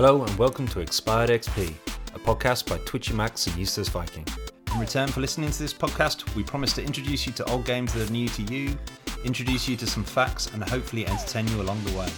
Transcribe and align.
Hello 0.00 0.22
and 0.22 0.38
welcome 0.38 0.68
to 0.68 0.78
Expired 0.78 1.28
XP, 1.28 1.74
a 2.14 2.18
podcast 2.20 2.68
by 2.68 2.78
Twitchy 2.86 3.14
Max 3.14 3.48
and 3.48 3.56
Useless 3.56 3.88
Viking. 3.88 4.24
In 4.72 4.78
return 4.78 5.08
for 5.08 5.20
listening 5.20 5.50
to 5.50 5.58
this 5.58 5.74
podcast, 5.74 6.36
we 6.36 6.44
promise 6.44 6.72
to 6.74 6.84
introduce 6.84 7.26
you 7.26 7.32
to 7.32 7.44
old 7.50 7.64
games 7.64 7.92
that 7.94 8.08
are 8.08 8.12
new 8.12 8.28
to 8.28 8.42
you, 8.42 8.78
introduce 9.24 9.68
you 9.68 9.76
to 9.76 9.88
some 9.88 10.04
facts, 10.04 10.54
and 10.54 10.62
hopefully 10.62 11.04
entertain 11.04 11.48
you 11.48 11.60
along 11.60 11.82
the 11.82 11.98
way. 11.98 12.08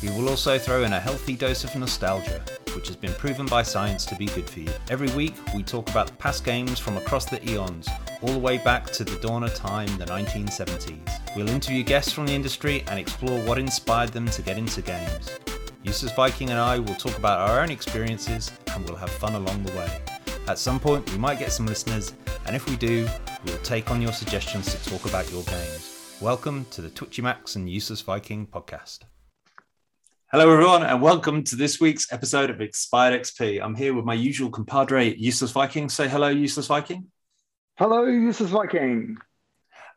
We 0.00 0.16
will 0.16 0.28
also 0.28 0.60
throw 0.60 0.84
in 0.84 0.92
a 0.92 1.00
healthy 1.00 1.34
dose 1.34 1.64
of 1.64 1.74
nostalgia, 1.74 2.40
which 2.76 2.86
has 2.86 2.94
been 2.94 3.14
proven 3.14 3.46
by 3.46 3.64
science 3.64 4.06
to 4.06 4.14
be 4.14 4.26
good 4.26 4.48
for 4.48 4.60
you. 4.60 4.70
Every 4.88 5.10
week, 5.16 5.34
we 5.56 5.64
talk 5.64 5.90
about 5.90 6.16
past 6.20 6.44
games 6.44 6.78
from 6.78 6.98
across 6.98 7.24
the 7.24 7.44
eons, 7.50 7.88
all 8.22 8.32
the 8.32 8.38
way 8.38 8.58
back 8.58 8.92
to 8.92 9.02
the 9.02 9.16
dawn 9.16 9.42
of 9.42 9.52
time, 9.56 9.88
the 9.98 10.06
1970s. 10.06 11.34
We'll 11.34 11.48
interview 11.48 11.82
guests 11.82 12.12
from 12.12 12.26
the 12.26 12.34
industry 12.34 12.84
and 12.86 12.96
explore 12.96 13.40
what 13.40 13.58
inspired 13.58 14.10
them 14.10 14.26
to 14.26 14.40
get 14.40 14.56
into 14.56 14.82
games. 14.82 15.36
Useless 15.84 16.12
Viking 16.12 16.50
and 16.50 16.58
I 16.58 16.80
will 16.80 16.96
talk 16.96 17.16
about 17.16 17.48
our 17.48 17.60
own 17.60 17.70
experiences 17.70 18.50
and 18.74 18.84
we'll 18.84 18.96
have 18.96 19.10
fun 19.10 19.36
along 19.36 19.62
the 19.62 19.72
way. 19.76 19.88
At 20.48 20.58
some 20.58 20.80
point, 20.80 21.08
we 21.12 21.18
might 21.18 21.38
get 21.38 21.52
some 21.52 21.66
listeners, 21.66 22.14
and 22.46 22.56
if 22.56 22.68
we 22.68 22.74
do, 22.74 23.08
we'll 23.44 23.58
take 23.58 23.88
on 23.90 24.02
your 24.02 24.12
suggestions 24.12 24.74
to 24.74 24.90
talk 24.90 25.08
about 25.08 25.30
your 25.30 25.44
games. 25.44 26.16
Welcome 26.20 26.66
to 26.72 26.82
the 26.82 26.90
Twitchy 26.90 27.22
Max 27.22 27.54
and 27.54 27.70
Useless 27.70 28.00
Viking 28.00 28.44
podcast. 28.46 29.00
Hello, 30.32 30.50
everyone, 30.50 30.82
and 30.82 31.00
welcome 31.00 31.44
to 31.44 31.54
this 31.54 31.80
week's 31.80 32.12
episode 32.12 32.50
of 32.50 32.60
Expired 32.60 33.20
XP. 33.20 33.62
I'm 33.62 33.76
here 33.76 33.94
with 33.94 34.04
my 34.04 34.14
usual 34.14 34.50
compadre, 34.50 35.14
Useless 35.16 35.52
Viking. 35.52 35.88
Say 35.88 36.08
hello, 36.08 36.28
Useless 36.28 36.66
Viking. 36.66 37.06
Hello, 37.76 38.04
Useless 38.04 38.50
Viking. 38.50 39.16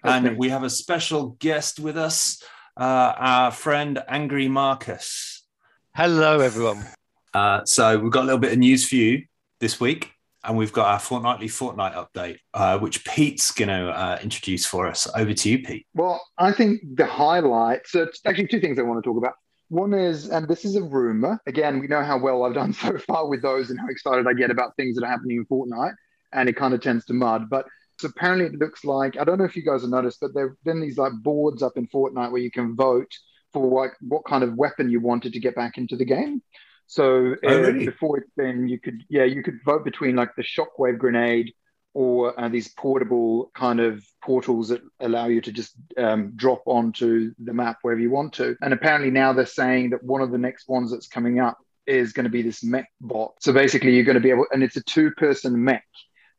That's 0.03 0.15
and 0.15 0.25
me. 0.25 0.35
we 0.37 0.49
have 0.49 0.63
a 0.63 0.69
special 0.69 1.29
guest 1.39 1.79
with 1.79 1.97
us, 1.97 2.43
uh, 2.77 3.13
our 3.17 3.51
friend 3.51 4.03
Angry 4.07 4.47
Marcus. 4.47 5.30
Hello, 5.93 6.39
everyone. 6.39 6.85
Uh, 7.33 7.65
so 7.65 7.99
we've 7.99 8.13
got 8.13 8.21
a 8.21 8.23
little 8.23 8.39
bit 8.39 8.53
of 8.53 8.59
news 8.59 8.87
for 8.87 8.95
you 8.95 9.25
this 9.59 9.81
week, 9.81 10.13
and 10.41 10.55
we've 10.55 10.71
got 10.71 10.87
our 10.87 10.99
fortnightly 10.99 11.49
Fortnite 11.49 11.93
update, 11.93 12.37
uh, 12.53 12.79
which 12.79 13.03
Pete's 13.03 13.51
going 13.51 13.67
to 13.67 13.89
uh, 13.89 14.17
introduce 14.23 14.65
for 14.65 14.87
us. 14.87 15.05
Over 15.17 15.33
to 15.33 15.49
you, 15.49 15.59
Pete. 15.59 15.85
Well, 15.93 16.21
I 16.37 16.53
think 16.53 16.79
the 16.95 17.05
highlight. 17.05 17.81
So, 17.87 18.07
actually, 18.25 18.47
two 18.47 18.61
things 18.61 18.79
I 18.79 18.83
want 18.83 19.03
to 19.03 19.07
talk 19.07 19.17
about. 19.17 19.33
One 19.67 19.93
is, 19.93 20.29
and 20.29 20.47
this 20.47 20.63
is 20.63 20.77
a 20.77 20.81
rumor. 20.81 21.41
Again, 21.45 21.77
we 21.79 21.87
know 21.87 22.03
how 22.03 22.17
well 22.17 22.45
I've 22.45 22.53
done 22.53 22.71
so 22.73 22.97
far 22.97 23.27
with 23.27 23.41
those 23.41 23.69
and 23.69 23.77
how 23.77 23.87
excited 23.89 24.27
I 24.27 24.33
get 24.33 24.49
about 24.49 24.77
things 24.77 24.95
that 24.95 25.03
are 25.03 25.11
happening 25.11 25.37
in 25.37 25.45
Fortnite, 25.45 25.95
and 26.31 26.47
it 26.47 26.55
kind 26.55 26.73
of 26.73 26.79
tends 26.79 27.03
to 27.07 27.13
mud. 27.13 27.49
But 27.49 27.65
so 27.99 28.07
apparently, 28.07 28.45
it 28.45 28.57
looks 28.57 28.85
like 28.85 29.17
I 29.17 29.25
don't 29.25 29.37
know 29.37 29.45
if 29.45 29.57
you 29.57 29.65
guys 29.65 29.81
have 29.81 29.89
noticed, 29.89 30.19
but 30.21 30.33
there've 30.33 30.55
been 30.63 30.79
these 30.79 30.97
like 30.97 31.11
boards 31.21 31.61
up 31.61 31.73
in 31.75 31.85
Fortnite 31.87 32.31
where 32.31 32.41
you 32.41 32.49
can 32.49 32.77
vote 32.77 33.11
for 33.53 33.69
what 33.69 33.91
what 34.01 34.25
kind 34.25 34.43
of 34.43 34.55
weapon 34.55 34.89
you 34.89 34.99
wanted 34.99 35.33
to 35.33 35.39
get 35.39 35.55
back 35.55 35.77
into 35.77 35.95
the 35.95 36.05
game. 36.05 36.41
So 36.87 37.35
oh, 37.45 37.61
really? 37.61 37.85
before 37.85 38.17
it's 38.17 38.31
been, 38.35 38.67
you 38.67 38.79
could 38.79 39.03
yeah, 39.09 39.23
you 39.23 39.43
could 39.43 39.59
vote 39.63 39.85
between 39.85 40.15
like 40.15 40.35
the 40.35 40.43
shockwave 40.43 40.97
grenade 40.97 41.53
or 41.93 42.39
uh, 42.39 42.47
these 42.47 42.69
portable 42.69 43.51
kind 43.53 43.79
of 43.79 44.03
portals 44.23 44.69
that 44.69 44.81
allow 45.01 45.27
you 45.27 45.41
to 45.41 45.51
just 45.51 45.75
um, 45.97 46.31
drop 46.35 46.61
onto 46.65 47.33
the 47.43 47.53
map 47.53 47.77
wherever 47.81 47.99
you 47.99 48.09
want 48.09 48.33
to. 48.33 48.55
And 48.61 48.73
apparently 48.73 49.11
now 49.11 49.33
they're 49.33 49.45
saying 49.45 49.89
that 49.89 50.03
one 50.03 50.21
of 50.21 50.31
the 50.31 50.37
next 50.37 50.69
ones 50.69 50.91
that's 50.91 51.07
coming 51.07 51.39
up 51.39 51.57
is 51.87 52.13
going 52.13 52.23
to 52.23 52.29
be 52.29 52.41
this 52.41 52.63
mech 52.63 52.89
bot. 53.01 53.33
So 53.39 53.51
basically, 53.51 53.93
you're 53.93 54.05
going 54.05 54.15
to 54.15 54.21
be 54.21 54.29
able, 54.29 54.45
and 54.51 54.63
it's 54.63 54.77
a 54.77 54.83
two-person 54.83 55.61
mech 55.63 55.85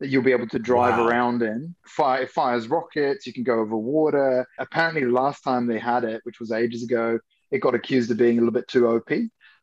that 0.00 0.08
you'll 0.08 0.22
be 0.22 0.32
able 0.32 0.48
to 0.48 0.58
drive 0.58 0.98
wow. 0.98 1.06
around 1.06 1.42
in. 1.42 1.74
Fire, 1.86 2.22
it 2.22 2.30
fires 2.30 2.68
rockets. 2.68 3.26
You 3.26 3.32
can 3.32 3.44
go 3.44 3.60
over 3.60 3.76
water. 3.76 4.46
Apparently, 4.58 5.04
the 5.04 5.10
last 5.10 5.42
time 5.42 5.66
they 5.66 5.78
had 5.78 6.04
it, 6.04 6.20
which 6.24 6.40
was 6.40 6.52
ages 6.52 6.82
ago, 6.82 7.18
it 7.50 7.58
got 7.58 7.74
accused 7.74 8.10
of 8.10 8.16
being 8.16 8.38
a 8.38 8.40
little 8.40 8.52
bit 8.52 8.68
too 8.68 8.88
OP. 8.88 9.10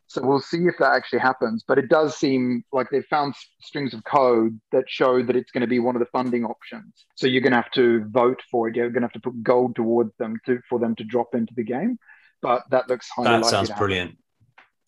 So 0.07 0.23
we'll 0.23 0.41
see 0.41 0.57
if 0.65 0.75
that 0.79 0.93
actually 0.93 1.19
happens. 1.19 1.63
But 1.67 1.77
it 1.77 1.87
does 1.87 2.17
seem 2.17 2.63
like 2.73 2.89
they've 2.89 3.05
found 3.05 3.35
strings 3.61 3.93
of 3.93 4.03
code 4.05 4.59
that 4.71 4.85
show 4.87 5.21
that 5.21 5.35
it's 5.35 5.51
going 5.51 5.61
to 5.61 5.67
be 5.67 5.77
one 5.77 5.95
of 5.95 5.99
the 5.99 6.07
funding 6.07 6.45
options. 6.45 7.05
So 7.15 7.27
you're 7.27 7.41
going 7.41 7.51
to 7.51 7.57
have 7.57 7.71
to 7.73 8.05
vote 8.05 8.41
for 8.49 8.67
it. 8.67 8.75
You're 8.75 8.89
going 8.89 9.01
to 9.01 9.07
have 9.07 9.13
to 9.13 9.19
put 9.19 9.43
gold 9.43 9.75
towards 9.75 10.15
them 10.17 10.39
to, 10.47 10.61
for 10.67 10.79
them 10.79 10.95
to 10.95 11.03
drop 11.03 11.35
into 11.35 11.53
the 11.55 11.63
game. 11.63 11.99
But 12.41 12.63
that 12.71 12.89
looks 12.89 13.07
highly 13.09 13.41
That 13.41 13.45
sounds 13.45 13.69
brilliant. 13.71 14.17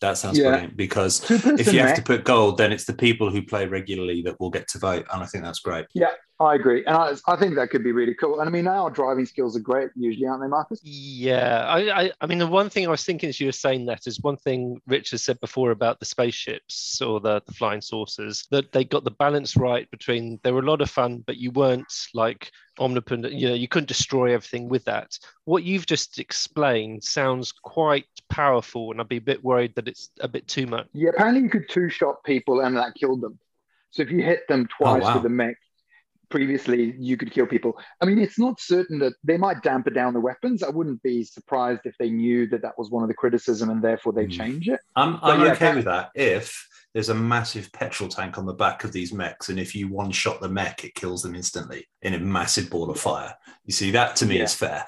That 0.02 0.18
sounds 0.18 0.38
yeah. 0.38 0.50
brilliant 0.50 0.76
because 0.76 1.30
if 1.30 1.72
you 1.72 1.80
have 1.80 1.96
to 1.96 2.02
put 2.02 2.24
gold, 2.24 2.58
then 2.58 2.72
it's 2.72 2.86
the 2.86 2.94
people 2.94 3.30
who 3.30 3.44
play 3.44 3.68
regularly 3.68 4.24
that 4.24 4.40
will 4.40 4.50
get 4.50 4.68
to 4.70 4.80
vote, 4.80 5.06
and 5.14 5.24
I 5.24 5.26
think 5.28 5.44
that's 5.44 5.60
great. 5.60 5.86
Yeah, 5.94 6.12
I 6.41 6.56
agree, 6.56 6.84
and 6.85 6.96
I, 6.97 7.13
I 7.28 7.35
think 7.35 7.56
that 7.56 7.69
could 7.69 7.84
be 7.84 7.91
really 7.91 8.16
cool. 8.16 8.40
And 8.40 8.50
I 8.50 8.52
mean, 8.52 8.68
our 8.68 8.90
driving 8.90 9.25
skills 9.25 9.56
are 9.56 9.59
great 9.59 9.91
usually, 9.96 10.25
aren't 10.25 10.41
they, 10.41 10.47
Marcus? 10.47 10.79
Yeah, 10.84 11.66
I, 11.68 12.03
I, 12.03 12.12
I 12.19 12.25
mean, 12.25 12.40
the 12.40 12.47
one 12.47 12.69
thing 12.69 12.88
I 12.88 12.90
was 12.90 13.03
thinking 13.03 13.29
as 13.29 13.40
you 13.40 13.47
were 13.47 13.52
saying 13.52 13.85
that 13.85 14.07
is 14.07 14.19
one 14.22 14.38
thing 14.38 14.81
Richard 14.88 15.19
said 15.19 15.40
before 15.40 15.69
about 15.69 16.00
the 16.00 16.06
spaceships 16.06 17.00
or 17.02 17.19
the, 17.19 17.41
the 17.46 17.53
flying 17.53 17.81
saucers 17.81 18.47
that 18.50 18.72
they 18.72 18.84
got 18.84 19.03
the 19.03 19.12
balance 19.12 19.56
right 19.56 19.90
between 19.91 20.40
they 20.44 20.52
were 20.52 20.62
a 20.62 20.66
lot 20.66 20.81
of 20.81 20.90
fun, 20.90 21.24
but 21.28 21.38
you 21.38 21.52
weren't 21.52 21.94
like 22.16 22.52
omnipotent. 22.79 23.34
You 23.34 23.50
know, 23.50 23.56
you 23.56 23.68
couldn't 23.68 23.88
destroy 23.88 24.34
everything 24.34 24.68
with 24.68 24.84
that. 24.85 25.18
What 25.46 25.63
you've 25.63 25.85
just 25.85 26.18
explained 26.18 27.03
sounds 27.03 27.52
quite 27.52 28.06
powerful, 28.29 28.91
and 28.91 29.00
I'd 29.00 29.09
be 29.09 29.18
a 29.18 29.22
bit 29.22 29.44
worried 29.44 29.75
that 29.75 29.88
it's 29.88 30.09
a 30.22 30.28
bit 30.28 30.47
too 30.47 30.66
much. 30.66 30.88
Yeah, 30.94 31.09
apparently 31.09 31.44
you 31.44 31.50
could 31.50 31.69
two 31.69 31.90
shot 31.90 32.23
people 32.23 32.62
and 32.62 32.75
that 32.78 32.96
killed 32.96 33.22
them. 33.22 33.38
So 33.91 34.02
if 34.02 34.09
you 34.09 34.23
hit 34.23 34.47
them 34.47 34.68
oh, 34.72 34.75
twice 34.84 35.03
oh, 35.03 35.06
wow. 35.06 35.16
with 35.18 35.25
a 35.25 35.29
mech, 35.29 35.58
previously 36.31 36.96
you 36.97 37.18
could 37.18 37.31
kill 37.31 37.46
people. 37.46 37.78
I 38.02 38.06
mean, 38.06 38.18
it's 38.18 38.40
not 38.40 38.59
certain 38.59 38.97
that 39.00 39.14
they 39.24 39.38
might 39.38 39.62
damper 39.62 39.92
down 39.92 40.14
the 40.14 40.19
weapons. 40.19 40.64
I 40.64 40.69
wouldn't 40.69 41.03
be 41.03 41.24
surprised 41.24 41.81
if 41.86 41.96
they 42.00 42.09
knew 42.09 42.47
that 42.47 42.64
that 42.64 42.78
was 42.78 42.90
one 42.90 43.03
of 43.03 43.09
the 43.09 43.16
criticism 43.16 43.69
and 43.69 43.84
therefore 43.84 44.14
they 44.14 44.25
mm. 44.25 44.31
change 44.31 44.68
it. 44.68 44.80
I'm, 44.96 45.20
I'm 45.22 45.41
yeah, 45.41 45.52
okay 45.52 45.75
with 45.75 45.86
that 45.86 46.09
if 46.16 46.68
there's 46.94 47.09
a 47.09 47.16
massive 47.16 47.72
petrol 47.72 48.09
tank 48.09 48.38
on 48.38 48.46
the 48.46 48.53
back 48.53 48.84
of 48.84 48.91
these 48.91 49.14
mechs, 49.14 49.50
and 49.50 49.59
if 49.59 49.75
you 49.75 49.88
one 49.88 50.12
shot 50.12 50.41
the 50.41 50.50
mech, 50.50 50.84
it 50.84 50.96
kills 50.96 51.22
them 51.22 51.36
instantly 51.36 51.88
in 52.02 52.14
a 52.14 52.20
massive 52.20 52.70
ball 52.70 52.90
of 52.90 53.00
fire. 53.00 53.34
You 53.66 53.74
see, 53.74 53.91
that 53.91 54.16
to 54.18 54.25
me 54.25 54.38
yeah. 54.38 54.44
is 54.44 54.56
fair. 54.56 54.86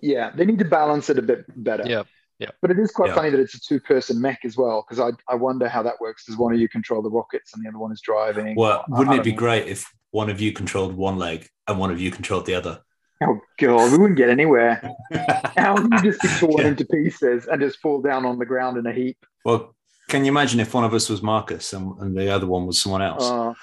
Yeah, 0.00 0.30
they 0.34 0.44
need 0.44 0.58
to 0.58 0.64
balance 0.64 1.08
it 1.10 1.18
a 1.18 1.22
bit 1.22 1.44
better. 1.62 1.84
Yeah. 1.86 2.02
Yeah. 2.40 2.50
But 2.60 2.72
it 2.72 2.78
is 2.80 2.90
quite 2.90 3.10
yeah. 3.10 3.14
funny 3.14 3.30
that 3.30 3.38
it's 3.38 3.54
a 3.54 3.60
two 3.60 3.78
person 3.78 4.20
mech 4.20 4.40
as 4.44 4.56
well, 4.56 4.84
because 4.86 5.00
I, 5.00 5.32
I 5.32 5.36
wonder 5.36 5.68
how 5.68 5.82
that 5.84 6.00
works. 6.00 6.26
Does 6.26 6.36
one 6.36 6.52
of 6.52 6.58
you 6.58 6.68
control 6.68 7.00
the 7.00 7.10
rockets 7.10 7.54
and 7.54 7.64
the 7.64 7.68
other 7.68 7.78
one 7.78 7.92
is 7.92 8.00
driving? 8.00 8.56
Well, 8.56 8.84
wouldn't 8.88 9.16
it 9.16 9.22
be 9.22 9.30
know. 9.30 9.38
great 9.38 9.68
if 9.68 9.90
one 10.14 10.30
of 10.30 10.40
you 10.40 10.52
controlled 10.52 10.94
one 10.94 11.18
leg 11.18 11.48
and 11.66 11.76
one 11.76 11.90
of 11.90 12.00
you 12.00 12.08
controlled 12.08 12.46
the 12.46 12.54
other? 12.54 12.80
Oh 13.20 13.40
god, 13.58 13.90
we 13.90 13.98
wouldn't 13.98 14.16
get 14.16 14.30
anywhere. 14.30 14.80
how 15.56 15.74
would 15.74 15.92
you 15.92 16.12
just 16.12 16.22
be 16.22 16.28
torn 16.38 16.62
yeah. 16.62 16.68
into 16.68 16.84
pieces 16.84 17.48
and 17.48 17.60
just 17.60 17.80
fall 17.80 18.00
down 18.00 18.24
on 18.24 18.38
the 18.38 18.46
ground 18.46 18.78
in 18.78 18.86
a 18.86 18.92
heap? 18.92 19.18
Well, 19.44 19.74
can 20.08 20.24
you 20.24 20.30
imagine 20.30 20.60
if 20.60 20.72
one 20.72 20.84
of 20.84 20.94
us 20.94 21.08
was 21.08 21.20
Marcus 21.20 21.72
and, 21.72 21.98
and 21.98 22.16
the 22.16 22.30
other 22.30 22.46
one 22.46 22.64
was 22.64 22.80
someone 22.80 23.02
else? 23.02 23.24
Uh, 23.24 23.54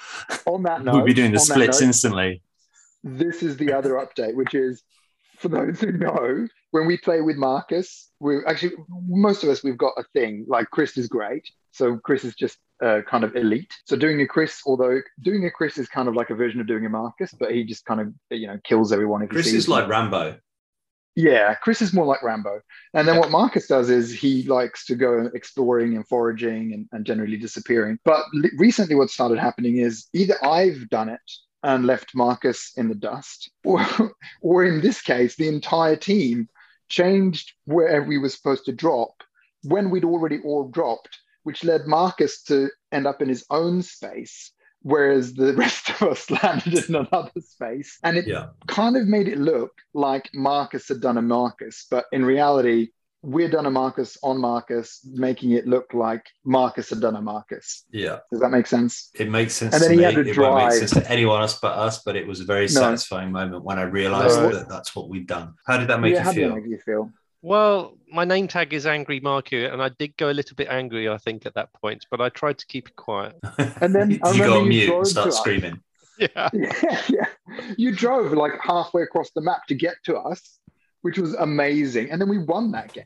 on 0.44 0.62
that 0.64 0.84
note, 0.84 0.96
we'd 0.96 1.06
be 1.06 1.14
doing 1.14 1.32
the 1.32 1.40
splits 1.40 1.80
note, 1.80 1.86
instantly. 1.86 2.42
This 3.02 3.42
is 3.42 3.56
the 3.56 3.72
other 3.72 3.92
update, 3.92 4.34
which 4.34 4.54
is 4.54 4.82
for 5.42 5.48
those 5.48 5.80
who 5.80 5.92
know, 5.92 6.46
when 6.70 6.86
we 6.86 6.96
play 6.96 7.20
with 7.20 7.36
Marcus, 7.36 8.08
we 8.20 8.38
actually 8.46 8.72
most 8.88 9.42
of 9.42 9.50
us 9.50 9.62
we've 9.62 9.76
got 9.76 9.92
a 9.98 10.04
thing. 10.14 10.46
Like 10.48 10.70
Chris 10.70 10.96
is 10.96 11.08
great, 11.08 11.46
so 11.72 11.98
Chris 11.98 12.24
is 12.24 12.34
just 12.34 12.58
uh, 12.82 13.00
kind 13.06 13.24
of 13.24 13.34
elite. 13.36 13.72
So 13.86 13.96
doing 13.96 14.20
a 14.20 14.26
Chris, 14.26 14.62
although 14.64 15.00
doing 15.20 15.44
a 15.44 15.50
Chris 15.50 15.76
is 15.76 15.88
kind 15.88 16.08
of 16.08 16.14
like 16.14 16.30
a 16.30 16.34
version 16.34 16.60
of 16.60 16.66
doing 16.66 16.86
a 16.86 16.88
Marcus, 16.88 17.34
but 17.38 17.50
he 17.50 17.64
just 17.64 17.84
kind 17.84 18.00
of 18.00 18.14
you 18.30 18.46
know 18.46 18.58
kills 18.64 18.92
everyone. 18.92 19.22
If 19.22 19.30
Chris 19.30 19.52
is 19.52 19.68
like 19.68 19.88
Rambo. 19.88 20.38
Yeah, 21.14 21.54
Chris 21.56 21.82
is 21.82 21.92
more 21.92 22.06
like 22.06 22.22
Rambo. 22.22 22.62
And 22.94 23.06
then 23.06 23.18
what 23.18 23.30
Marcus 23.30 23.66
does 23.66 23.90
is 23.90 24.14
he 24.14 24.44
likes 24.44 24.86
to 24.86 24.94
go 24.94 25.28
exploring 25.34 25.94
and 25.94 26.08
foraging 26.08 26.72
and, 26.72 26.88
and 26.90 27.04
generally 27.04 27.36
disappearing. 27.36 27.98
But 28.02 28.24
recently, 28.56 28.94
what 28.94 29.10
started 29.10 29.38
happening 29.38 29.76
is 29.76 30.08
either 30.14 30.42
I've 30.42 30.88
done 30.88 31.10
it 31.10 31.20
and 31.62 31.86
left 31.86 32.14
Marcus 32.14 32.72
in 32.76 32.88
the 32.88 32.94
dust, 32.94 33.50
or, 33.64 33.84
or 34.40 34.64
in 34.64 34.80
this 34.80 35.00
case, 35.00 35.36
the 35.36 35.48
entire 35.48 35.96
team 35.96 36.48
changed 36.88 37.52
where 37.64 38.02
we 38.02 38.18
were 38.18 38.28
supposed 38.28 38.64
to 38.66 38.72
drop 38.72 39.22
when 39.62 39.90
we'd 39.90 40.04
already 40.04 40.40
all 40.44 40.68
dropped, 40.68 41.18
which 41.44 41.64
led 41.64 41.86
Marcus 41.86 42.42
to 42.44 42.68
end 42.90 43.06
up 43.06 43.22
in 43.22 43.28
his 43.28 43.44
own 43.50 43.82
space 43.82 44.52
whereas 44.82 45.34
the 45.34 45.54
rest 45.56 45.90
of 45.90 46.02
us 46.02 46.30
landed 46.30 46.88
in 46.88 46.94
another 46.94 47.40
space. 47.40 47.98
And 48.02 48.16
it 48.16 48.26
yeah. 48.26 48.48
kind 48.66 48.96
of 48.96 49.06
made 49.06 49.28
it 49.28 49.38
look 49.38 49.72
like 49.94 50.28
Marcus 50.34 50.88
had 50.88 51.00
done 51.00 51.18
a 51.18 51.22
Marcus, 51.22 51.86
but 51.90 52.06
in 52.12 52.24
reality, 52.24 52.88
we'd 53.22 53.52
done 53.52 53.66
a 53.66 53.70
Marcus 53.70 54.18
on 54.22 54.38
Marcus, 54.38 55.00
making 55.12 55.52
it 55.52 55.66
look 55.66 55.94
like 55.94 56.26
Marcus 56.44 56.90
had 56.90 57.00
done 57.00 57.16
a 57.16 57.22
Marcus. 57.22 57.84
Yeah. 57.92 58.18
Does 58.30 58.40
that 58.40 58.50
make 58.50 58.66
sense? 58.66 59.10
It 59.14 59.30
makes 59.30 59.54
sense. 59.54 59.74
And 59.74 59.82
then 59.82 59.92
he 59.92 59.96
me. 59.98 60.02
had 60.02 60.14
to 60.16 60.24
drive. 60.24 60.36
It 60.36 60.40
won't 60.40 60.68
make 60.68 60.78
sense 60.78 60.90
to 60.92 61.10
anyone 61.10 61.40
else 61.40 61.58
but 61.60 61.78
us, 61.78 62.02
but 62.02 62.16
it 62.16 62.26
was 62.26 62.40
a 62.40 62.44
very 62.44 62.64
no. 62.64 62.66
satisfying 62.66 63.30
moment 63.30 63.64
when 63.64 63.78
I 63.78 63.82
realized 63.82 64.38
no. 64.38 64.50
that 64.50 64.68
that's 64.68 64.94
what 64.94 65.08
we'd 65.08 65.26
done. 65.26 65.54
How 65.66 65.78
did 65.78 65.88
that 65.88 66.00
make 66.00 66.14
yeah, 66.14 66.26
you 66.28 66.34
feel? 66.34 66.54
Did 66.54 66.62
make 66.62 66.70
you 66.70 66.78
feel? 66.78 67.12
Well, 67.44 67.98
my 68.08 68.24
name 68.24 68.46
tag 68.46 68.72
is 68.72 68.86
Angry 68.86 69.20
Marku, 69.20 69.72
and 69.72 69.82
I 69.82 69.88
did 69.88 70.16
go 70.16 70.30
a 70.30 70.32
little 70.32 70.54
bit 70.54 70.68
angry, 70.68 71.08
I 71.08 71.18
think, 71.18 71.44
at 71.44 71.54
that 71.54 71.72
point, 71.72 72.06
but 72.08 72.20
I 72.20 72.28
tried 72.28 72.58
to 72.58 72.66
keep 72.66 72.88
it 72.88 72.96
quiet. 72.96 73.34
And 73.80 73.92
then 73.92 74.12
you 74.12 74.18
go 74.18 74.60
on 74.60 74.68
mute 74.68 74.94
and 74.94 75.06
start 75.06 75.34
screaming. 75.34 75.80
Yeah. 76.18 76.50
yeah, 76.52 77.00
yeah. 77.08 77.26
You 77.76 77.96
drove 77.96 78.32
like 78.32 78.52
halfway 78.60 79.02
across 79.02 79.30
the 79.34 79.40
map 79.40 79.66
to 79.68 79.74
get 79.74 79.94
to 80.04 80.16
us, 80.18 80.60
which 81.02 81.18
was 81.18 81.34
amazing. 81.34 82.10
And 82.10 82.20
then 82.20 82.28
we 82.28 82.38
won 82.38 82.70
that 82.72 82.92
game. 82.92 83.04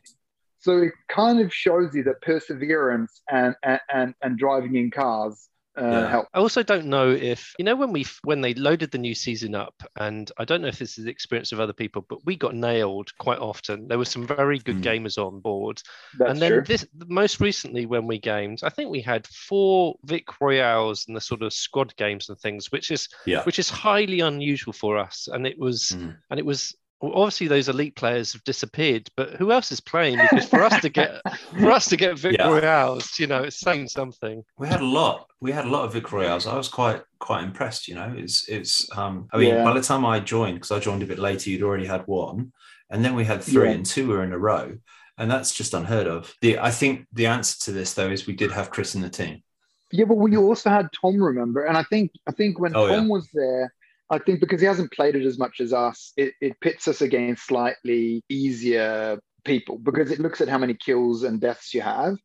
So 0.59 0.79
it 0.81 0.93
kind 1.07 1.39
of 1.39 1.53
shows 1.53 1.93
you 1.93 2.03
that 2.03 2.21
perseverance 2.21 3.21
and 3.29 3.55
and 3.63 4.15
and, 4.21 4.37
driving 4.39 4.75
in 4.75 4.89
cars 4.89 5.49
uh, 5.79 5.85
Yeah. 5.85 6.09
help. 6.09 6.27
I 6.33 6.39
also 6.39 6.63
don't 6.63 6.87
know 6.87 7.11
if 7.11 7.53
you 7.59 7.63
know 7.65 7.75
when 7.75 7.91
we 7.93 8.05
when 8.23 8.41
they 8.41 8.55
loaded 8.55 8.89
the 8.89 8.97
new 8.97 9.13
season 9.13 9.53
up, 9.53 9.75
and 9.99 10.31
I 10.39 10.45
don't 10.45 10.61
know 10.63 10.67
if 10.67 10.79
this 10.79 10.97
is 10.97 11.05
the 11.05 11.11
experience 11.11 11.51
of 11.51 11.59
other 11.59 11.73
people, 11.73 12.03
but 12.09 12.25
we 12.25 12.35
got 12.35 12.55
nailed 12.55 13.15
quite 13.19 13.37
often. 13.37 13.87
There 13.87 13.99
were 13.99 14.05
some 14.05 14.25
very 14.25 14.57
good 14.57 14.77
Mm. 14.77 14.83
gamers 14.83 15.19
on 15.23 15.39
board, 15.39 15.79
That's 16.17 16.31
and 16.31 16.41
then 16.41 16.51
true. 16.53 16.61
this 16.63 16.87
most 17.05 17.39
recently 17.39 17.85
when 17.85 18.07
we 18.07 18.17
gamed, 18.17 18.61
I 18.63 18.69
think 18.69 18.89
we 18.89 19.01
had 19.01 19.27
four 19.27 19.95
Vic 20.05 20.25
Royales 20.41 21.05
and 21.07 21.15
the 21.15 21.21
sort 21.21 21.43
of 21.43 21.53
squad 21.53 21.95
games 21.97 22.29
and 22.29 22.37
things, 22.39 22.71
which 22.71 22.89
is 22.89 23.07
Yeah. 23.27 23.43
which 23.43 23.59
is 23.59 23.69
highly 23.69 24.21
unusual 24.21 24.73
for 24.73 24.97
us, 24.97 25.27
and 25.31 25.45
it 25.45 25.59
was 25.59 25.91
Mm. 25.95 26.17
and 26.31 26.39
it 26.39 26.45
was. 26.45 26.75
Well, 27.01 27.13
Obviously, 27.13 27.47
those 27.47 27.69
elite 27.69 27.95
players 27.95 28.33
have 28.33 28.43
disappeared, 28.43 29.07
but 29.15 29.35
who 29.35 29.51
else 29.51 29.71
is 29.71 29.79
playing? 29.79 30.17
Because 30.17 30.47
for 30.49 30.63
us 30.63 30.79
to 30.81 30.89
get 30.89 31.21
for 31.59 31.71
us 31.71 31.87
to 31.89 31.97
get 31.97 32.17
Vic 32.19 32.37
Yeah. 32.39 32.47
Royales, 32.49 33.19
you 33.19 33.27
know, 33.27 33.43
it's 33.43 33.59
saying 33.59 33.87
something. 33.89 34.43
We 34.57 34.67
had 34.67 34.81
a 34.81 34.85
lot. 34.85 35.27
We 35.39 35.51
had 35.51 35.65
a 35.65 35.69
lot 35.69 35.85
of 35.85 35.93
Vic 35.93 36.11
Royales. 36.11 36.47
I 36.47 36.55
was 36.57 36.67
quite 36.69 37.01
quite 37.19 37.43
impressed. 37.43 37.87
You 37.87 37.95
know, 37.95 38.13
it's 38.17 38.47
it's. 38.49 38.87
Um, 38.97 39.27
I 39.31 39.37
mean, 39.37 39.49
Yeah. 39.49 39.63
by 39.63 39.73
the 39.73 39.81
time 39.81 40.05
I 40.05 40.19
joined, 40.19 40.55
because 40.55 40.71
I 40.71 40.79
joined 40.79 41.03
a 41.03 41.07
bit 41.07 41.19
later, 41.19 41.49
you'd 41.49 41.63
already 41.63 41.85
had 41.85 42.01
one, 42.07 42.51
and 42.89 43.03
then 43.05 43.15
we 43.15 43.25
had 43.25 43.43
three, 43.43 43.69
Yeah. 43.69 43.75
and 43.75 43.85
two 43.85 44.07
were 44.07 44.23
in 44.23 44.33
a 44.33 44.39
row, 44.39 44.77
and 45.19 45.29
that's 45.29 45.53
just 45.53 45.73
unheard 45.75 46.07
of. 46.07 46.33
The 46.41 46.57
I 46.59 46.71
think 46.71 47.05
the 47.13 47.27
answer 47.27 47.57
to 47.65 47.71
this 47.71 47.93
though 47.93 48.09
is 48.09 48.25
we 48.27 48.35
did 48.35 48.51
have 48.51 48.71
Chris 48.71 48.95
in 48.95 49.01
the 49.01 49.09
team. 49.09 49.43
Yeah, 49.91 50.03
but 50.05 50.15
we 50.17 50.35
also 50.35 50.69
had 50.69 50.89
Tom, 50.99 51.21
remember? 51.21 51.63
And 51.65 51.77
I 51.77 51.83
think 51.83 52.11
I 52.27 52.31
think 52.31 52.59
when 52.59 52.75
Oh, 52.75 52.87
Tom 52.87 53.05
yeah. 53.05 53.11
was 53.11 53.29
there, 53.33 53.73
I 54.09 54.19
think 54.19 54.39
because 54.39 54.61
he 54.61 54.67
hasn't 54.67 54.91
played 54.91 55.15
it 55.15 55.25
as 55.25 55.37
much 55.37 55.59
as 55.59 55.73
us, 55.73 56.13
it, 56.15 56.33
it 56.39 56.59
pits 56.61 56.87
us 56.87 57.01
against 57.01 57.47
slightly 57.47 58.23
easier 58.29 59.19
people 59.43 59.77
because 59.77 60.11
it 60.11 60.19
looks 60.19 60.41
at 60.41 60.47
how 60.47 60.57
many 60.57 60.73
kills 60.73 61.23
and 61.23 61.41
deaths 61.41 61.73
you 61.73 61.81
have. 61.81 62.15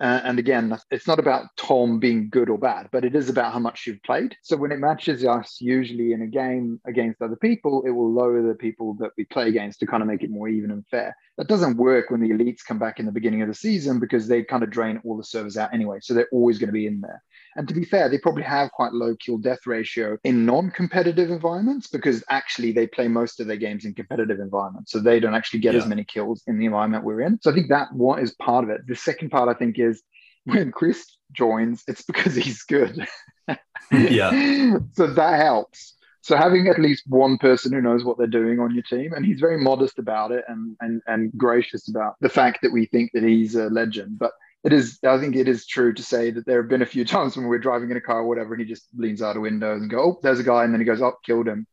Uh, 0.00 0.20
and 0.24 0.38
again, 0.40 0.76
it's 0.90 1.06
not 1.06 1.20
about 1.20 1.46
Tom 1.56 2.00
being 2.00 2.28
good 2.28 2.50
or 2.50 2.58
bad, 2.58 2.88
but 2.90 3.04
it 3.04 3.14
is 3.14 3.28
about 3.28 3.52
how 3.52 3.60
much 3.60 3.86
you've 3.86 4.02
played. 4.02 4.36
So 4.42 4.56
when 4.56 4.72
it 4.72 4.80
matches 4.80 5.24
us, 5.24 5.58
usually 5.60 6.12
in 6.12 6.22
a 6.22 6.26
game 6.26 6.80
against 6.84 7.22
other 7.22 7.36
people, 7.36 7.84
it 7.86 7.90
will 7.90 8.12
lower 8.12 8.42
the 8.42 8.56
people 8.56 8.94
that 8.98 9.12
we 9.16 9.24
play 9.24 9.48
against 9.48 9.80
to 9.80 9.86
kind 9.86 10.02
of 10.02 10.08
make 10.08 10.24
it 10.24 10.30
more 10.30 10.48
even 10.48 10.72
and 10.72 10.84
fair. 10.90 11.16
That 11.38 11.46
doesn't 11.46 11.76
work 11.76 12.10
when 12.10 12.20
the 12.20 12.30
elites 12.30 12.64
come 12.66 12.78
back 12.78 12.98
in 12.98 13.06
the 13.06 13.12
beginning 13.12 13.42
of 13.42 13.48
the 13.48 13.54
season 13.54 14.00
because 14.00 14.26
they 14.26 14.42
kind 14.42 14.64
of 14.64 14.70
drain 14.70 15.00
all 15.04 15.16
the 15.16 15.24
servers 15.24 15.56
out 15.56 15.72
anyway. 15.72 15.98
So 16.02 16.12
they're 16.12 16.28
always 16.32 16.58
going 16.58 16.68
to 16.68 16.72
be 16.72 16.86
in 16.86 17.00
there. 17.00 17.22
And 17.56 17.68
to 17.68 17.74
be 17.74 17.84
fair, 17.84 18.08
they 18.08 18.18
probably 18.18 18.42
have 18.42 18.70
quite 18.72 18.92
low 18.92 19.14
kill 19.16 19.38
death 19.38 19.66
ratio 19.66 20.18
in 20.24 20.44
non-competitive 20.44 21.30
environments 21.30 21.88
because 21.88 22.24
actually 22.28 22.72
they 22.72 22.86
play 22.86 23.08
most 23.08 23.40
of 23.40 23.46
their 23.46 23.56
games 23.56 23.84
in 23.84 23.94
competitive 23.94 24.40
environments. 24.40 24.92
So 24.92 25.00
they 25.00 25.20
don't 25.20 25.34
actually 25.34 25.60
get 25.60 25.74
as 25.74 25.86
many 25.86 26.04
kills 26.04 26.42
in 26.46 26.58
the 26.58 26.66
environment 26.66 27.04
we're 27.04 27.20
in. 27.20 27.38
So 27.42 27.50
I 27.50 27.54
think 27.54 27.68
that 27.68 27.92
one 27.92 28.20
is 28.20 28.34
part 28.34 28.64
of 28.64 28.70
it. 28.70 28.82
The 28.86 28.96
second 28.96 29.30
part, 29.30 29.48
I 29.48 29.54
think, 29.54 29.78
is 29.78 30.02
when 30.44 30.72
Chris 30.72 31.16
joins, 31.32 31.82
it's 31.86 32.02
because 32.02 32.34
he's 32.34 32.62
good. 32.62 33.06
yeah, 33.92 34.76
so 34.92 35.06
that 35.06 35.40
helps. 35.40 35.94
So 36.22 36.36
having 36.36 36.68
at 36.68 36.80
least 36.80 37.04
one 37.06 37.36
person 37.36 37.72
who 37.72 37.82
knows 37.82 38.02
what 38.02 38.16
they're 38.16 38.26
doing 38.26 38.58
on 38.58 38.72
your 38.74 38.82
team, 38.84 39.12
and 39.12 39.26
he's 39.26 39.40
very 39.40 39.58
modest 39.58 39.98
about 39.98 40.32
it 40.32 40.44
and 40.48 40.76
and 40.80 41.02
and 41.06 41.30
gracious 41.36 41.88
about 41.88 42.14
the 42.20 42.30
fact 42.30 42.60
that 42.62 42.72
we 42.72 42.86
think 42.86 43.10
that 43.12 43.22
he's 43.22 43.54
a 43.54 43.66
legend. 43.66 44.18
But 44.18 44.32
it 44.64 44.72
is, 44.72 44.98
I 45.06 45.18
think 45.18 45.36
it 45.36 45.48
is 45.48 45.66
true 45.66 45.92
to 45.92 46.02
say 46.02 46.30
that 46.30 46.46
there 46.46 46.60
have 46.62 46.68
been 46.70 46.82
a 46.82 46.86
few 46.86 47.04
times 47.14 47.36
when 47.36 47.46
we're 47.46 47.58
driving 47.58 47.90
in 47.90 47.96
a 47.96 48.00
car 48.00 48.20
or 48.20 48.28
whatever, 48.28 48.54
and 48.54 48.60
he 48.62 48.66
just 48.68 48.88
leans 48.96 49.22
out 49.22 49.36
a 49.36 49.40
window 49.40 49.74
and 49.74 49.90
go, 49.90 49.98
"Oh, 50.02 50.20
there's 50.22 50.40
a 50.40 50.44
guy," 50.44 50.64
and 50.64 50.72
then 50.72 50.80
he 50.80 50.86
goes, 50.86 51.02
"Oh, 51.02 51.14
killed 51.24 51.46
him." 51.48 51.66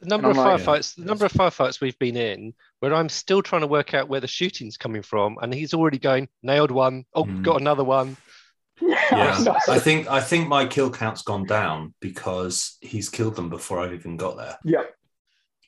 The 0.00 0.08
number 0.08 0.28
of 0.28 0.36
I'm 0.38 0.44
like- 0.44 0.60
firefights, 0.60 0.94
the 0.96 1.04
number 1.06 1.24
of 1.24 1.32
firefights 1.32 1.80
we've 1.80 1.98
been 1.98 2.16
in, 2.18 2.52
where 2.80 2.92
I'm 2.92 3.08
still 3.08 3.40
trying 3.42 3.62
to 3.62 3.66
work 3.66 3.94
out 3.94 4.08
where 4.10 4.20
the 4.20 4.26
shooting's 4.28 4.76
coming 4.76 5.00
from, 5.02 5.38
and 5.40 5.54
he's 5.54 5.72
already 5.72 5.98
going 5.98 6.28
nailed 6.42 6.70
one. 6.70 7.04
Oh, 7.14 7.24
Hmm. 7.24 7.42
got 7.42 7.60
another 7.62 7.84
one. 7.84 8.16
yeah. 8.82 9.54
I 9.68 9.78
think 9.78 10.06
I 10.10 10.20
think 10.20 10.48
my 10.48 10.66
kill 10.66 10.90
count's 10.90 11.22
gone 11.22 11.44
down 11.46 11.94
because 12.00 12.76
he's 12.82 13.08
killed 13.08 13.34
them 13.36 13.48
before 13.48 13.80
I've 13.80 13.94
even 13.94 14.18
got 14.18 14.36
there. 14.36 14.58
yeah, 14.64 14.82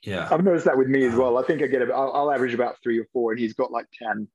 Yeah, 0.03 0.29
I've 0.31 0.45
noticed 0.45 0.67
that 0.67 0.77
with 0.77 0.89
me 0.89 1.05
as 1.07 1.15
well. 1.15 1.39
I 1.39 1.43
think 1.43 1.63
I 1.63 1.67
get, 1.69 1.81
about, 1.81 1.97
I'll, 1.99 2.13
I'll 2.13 2.31
average 2.31 2.53
about 2.53 2.77
three 2.83 2.99
or 2.99 3.07
four, 3.15 3.33
and 3.33 3.41
he's 3.41 3.55
got 3.55 3.71
like 3.71 3.87
ten. 3.99 4.29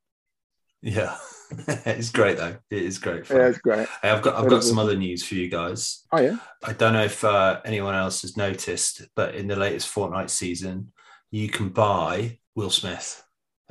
Yeah. 0.84 1.18
it's 1.68 2.10
great 2.10 2.38
though. 2.38 2.56
It 2.70 2.84
is 2.84 3.00
great. 3.00 3.28
Fun. 3.28 3.38
Yeah, 3.38 3.48
it's 3.48 3.60
great. 3.60 3.88
Hey, 4.02 4.10
I've 4.10 4.22
got 4.22 4.36
I've 4.36 4.50
got 4.50 4.64
some 4.64 4.80
other 4.80 4.96
news 4.96 5.24
for 5.24 5.36
you 5.36 5.50
guys. 5.50 6.06
Oh 6.12 6.20
yeah, 6.20 6.38
I 6.64 6.74
don't 6.74 6.94
know 6.94 7.04
if 7.04 7.24
uh, 7.24 7.62
anyone 7.66 7.96
else 7.96 8.22
has 8.24 8.38
noticed, 8.38 9.04
but 9.16 9.36
in 9.36 9.48
the 9.48 9.56
latest 9.56 9.94
Fortnite 9.94 10.30
season, 10.30 10.92
you 11.32 11.50
can 11.50 11.70
buy 11.70 12.40
Will 12.56 12.70
Smith 12.70 13.23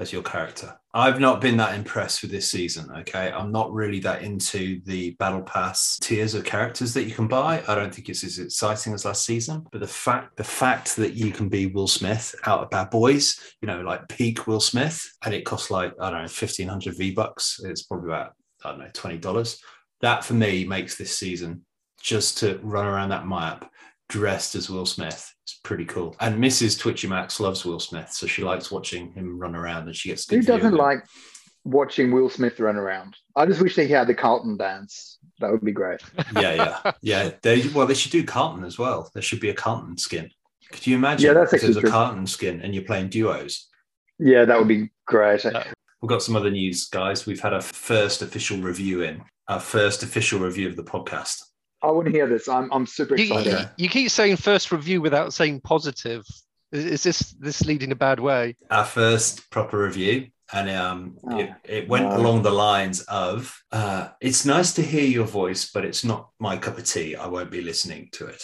as 0.03 0.13
your 0.13 0.23
character. 0.23 0.77
I've 0.93 1.21
not 1.21 1.41
been 1.41 1.57
that 1.57 1.75
impressed 1.75 2.21
with 2.21 2.31
this 2.31 2.51
season. 2.51 2.91
Okay, 2.99 3.33
I'm 3.33 3.51
not 3.51 3.73
really 3.73 3.99
that 4.01 4.23
into 4.23 4.83
the 4.85 5.13
battle 5.13 5.41
pass 5.41 5.99
tiers 6.03 6.35
of 6.35 6.45
characters 6.45 6.93
that 6.93 7.05
you 7.05 7.15
can 7.15 7.29
buy. 7.29 7.63
I 7.67 7.75
don't 7.75 7.95
think 7.95 8.11
it's 8.11 8.25
as 8.25 8.39
exciting 8.39 8.93
as 8.93 9.07
last 9.07 9.25
season. 9.25 9.65
But 9.73 9.81
the 9.81 9.87
fact 9.87 10.37
the 10.37 10.45
fact 10.45 10.97
that 10.97 11.15
you 11.15 11.31
can 11.31 11.49
be 11.49 11.67
Will 11.67 11.89
Smith 11.89 12.35
out 12.45 12.61
of 12.61 12.71
Bad 12.71 12.91
Boys, 12.91 13.41
you 13.63 13.67
know, 13.67 13.81
like 13.81 14.09
peak 14.09 14.47
Will 14.47 14.61
Smith, 14.61 15.03
and 15.25 15.33
it 15.33 15.47
costs 15.47 15.71
like 15.71 15.95
I 15.99 16.11
don't 16.11 16.23
know, 16.23 16.29
fifteen 16.29 16.69
hundred 16.69 16.99
V 16.99 17.13
bucks. 17.13 17.61
It's 17.65 17.85
probably 17.85 18.11
about 18.11 18.33
I 18.63 18.71
don't 18.71 18.81
know, 18.81 18.91
twenty 18.93 19.17
dollars. 19.17 19.63
That 20.03 20.25
for 20.25 20.35
me 20.35 20.67
makes 20.67 20.99
this 20.99 21.17
season 21.17 21.65
just 22.03 22.39
to 22.39 22.59
run 22.63 22.87
around 22.87 23.11
that 23.11 23.27
map 23.27 23.71
dressed 24.12 24.55
as 24.55 24.69
Will 24.69 24.85
Smith. 24.85 25.35
It's 25.44 25.59
pretty 25.64 25.87
cool. 25.87 26.14
And 26.20 26.43
Mrs. 26.43 26.79
Twitchy 26.79 27.09
Max 27.09 27.41
loves 27.41 27.64
Will 27.64 27.81
Smith, 27.81 28.12
so 28.12 28.26
she 28.26 28.43
likes 28.43 28.70
watching 28.70 29.11
him 29.12 29.38
run 29.38 29.56
around 29.56 29.87
and 29.87 29.97
she 29.97 30.11
gets 30.11 30.26
good 30.26 30.37
who 30.37 30.43
doesn't 30.43 30.75
like 30.75 31.03
watching 31.64 32.12
Will 32.12 32.29
Smith 32.29 32.61
run 32.61 32.76
around? 32.76 33.17
I 33.35 33.47
just 33.47 33.62
wish 33.62 33.75
they 33.75 33.88
had 33.88 34.06
the 34.06 34.14
Carlton 34.14 34.59
dance. 34.59 35.19
That 35.41 35.50
would 35.50 35.64
be 35.64 35.73
great. 35.73 36.03
Yeah, 36.35 36.55
yeah, 36.55 36.93
yeah. 37.00 37.31
They 37.43 37.67
well, 37.69 37.87
they 37.87 37.94
should 37.94 38.12
do 38.12 38.23
Carlton 38.23 38.64
as 38.64 38.79
well. 38.79 39.11
There 39.14 39.23
should 39.23 39.41
be 39.41 39.50
a 39.50 39.55
Carlton 39.55 39.97
skin. 39.97 40.31
Could 40.70 40.87
you 40.87 40.97
imagine? 40.97 41.26
Yeah, 41.26 41.32
that's 41.32 41.55
if 41.55 41.62
there's 41.62 41.76
a 41.76 41.79
actually. 41.81 41.91
Carlton 41.91 42.26
skin 42.26 42.61
and 42.61 42.75
you're 42.75 42.85
playing 42.85 43.08
duos. 43.08 43.69
Yeah, 44.19 44.44
that 44.44 44.58
would 44.58 44.69
be 44.69 44.91
great. 45.06 45.44
Yeah. 45.44 45.65
We've 46.03 46.08
got 46.08 46.23
some 46.23 46.37
other 46.37 46.50
news, 46.50 46.88
guys. 46.88 47.26
We've 47.26 47.41
had 47.41 47.55
our 47.55 47.62
first 47.62 48.23
official 48.23 48.58
review 48.58 49.03
in, 49.03 49.23
our 49.49 49.61
first 49.61 50.03
official 50.03 50.41
review 50.41 50.69
of 50.69 50.76
the 50.76 50.85
podcast. 50.85 51.43
I 51.82 51.90
want 51.90 52.06
to 52.06 52.12
hear 52.12 52.29
this. 52.29 52.49
I'm 52.49 52.73
I'm 52.73 52.87
super 52.87 53.17
You, 53.17 53.25
excited. 53.25 53.55
Okay. 53.55 53.69
you 53.76 53.88
keep 53.88 54.11
saying 54.11 54.37
first 54.37 54.70
review 54.73 55.00
without 55.00 55.34
saying 55.34 55.61
positive. 55.62 56.25
Is, 56.70 56.84
is 56.87 57.02
this 57.02 57.20
this 57.40 57.64
leading 57.64 57.93
a 57.93 57.96
bad 57.96 58.20
way? 58.20 58.56
Our 58.70 58.84
first 58.84 59.50
proper 59.50 59.79
review, 59.79 60.29
and 60.52 60.70
um, 60.70 61.17
Oh, 61.25 61.38
it, 61.38 61.50
it 61.64 61.88
went 61.88 62.08
no. 62.11 62.17
along 62.17 62.43
the 62.43 62.50
lines 62.52 63.00
of, 63.02 63.61
uh, 63.73 64.08
"It's 64.20 64.44
nice 64.46 64.73
to 64.75 64.82
hear 64.82 65.05
your 65.05 65.26
voice, 65.26 65.70
but 65.73 65.84
it's 65.84 66.05
not 66.05 66.31
my 66.38 66.56
cup 66.56 66.79
of 66.79 66.84
tea. 66.84 67.17
I 67.17 67.27
won't 67.27 67.51
be 67.51 67.62
listening 67.62 68.08
to 68.12 68.27
it." 68.27 68.43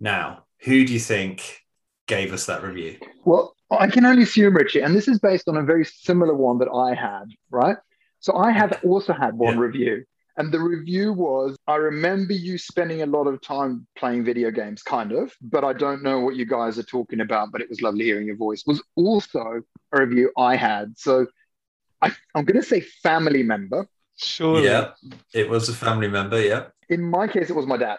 Now, 0.00 0.44
who 0.60 0.84
do 0.84 0.92
you 0.92 1.00
think 1.00 1.58
gave 2.06 2.32
us 2.32 2.46
that 2.46 2.62
review? 2.62 2.96
Well, 3.24 3.54
I 3.70 3.88
can 3.88 4.06
only 4.06 4.22
assume, 4.22 4.56
Richie, 4.56 4.80
and 4.80 4.94
this 4.94 5.08
is 5.08 5.18
based 5.18 5.48
on 5.48 5.56
a 5.58 5.62
very 5.62 5.84
similar 5.84 6.34
one 6.34 6.58
that 6.58 6.68
I 6.74 6.94
had, 6.94 7.24
right? 7.50 7.76
So 8.20 8.34
I 8.36 8.50
have 8.50 8.80
also 8.84 9.12
had 9.12 9.34
one 9.34 9.54
Yeah. 9.56 9.60
review. 9.60 10.04
And 10.38 10.52
the 10.52 10.60
review 10.60 11.12
was 11.12 11.56
I 11.66 11.74
remember 11.74 12.32
you 12.32 12.58
spending 12.58 13.02
a 13.02 13.06
lot 13.06 13.26
of 13.26 13.42
time 13.42 13.86
playing 13.96 14.24
video 14.24 14.52
games, 14.52 14.82
kind 14.82 15.10
of, 15.10 15.32
but 15.42 15.64
I 15.64 15.72
don't 15.72 16.00
know 16.02 16.20
what 16.20 16.36
you 16.36 16.46
guys 16.46 16.78
are 16.78 16.84
talking 16.84 17.20
about, 17.20 17.50
but 17.50 17.60
it 17.60 17.68
was 17.68 17.82
lovely 17.82 18.04
hearing 18.04 18.28
your 18.28 18.36
voice. 18.36 18.62
Was 18.64 18.80
also 18.94 19.62
a 19.92 20.00
review 20.00 20.30
I 20.36 20.54
had. 20.54 20.94
So 20.96 21.26
I, 22.00 22.12
I'm 22.36 22.44
going 22.44 22.60
to 22.60 22.66
say 22.66 22.80
family 22.80 23.42
member. 23.42 23.88
Sure. 24.16 24.60
Yeah, 24.60 24.92
it 25.34 25.48
was 25.50 25.68
a 25.68 25.74
family 25.74 26.06
member. 26.08 26.40
Yeah, 26.40 26.66
In 26.88 27.02
my 27.02 27.26
case, 27.26 27.50
it 27.50 27.56
was 27.56 27.66
my 27.66 27.76
dad. 27.76 27.98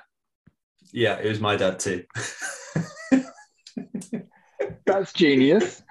yeah, 0.94 1.20
it 1.20 1.28
was 1.28 1.42
my 1.42 1.58
dad 1.58 1.80
too. 1.80 2.06
That's 4.86 5.14
genius. 5.14 5.82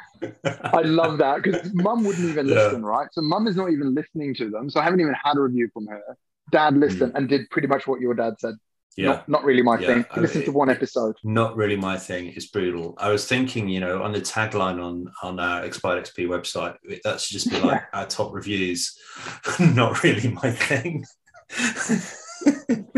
I 0.65 0.81
love 0.83 1.19
that 1.19 1.43
because 1.43 1.73
mum 1.75 2.05
wouldn't 2.05 2.29
even 2.31 2.49
Yeah. 2.49 2.55
listen, 2.55 2.85
right? 2.85 3.09
So 3.13 3.21
mum 3.21 3.47
is 3.47 3.55
not 3.57 3.71
even 3.71 3.95
listening 3.95 4.35
to 4.37 4.51
them. 4.51 4.69
So 4.71 4.81
I 4.81 4.85
haven't 4.85 5.01
even 5.01 5.15
had 5.23 5.37
a 5.37 5.41
review 5.41 5.69
from 5.73 5.87
her. 5.87 6.03
Dad 6.51 6.75
mm. 6.75 6.81
listened 6.81 7.13
and 7.15 7.29
did 7.29 7.49
pretty 7.51 7.69
much 7.69 7.87
what 7.87 8.01
your 8.01 8.15
dad 8.15 8.35
said. 8.39 8.55
Yeah, 8.97 9.07
Not, 9.07 9.29
not 9.29 9.45
really 9.45 9.63
my 9.63 9.79
Yeah, 9.79 9.87
thing. 9.87 10.07
I 10.11 10.15
He 10.15 10.21
listened 10.23 10.45
to 10.47 10.53
one 10.53 10.71
episode. 10.71 11.15
not 11.23 11.57
really 11.57 11.77
my 11.77 11.97
thing. 11.97 12.33
It's 12.35 12.47
brutal. 12.47 12.95
I 12.99 13.11
was 13.11 13.29
thinking, 13.29 13.69
you 13.69 13.79
know, 13.79 14.03
on 14.03 14.13
the 14.13 14.21
tagline 14.21 14.83
on 14.83 15.07
on 15.23 15.39
our 15.39 15.65
Expired 15.65 16.05
XP 16.05 16.27
website, 16.27 16.75
that 17.05 17.21
should 17.21 17.35
just 17.35 17.49
be 17.49 17.61
like 17.61 17.83
our 17.93 18.07
top 18.07 18.35
reviews. 18.35 18.99
not 19.61 20.03
really 20.03 20.31
my 20.31 20.51
thing. 20.51 21.05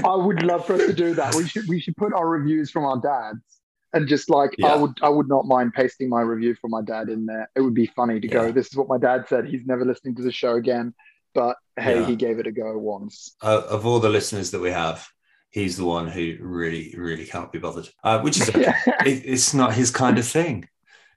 I 0.05 0.15
would 0.15 0.43
love 0.51 0.67
for 0.67 0.75
us 0.75 0.87
to 0.87 0.95
do 0.95 1.15
that. 1.15 1.35
We 1.35 1.47
should 1.47 1.69
we 1.69 1.81
should 1.81 1.97
put 1.97 2.15
our 2.15 2.27
reviews 2.27 2.71
from 2.71 2.85
our 2.87 2.99
dads 2.99 3.45
and 3.93 4.09
just 4.09 4.31
like 4.31 4.55
I 4.65 4.77
would 4.77 4.93
I 5.03 5.09
would 5.09 5.29
not 5.29 5.47
mind 5.47 5.73
pasting 5.75 6.09
my 6.09 6.21
review 6.21 6.55
from 6.55 6.71
my 6.71 6.83
dad 6.83 7.09
in 7.09 7.27
there. 7.27 7.51
It 7.57 7.61
would 7.61 7.75
be 7.75 7.87
funny 7.87 8.21
to 8.21 8.29
go. 8.29 8.53
This 8.53 8.69
is 8.69 8.77
what 8.77 8.89
my 8.89 8.99
dad 8.99 9.27
said. 9.29 9.47
He's 9.47 9.67
never 9.67 9.85
listening 9.85 10.15
to 10.17 10.23
the 10.23 10.33
show 10.33 10.55
again, 10.55 10.95
but 11.35 11.57
hey, 11.79 12.01
Yeah. 12.01 12.07
he 12.07 12.17
gave 12.17 12.39
it 12.39 12.47
a 12.47 12.53
go 12.53 12.77
once. 12.79 13.37
uh, 13.43 13.63
of 13.69 13.87
all 13.87 14.01
the 14.01 14.09
listeners 14.09 14.51
that 14.53 14.61
we 14.61 14.71
have, 14.71 15.07
he's 15.51 15.77
the 15.77 15.85
one 15.85 16.07
who 16.09 16.37
really, 16.41 16.95
really 16.97 17.27
can't 17.27 17.51
be 17.53 17.59
bothered, 17.59 17.89
uh, 18.05 18.21
which 18.21 18.41
is 18.41 18.51
yeah. 18.57 18.77
it, 19.07 19.23
it's 19.25 19.55
not 19.55 19.75
his 19.75 19.91
kind 19.91 20.19
of 20.19 20.27
thing. 20.27 20.69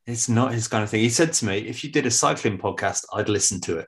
It's 0.05 0.27
not 0.27 0.53
his 0.53 0.67
kind 0.67 0.83
of 0.83 0.89
thing. 0.89 0.99
He 1.01 1.09
said 1.09 1.31
to 1.33 1.45
me, 1.45 1.59
if 1.59 1.83
you 1.83 1.89
did 1.91 2.05
a 2.05 2.11
cycling 2.11 2.57
podcast, 2.57 3.05
I'd 3.13 3.29
listen 3.29 3.61
to 3.61 3.79
it. 3.79 3.87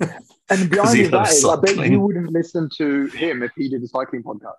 And 0.50 0.68
the 0.68 0.76
'Cause 0.76 0.92
he 0.92 1.04
irony 1.04 1.04
of 1.04 1.10
that 1.12 1.30
is, 1.30 1.44
I 1.44 1.56
bet 1.56 1.90
you 1.90 2.00
wouldn't 2.00 2.30
listen 2.32 2.68
to 2.76 3.06
him 3.06 3.42
if 3.42 3.52
he 3.56 3.68
did 3.70 3.82
a 3.82 3.86
cycling 3.88 4.22
podcast. 4.22 4.56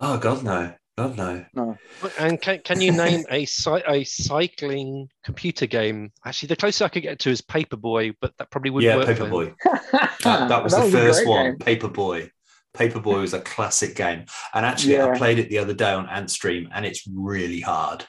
oh, 0.00 0.18
God, 0.18 0.42
no. 0.42 0.72
God, 0.98 1.16
no. 1.16 1.44
No. 1.54 1.78
And 2.18 2.40
can, 2.40 2.60
can 2.62 2.80
you 2.80 2.92
name 2.92 3.24
a 3.30 3.46
a 3.88 4.04
cycling 4.04 5.08
computer 5.24 5.66
game? 5.66 6.12
Actually, 6.24 6.48
the 6.48 6.56
closest 6.56 6.82
I 6.82 6.88
could 6.88 7.02
get 7.02 7.18
to 7.20 7.30
is 7.30 7.40
Paperboy, 7.40 8.14
but 8.20 8.36
that 8.38 8.50
probably 8.50 8.70
wouldn't 8.70 8.90
Yeah, 8.90 8.96
work. 8.96 9.16
for 9.16 9.24
him. 9.24 9.30
Paperboy. 9.30 9.54
That, 10.22 10.48
that 10.50 10.62
was 10.62 10.74
the 10.74 10.82
a 10.82 10.90
first 10.90 11.26
one. 11.26 11.56
game. 11.56 11.58
Paperboy. 11.58 12.30
Paperboy 12.76 13.20
was 13.22 13.32
a 13.34 13.40
classic 13.40 13.96
game. 13.96 14.26
And 14.54 14.66
actually, 14.66 15.00
I 15.00 15.16
played 15.16 15.38
it 15.38 15.48
the 15.48 15.58
other 15.58 15.72
day 15.74 15.92
on 15.92 16.06
Antstream, 16.06 16.68
and 16.72 16.84
it's 16.84 17.06
really 17.12 17.60
hard. 17.60 18.04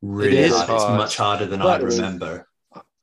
Really 0.00 0.38
is 0.38 0.52
hard. 0.52 0.70
It's 0.70 0.84
much 0.84 1.16
harder 1.16 1.46
than 1.46 1.60
That 1.60 1.82
I 1.82 1.86
is. 1.86 1.98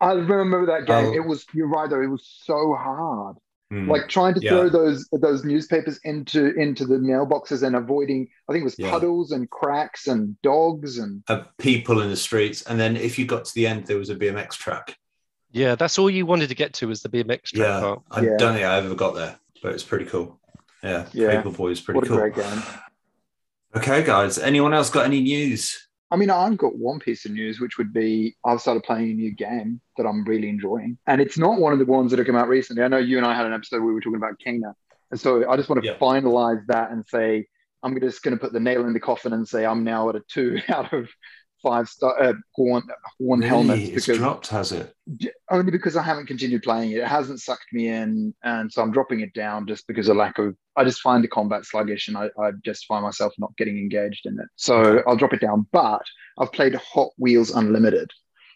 I 0.00 0.12
remember 0.12 0.66
that 0.66 0.86
game. 0.86 1.06
Oh. 1.06 1.12
It 1.14 1.24
was 1.26 1.44
you're 1.52 1.68
right 1.68 1.88
though. 1.90 2.02
It 2.02 2.06
was 2.10 2.24
so 2.44 2.74
hard. 2.78 3.36
Hmm. 3.70 3.88
Like 3.88 4.08
trying 4.08 4.34
to 4.34 4.40
Yeah. 4.40 4.50
throw 4.50 4.68
those 4.68 5.08
those 5.12 5.44
newspapers 5.44 6.00
into 6.04 6.52
into 6.54 6.84
the 6.86 6.96
mailboxes 6.96 7.62
and 7.62 7.76
avoiding. 7.76 8.28
I 8.48 8.52
think 8.52 8.62
it 8.62 8.64
was 8.64 8.78
Yeah. 8.78 8.90
puddles 8.90 9.30
and 9.32 9.48
cracks 9.50 10.06
and 10.08 10.40
dogs 10.42 10.98
and 10.98 11.22
Uh, 11.28 11.42
people 11.58 12.00
in 12.00 12.08
the 12.10 12.16
streets. 12.16 12.62
And 12.62 12.80
then 12.80 12.96
if 12.96 13.18
you 13.18 13.26
got 13.26 13.44
to 13.44 13.54
the 13.54 13.66
end, 13.66 13.86
there 13.86 13.98
was 13.98 14.10
a 14.10 14.16
BMX 14.16 14.56
track. 14.56 14.96
Yeah, 15.52 15.74
that's 15.74 15.98
all 15.98 16.08
you 16.10 16.26
wanted 16.26 16.48
to 16.48 16.54
get 16.54 16.72
to 16.74 16.86
was 16.88 17.02
the 17.02 17.08
BMX 17.08 17.50
track 17.50 17.66
Yeah. 17.68 17.80
part. 17.80 18.02
I 18.10 18.20
Yeah. 18.22 18.36
don't 18.38 18.54
think 18.54 18.64
I 18.66 18.76
ever 18.78 18.94
got 18.94 19.14
there, 19.14 19.36
but 19.62 19.72
it's 19.74 19.84
pretty 19.84 20.04
cool. 20.06 20.40
Yeah. 20.82 21.06
Yeah. 21.12 21.42
Paperboy 21.42 21.72
is 21.72 21.80
pretty 21.80 21.98
what 21.98 22.06
a 22.06 22.08
cool. 22.08 22.16
great 22.18 22.34
game. 22.34 22.62
Okay, 23.76 24.02
guys. 24.02 24.38
Anyone 24.38 24.74
else 24.74 24.90
got 24.90 25.04
any 25.04 25.20
news? 25.20 25.88
I 26.10 26.16
mean, 26.16 26.30
I've 26.30 26.56
got 26.56 26.76
one 26.76 26.98
piece 26.98 27.24
of 27.24 27.32
news, 27.32 27.60
which 27.60 27.78
would 27.78 27.92
be 27.92 28.36
I've 28.44 28.60
started 28.60 28.82
playing 28.82 29.10
a 29.10 29.14
new 29.14 29.32
game 29.32 29.80
that 29.96 30.06
I'm 30.06 30.24
really 30.24 30.48
enjoying. 30.48 30.98
And 31.06 31.20
it's 31.20 31.38
not 31.38 31.60
one 31.60 31.72
of 31.72 31.78
the 31.78 31.84
ones 31.84 32.10
that 32.10 32.18
have 32.18 32.26
come 32.26 32.36
out 32.36 32.48
recently. 32.48 32.82
I 32.82 32.88
know 32.88 32.98
you 32.98 33.16
and 33.16 33.26
I 33.26 33.34
had 33.34 33.46
an 33.46 33.52
episode 33.52 33.76
where 33.78 33.86
we 33.86 33.94
were 33.94 34.00
talking 34.00 34.16
about 34.16 34.40
Kena. 34.44 34.72
And 35.12 35.20
so 35.20 35.48
I 35.48 35.56
just 35.56 35.68
want 35.68 35.82
to 35.82 35.88
Yeah. 35.88 35.98
finalize 36.00 36.66
that 36.66 36.90
and 36.90 37.04
say, 37.06 37.46
I'm 37.82 37.98
just 38.00 38.22
going 38.22 38.36
to 38.36 38.40
put 38.40 38.52
the 38.52 38.60
nail 38.60 38.84
in 38.86 38.92
the 38.92 39.00
coffin 39.00 39.32
and 39.32 39.48
say 39.48 39.64
I'm 39.64 39.84
now 39.84 40.08
at 40.08 40.16
a 40.16 40.22
two 40.28 40.60
out 40.68 40.92
of 40.92 41.08
five 41.62 41.88
star 41.88 42.20
uh, 42.22 42.34
horn, 42.54 42.82
horn 43.18 43.42
helmets 43.42 43.80
Really? 43.80 43.92
It's 43.92 44.06
because 44.06 44.18
dropped, 44.18 44.46
has 44.48 44.72
it? 44.72 44.94
only 45.50 45.70
because 45.70 45.96
I 45.96 46.02
haven't 46.02 46.26
continued 46.26 46.62
playing 46.62 46.92
it. 46.92 46.98
It 46.98 47.06
hasn't 47.06 47.40
sucked 47.40 47.72
me 47.72 47.88
in, 47.88 48.34
and 48.42 48.72
so 48.72 48.82
I'm 48.82 48.92
dropping 48.92 49.20
it 49.20 49.34
down 49.34 49.66
just 49.66 49.86
because 49.86 50.08
of 50.08 50.16
lack 50.16 50.38
of. 50.38 50.56
I 50.76 50.84
just 50.84 51.00
find 51.00 51.22
the 51.22 51.28
combat 51.28 51.64
sluggish, 51.64 52.08
and 52.08 52.16
I, 52.16 52.30
I 52.38 52.52
just 52.64 52.86
find 52.86 53.02
myself 53.02 53.32
not 53.38 53.56
getting 53.56 53.78
engaged 53.78 54.26
in 54.26 54.38
it. 54.38 54.46
So 54.56 55.02
I'll 55.06 55.16
drop 55.16 55.32
it 55.32 55.40
down. 55.40 55.66
But 55.72 56.02
I've 56.38 56.52
played 56.52 56.74
Hot 56.74 57.10
Wheels 57.18 57.50
Unlimited, 57.50 58.10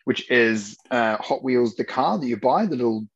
which 0.05 0.31
is 0.31 0.77
uh, 0.91 1.17
Hot 1.17 1.43
Wheels, 1.43 1.75
the 1.77 1.85
car 1.85 2.19
that 2.19 2.27
you 2.27 2.37
buy, 2.37 2.67
the 2.67 2.77
little 2.77 3.07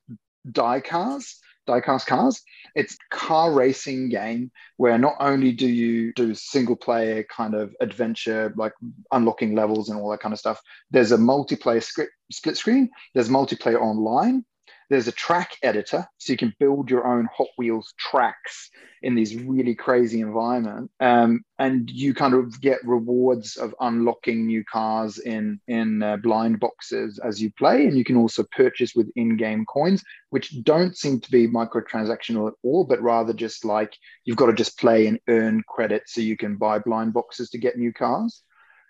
die 0.50 0.80
cars, 0.80 1.38
die 1.68 1.80
cast 1.80 2.06
cars. 2.06 2.42
It's 2.74 2.96
car 3.10 3.52
racing 3.52 4.08
game 4.08 4.50
where 4.76 4.98
not 4.98 5.14
only 5.20 5.52
do 5.52 5.68
you 5.68 6.12
do 6.14 6.34
single 6.34 6.76
player 6.76 7.24
kind 7.24 7.54
of 7.54 7.74
adventure, 7.80 8.52
like 8.56 8.72
unlocking 9.12 9.54
levels 9.54 9.88
and 9.88 10.00
all 10.00 10.10
that 10.10 10.20
kind 10.20 10.32
of 10.32 10.38
stuff. 10.38 10.60
There's 10.90 11.12
a 11.12 11.18
multiplayer 11.18 11.82
script, 11.82 12.12
split 12.32 12.56
screen. 12.56 12.90
There's 13.14 13.28
multiplayer 13.28 13.80
online. 13.80 14.44
There's 14.90 15.08
a 15.08 15.12
track 15.12 15.56
editor, 15.62 16.06
so 16.16 16.32
you 16.32 16.36
can 16.38 16.54
build 16.58 16.90
your 16.90 17.06
own 17.06 17.28
Hot 17.36 17.48
Wheels 17.58 17.92
tracks 17.98 18.70
in 19.02 19.14
these 19.14 19.36
really 19.36 19.74
crazy 19.74 20.20
environment. 20.20 20.90
Um, 20.98 21.44
and 21.58 21.90
you 21.90 22.14
kind 22.14 22.34
of 22.34 22.60
get 22.60 22.78
rewards 22.84 23.56
of 23.56 23.74
unlocking 23.80 24.46
new 24.46 24.64
cars 24.64 25.18
in 25.18 25.60
in 25.68 26.02
uh, 26.02 26.16
blind 26.16 26.58
boxes 26.58 27.18
as 27.18 27.40
you 27.40 27.52
play, 27.52 27.86
and 27.86 27.96
you 27.98 28.04
can 28.04 28.16
also 28.16 28.44
purchase 28.56 28.94
with 28.94 29.10
in-game 29.14 29.66
coins, 29.66 30.02
which 30.30 30.62
don't 30.64 30.96
seem 30.96 31.20
to 31.20 31.30
be 31.30 31.46
microtransactional 31.46 32.48
at 32.48 32.54
all, 32.62 32.84
but 32.84 33.02
rather 33.02 33.32
just 33.34 33.64
like 33.64 33.92
you've 34.24 34.38
got 34.38 34.46
to 34.46 34.54
just 34.54 34.78
play 34.78 35.06
and 35.06 35.20
earn 35.28 35.62
credit 35.68 36.04
so 36.06 36.20
you 36.20 36.36
can 36.36 36.56
buy 36.56 36.78
blind 36.78 37.12
boxes 37.12 37.50
to 37.50 37.58
get 37.58 37.76
new 37.76 37.92
cars. 37.92 38.42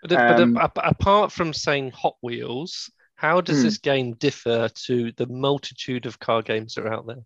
But, 0.03 0.11
but 0.11 0.41
Um, 0.41 0.57
a- 0.57 0.71
apart 0.77 1.33
from 1.33 1.53
saying 1.53 1.91
Hot 1.91 2.15
Wheels, 2.23 2.89
how 3.19 3.41
does 3.41 3.59
Hmm. 3.59 3.65
this 3.65 3.79
game 3.79 4.15
differ 4.15 4.69
to 4.87 5.13
the 5.17 5.27
multitude 5.27 6.07
of 6.07 6.21
car 6.21 6.41
games 6.41 6.75
that 6.75 6.87
are 6.87 6.93
out 6.93 7.07
there? 7.07 7.25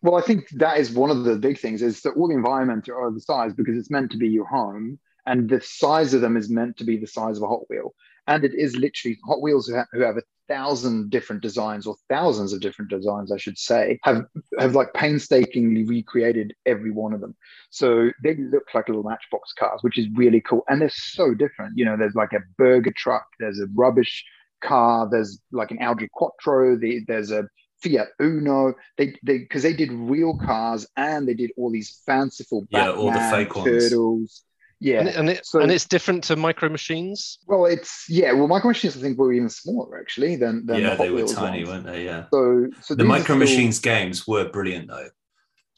Well, 0.00 0.14
I 0.16 0.22
think 0.22 0.48
that 0.50 0.78
is 0.78 0.92
one 0.92 1.10
of 1.10 1.24
the 1.24 1.36
big 1.36 1.58
things 1.58 1.82
is 1.82 2.00
that 2.02 2.12
all 2.12 2.28
the 2.28 2.34
environments 2.34 2.88
are 2.88 3.10
the 3.10 3.20
size 3.20 3.52
because 3.52 3.76
it's 3.76 3.90
meant 3.90 4.12
to 4.12 4.18
be 4.18 4.28
your 4.28 4.46
home, 4.46 5.00
and 5.26 5.48
the 5.48 5.60
size 5.60 6.14
of 6.14 6.20
them 6.20 6.36
is 6.36 6.48
meant 6.48 6.76
to 6.76 6.84
be 6.84 6.96
the 6.96 7.06
size 7.08 7.36
of 7.38 7.42
a 7.42 7.48
Hot 7.48 7.68
Wheel. 7.68 7.92
And 8.28 8.44
it 8.44 8.54
is 8.54 8.76
literally 8.76 9.18
Hot 9.26 9.42
Wheels 9.42 9.66
who 9.66 9.74
have, 9.74 9.88
who 9.92 10.00
have 10.00 10.16
a 10.16 10.22
thousand 10.48 11.10
different 11.10 11.42
designs 11.42 11.86
or 11.88 11.96
thousands 12.08 12.52
of 12.52 12.60
different 12.60 12.90
designs, 12.90 13.32
I 13.32 13.36
should 13.36 13.58
say, 13.58 13.98
have 14.04 14.26
have 14.60 14.76
like 14.76 14.92
painstakingly 14.94 15.82
recreated 15.84 16.54
every 16.66 16.92
one 16.92 17.12
of 17.14 17.20
them. 17.20 17.34
So 17.70 18.10
they 18.22 18.36
look 18.36 18.74
like 18.74 18.88
little 18.88 19.02
matchbox 19.02 19.52
cars, 19.58 19.80
which 19.82 19.98
is 19.98 20.06
really 20.14 20.40
cool. 20.40 20.62
And 20.68 20.80
they're 20.80 20.90
so 21.16 21.34
different. 21.34 21.78
You 21.78 21.84
know, 21.84 21.96
there's 21.96 22.14
like 22.14 22.32
a 22.32 22.46
burger 22.58 22.92
truck, 22.96 23.26
there's 23.40 23.60
a 23.60 23.66
rubbish 23.74 24.24
car, 24.62 25.08
there's 25.10 25.40
like 25.50 25.70
an 25.70 25.78
Audi 25.80 26.08
Quattro, 26.12 26.76
the, 26.76 27.04
there's 27.06 27.30
a 27.30 27.46
Fiat 27.82 28.08
Uno. 28.20 28.74
They 28.96 29.14
they 29.22 29.38
because 29.38 29.62
they 29.64 29.72
did 29.72 29.90
real 29.92 30.38
cars 30.38 30.86
and 30.96 31.26
they 31.26 31.34
did 31.34 31.50
all 31.56 31.70
these 31.70 32.00
fanciful 32.06 32.66
Yeah, 32.70 32.90
all 32.92 33.06
the 33.06 33.12
Batman, 33.12 33.44
fake 33.46 33.56
ones. 33.56 33.66
turtles. 33.90 34.42
Yeah, 34.84 34.98
And, 34.98 35.08
it- 35.08 35.14
and, 35.16 35.30
it, 35.30 35.46
So- 35.46 35.60
and 35.60 35.70
it's 35.70 35.84
different 35.86 36.24
to 36.24 36.34
Micro 36.34 36.68
Machines. 36.68 37.38
well, 37.46 37.66
it's 37.66 38.04
yeah. 38.08 38.32
Well, 38.32 38.48
Micro 38.48 38.68
Machines 38.70 38.96
I 38.96 39.00
think 39.00 39.16
were 39.18 39.32
even 39.32 39.48
smaller 39.48 39.98
actually 40.00 40.34
than 40.36 40.66
than 40.66 40.80
yeah, 40.80 40.90
the 40.90 40.96
Hot 40.96 41.02
they 41.04 41.10
were 41.10 41.24
tiny, 41.26 41.58
ones. 41.64 41.68
weren't 41.68 41.86
they? 41.86 42.04
Yeah. 42.04 42.24
So 42.32 42.66
so 42.80 42.94
The 42.94 43.02
these 43.02 43.04
are 43.04 43.08
Micro 43.08 43.24
still- 43.24 43.36
Machines 43.36 43.78
games 43.78 44.26
were 44.26 44.48
brilliant, 44.48 44.88
though. 44.88 45.08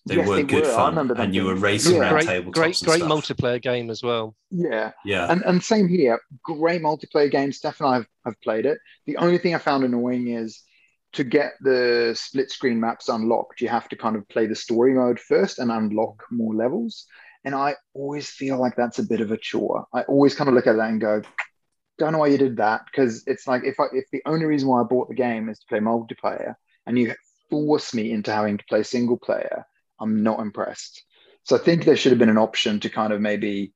They 0.07 0.17
Yes, 0.17 0.29
were 0.29 0.37
they 0.37 0.43
good 0.43 0.65
were. 0.65 0.71
I 0.73 0.77
fun, 0.77 0.91
remember 0.91 1.15
them 1.15 1.25
and 1.25 1.35
you 1.35 1.45
were 1.45 1.55
racing 1.55 1.95
Yeah. 1.95 2.01
around 2.01 2.11
Great, 2.13 2.29
tabletops 2.29 2.53
great, 2.53 2.77
and 2.81 2.87
great 2.87 2.99
stuff. 3.01 3.11
multiplayer 3.11 3.63
game 3.63 3.91
as 3.91 4.03
well. 4.03 4.37
Yeah, 4.51 4.93
yeah, 5.05 5.33
and 5.33 5.43
and 5.43 5.63
same 5.63 5.89
here. 5.89 6.21
Great 6.45 6.83
multiplayer 6.83 7.31
game. 7.31 7.53
Steph 7.53 7.81
and 7.81 7.89
I 7.89 7.95
have, 7.95 8.07
have 8.27 8.41
played 8.43 8.67
it. 8.67 8.79
The 9.07 9.17
only 9.17 9.39
thing 9.39 9.55
I 9.55 9.59
found 9.59 9.85
annoying 9.85 10.29
is 10.29 10.63
to 11.15 11.25
get 11.25 11.53
the 11.61 12.13
split 12.19 12.51
screen 12.51 12.81
maps 12.81 13.09
unlocked, 13.09 13.61
you 13.61 13.69
have 13.69 13.89
to 13.89 13.97
kind 13.97 14.17
of 14.17 14.29
play 14.29 14.47
the 14.47 14.55
story 14.55 14.93
mode 14.95 15.19
first 15.21 15.59
and 15.59 15.71
unlock 15.71 16.25
more 16.31 16.55
levels. 16.55 17.07
And 17.45 17.55
I 17.55 17.77
always 17.95 18.29
feel 18.31 18.59
like 18.59 18.75
that's 18.77 18.99
a 18.99 19.05
bit 19.05 19.21
of 19.21 19.31
a 19.31 19.37
chore. 19.37 19.87
I 19.93 20.03
always 20.03 20.35
kind 20.35 20.49
of 20.49 20.55
look 20.55 20.67
at 20.67 20.77
that 20.77 20.89
and 20.91 21.01
go, 21.01 21.23
don't 21.99 22.13
know 22.13 22.19
why 22.19 22.27
you 22.29 22.39
did 22.39 22.57
that 22.57 22.83
because 22.87 23.23
it's 23.27 23.47
like 23.47 23.63
if 23.65 23.79
I, 23.79 23.85
if 23.93 24.07
the 24.11 24.23
only 24.27 24.47
reason 24.47 24.69
why 24.69 24.81
I 24.81 24.85
bought 24.85 25.09
the 25.09 25.15
game 25.15 25.49
is 25.49 25.59
to 25.61 25.67
play 25.69 25.79
multiplayer 25.79 26.55
and 26.87 26.99
you 26.99 27.15
force 27.51 27.95
me 27.95 28.11
into 28.11 28.33
having 28.33 28.59
to 28.59 28.65
play 28.69 28.83
single 28.83 29.17
player, 29.17 29.65
I'm 30.01 30.23
not 30.23 30.41
impressed. 30.41 31.05
So 31.45 31.57
I 31.57 31.59
think 31.59 31.85
there 31.85 31.97
should 31.97 32.13
have 32.13 32.19
been 32.19 32.31
an 32.31 32.39
option 32.39 32.81
to 32.81 32.89
kind 32.89 33.13
of 33.13 33.21
maybe 33.21 33.73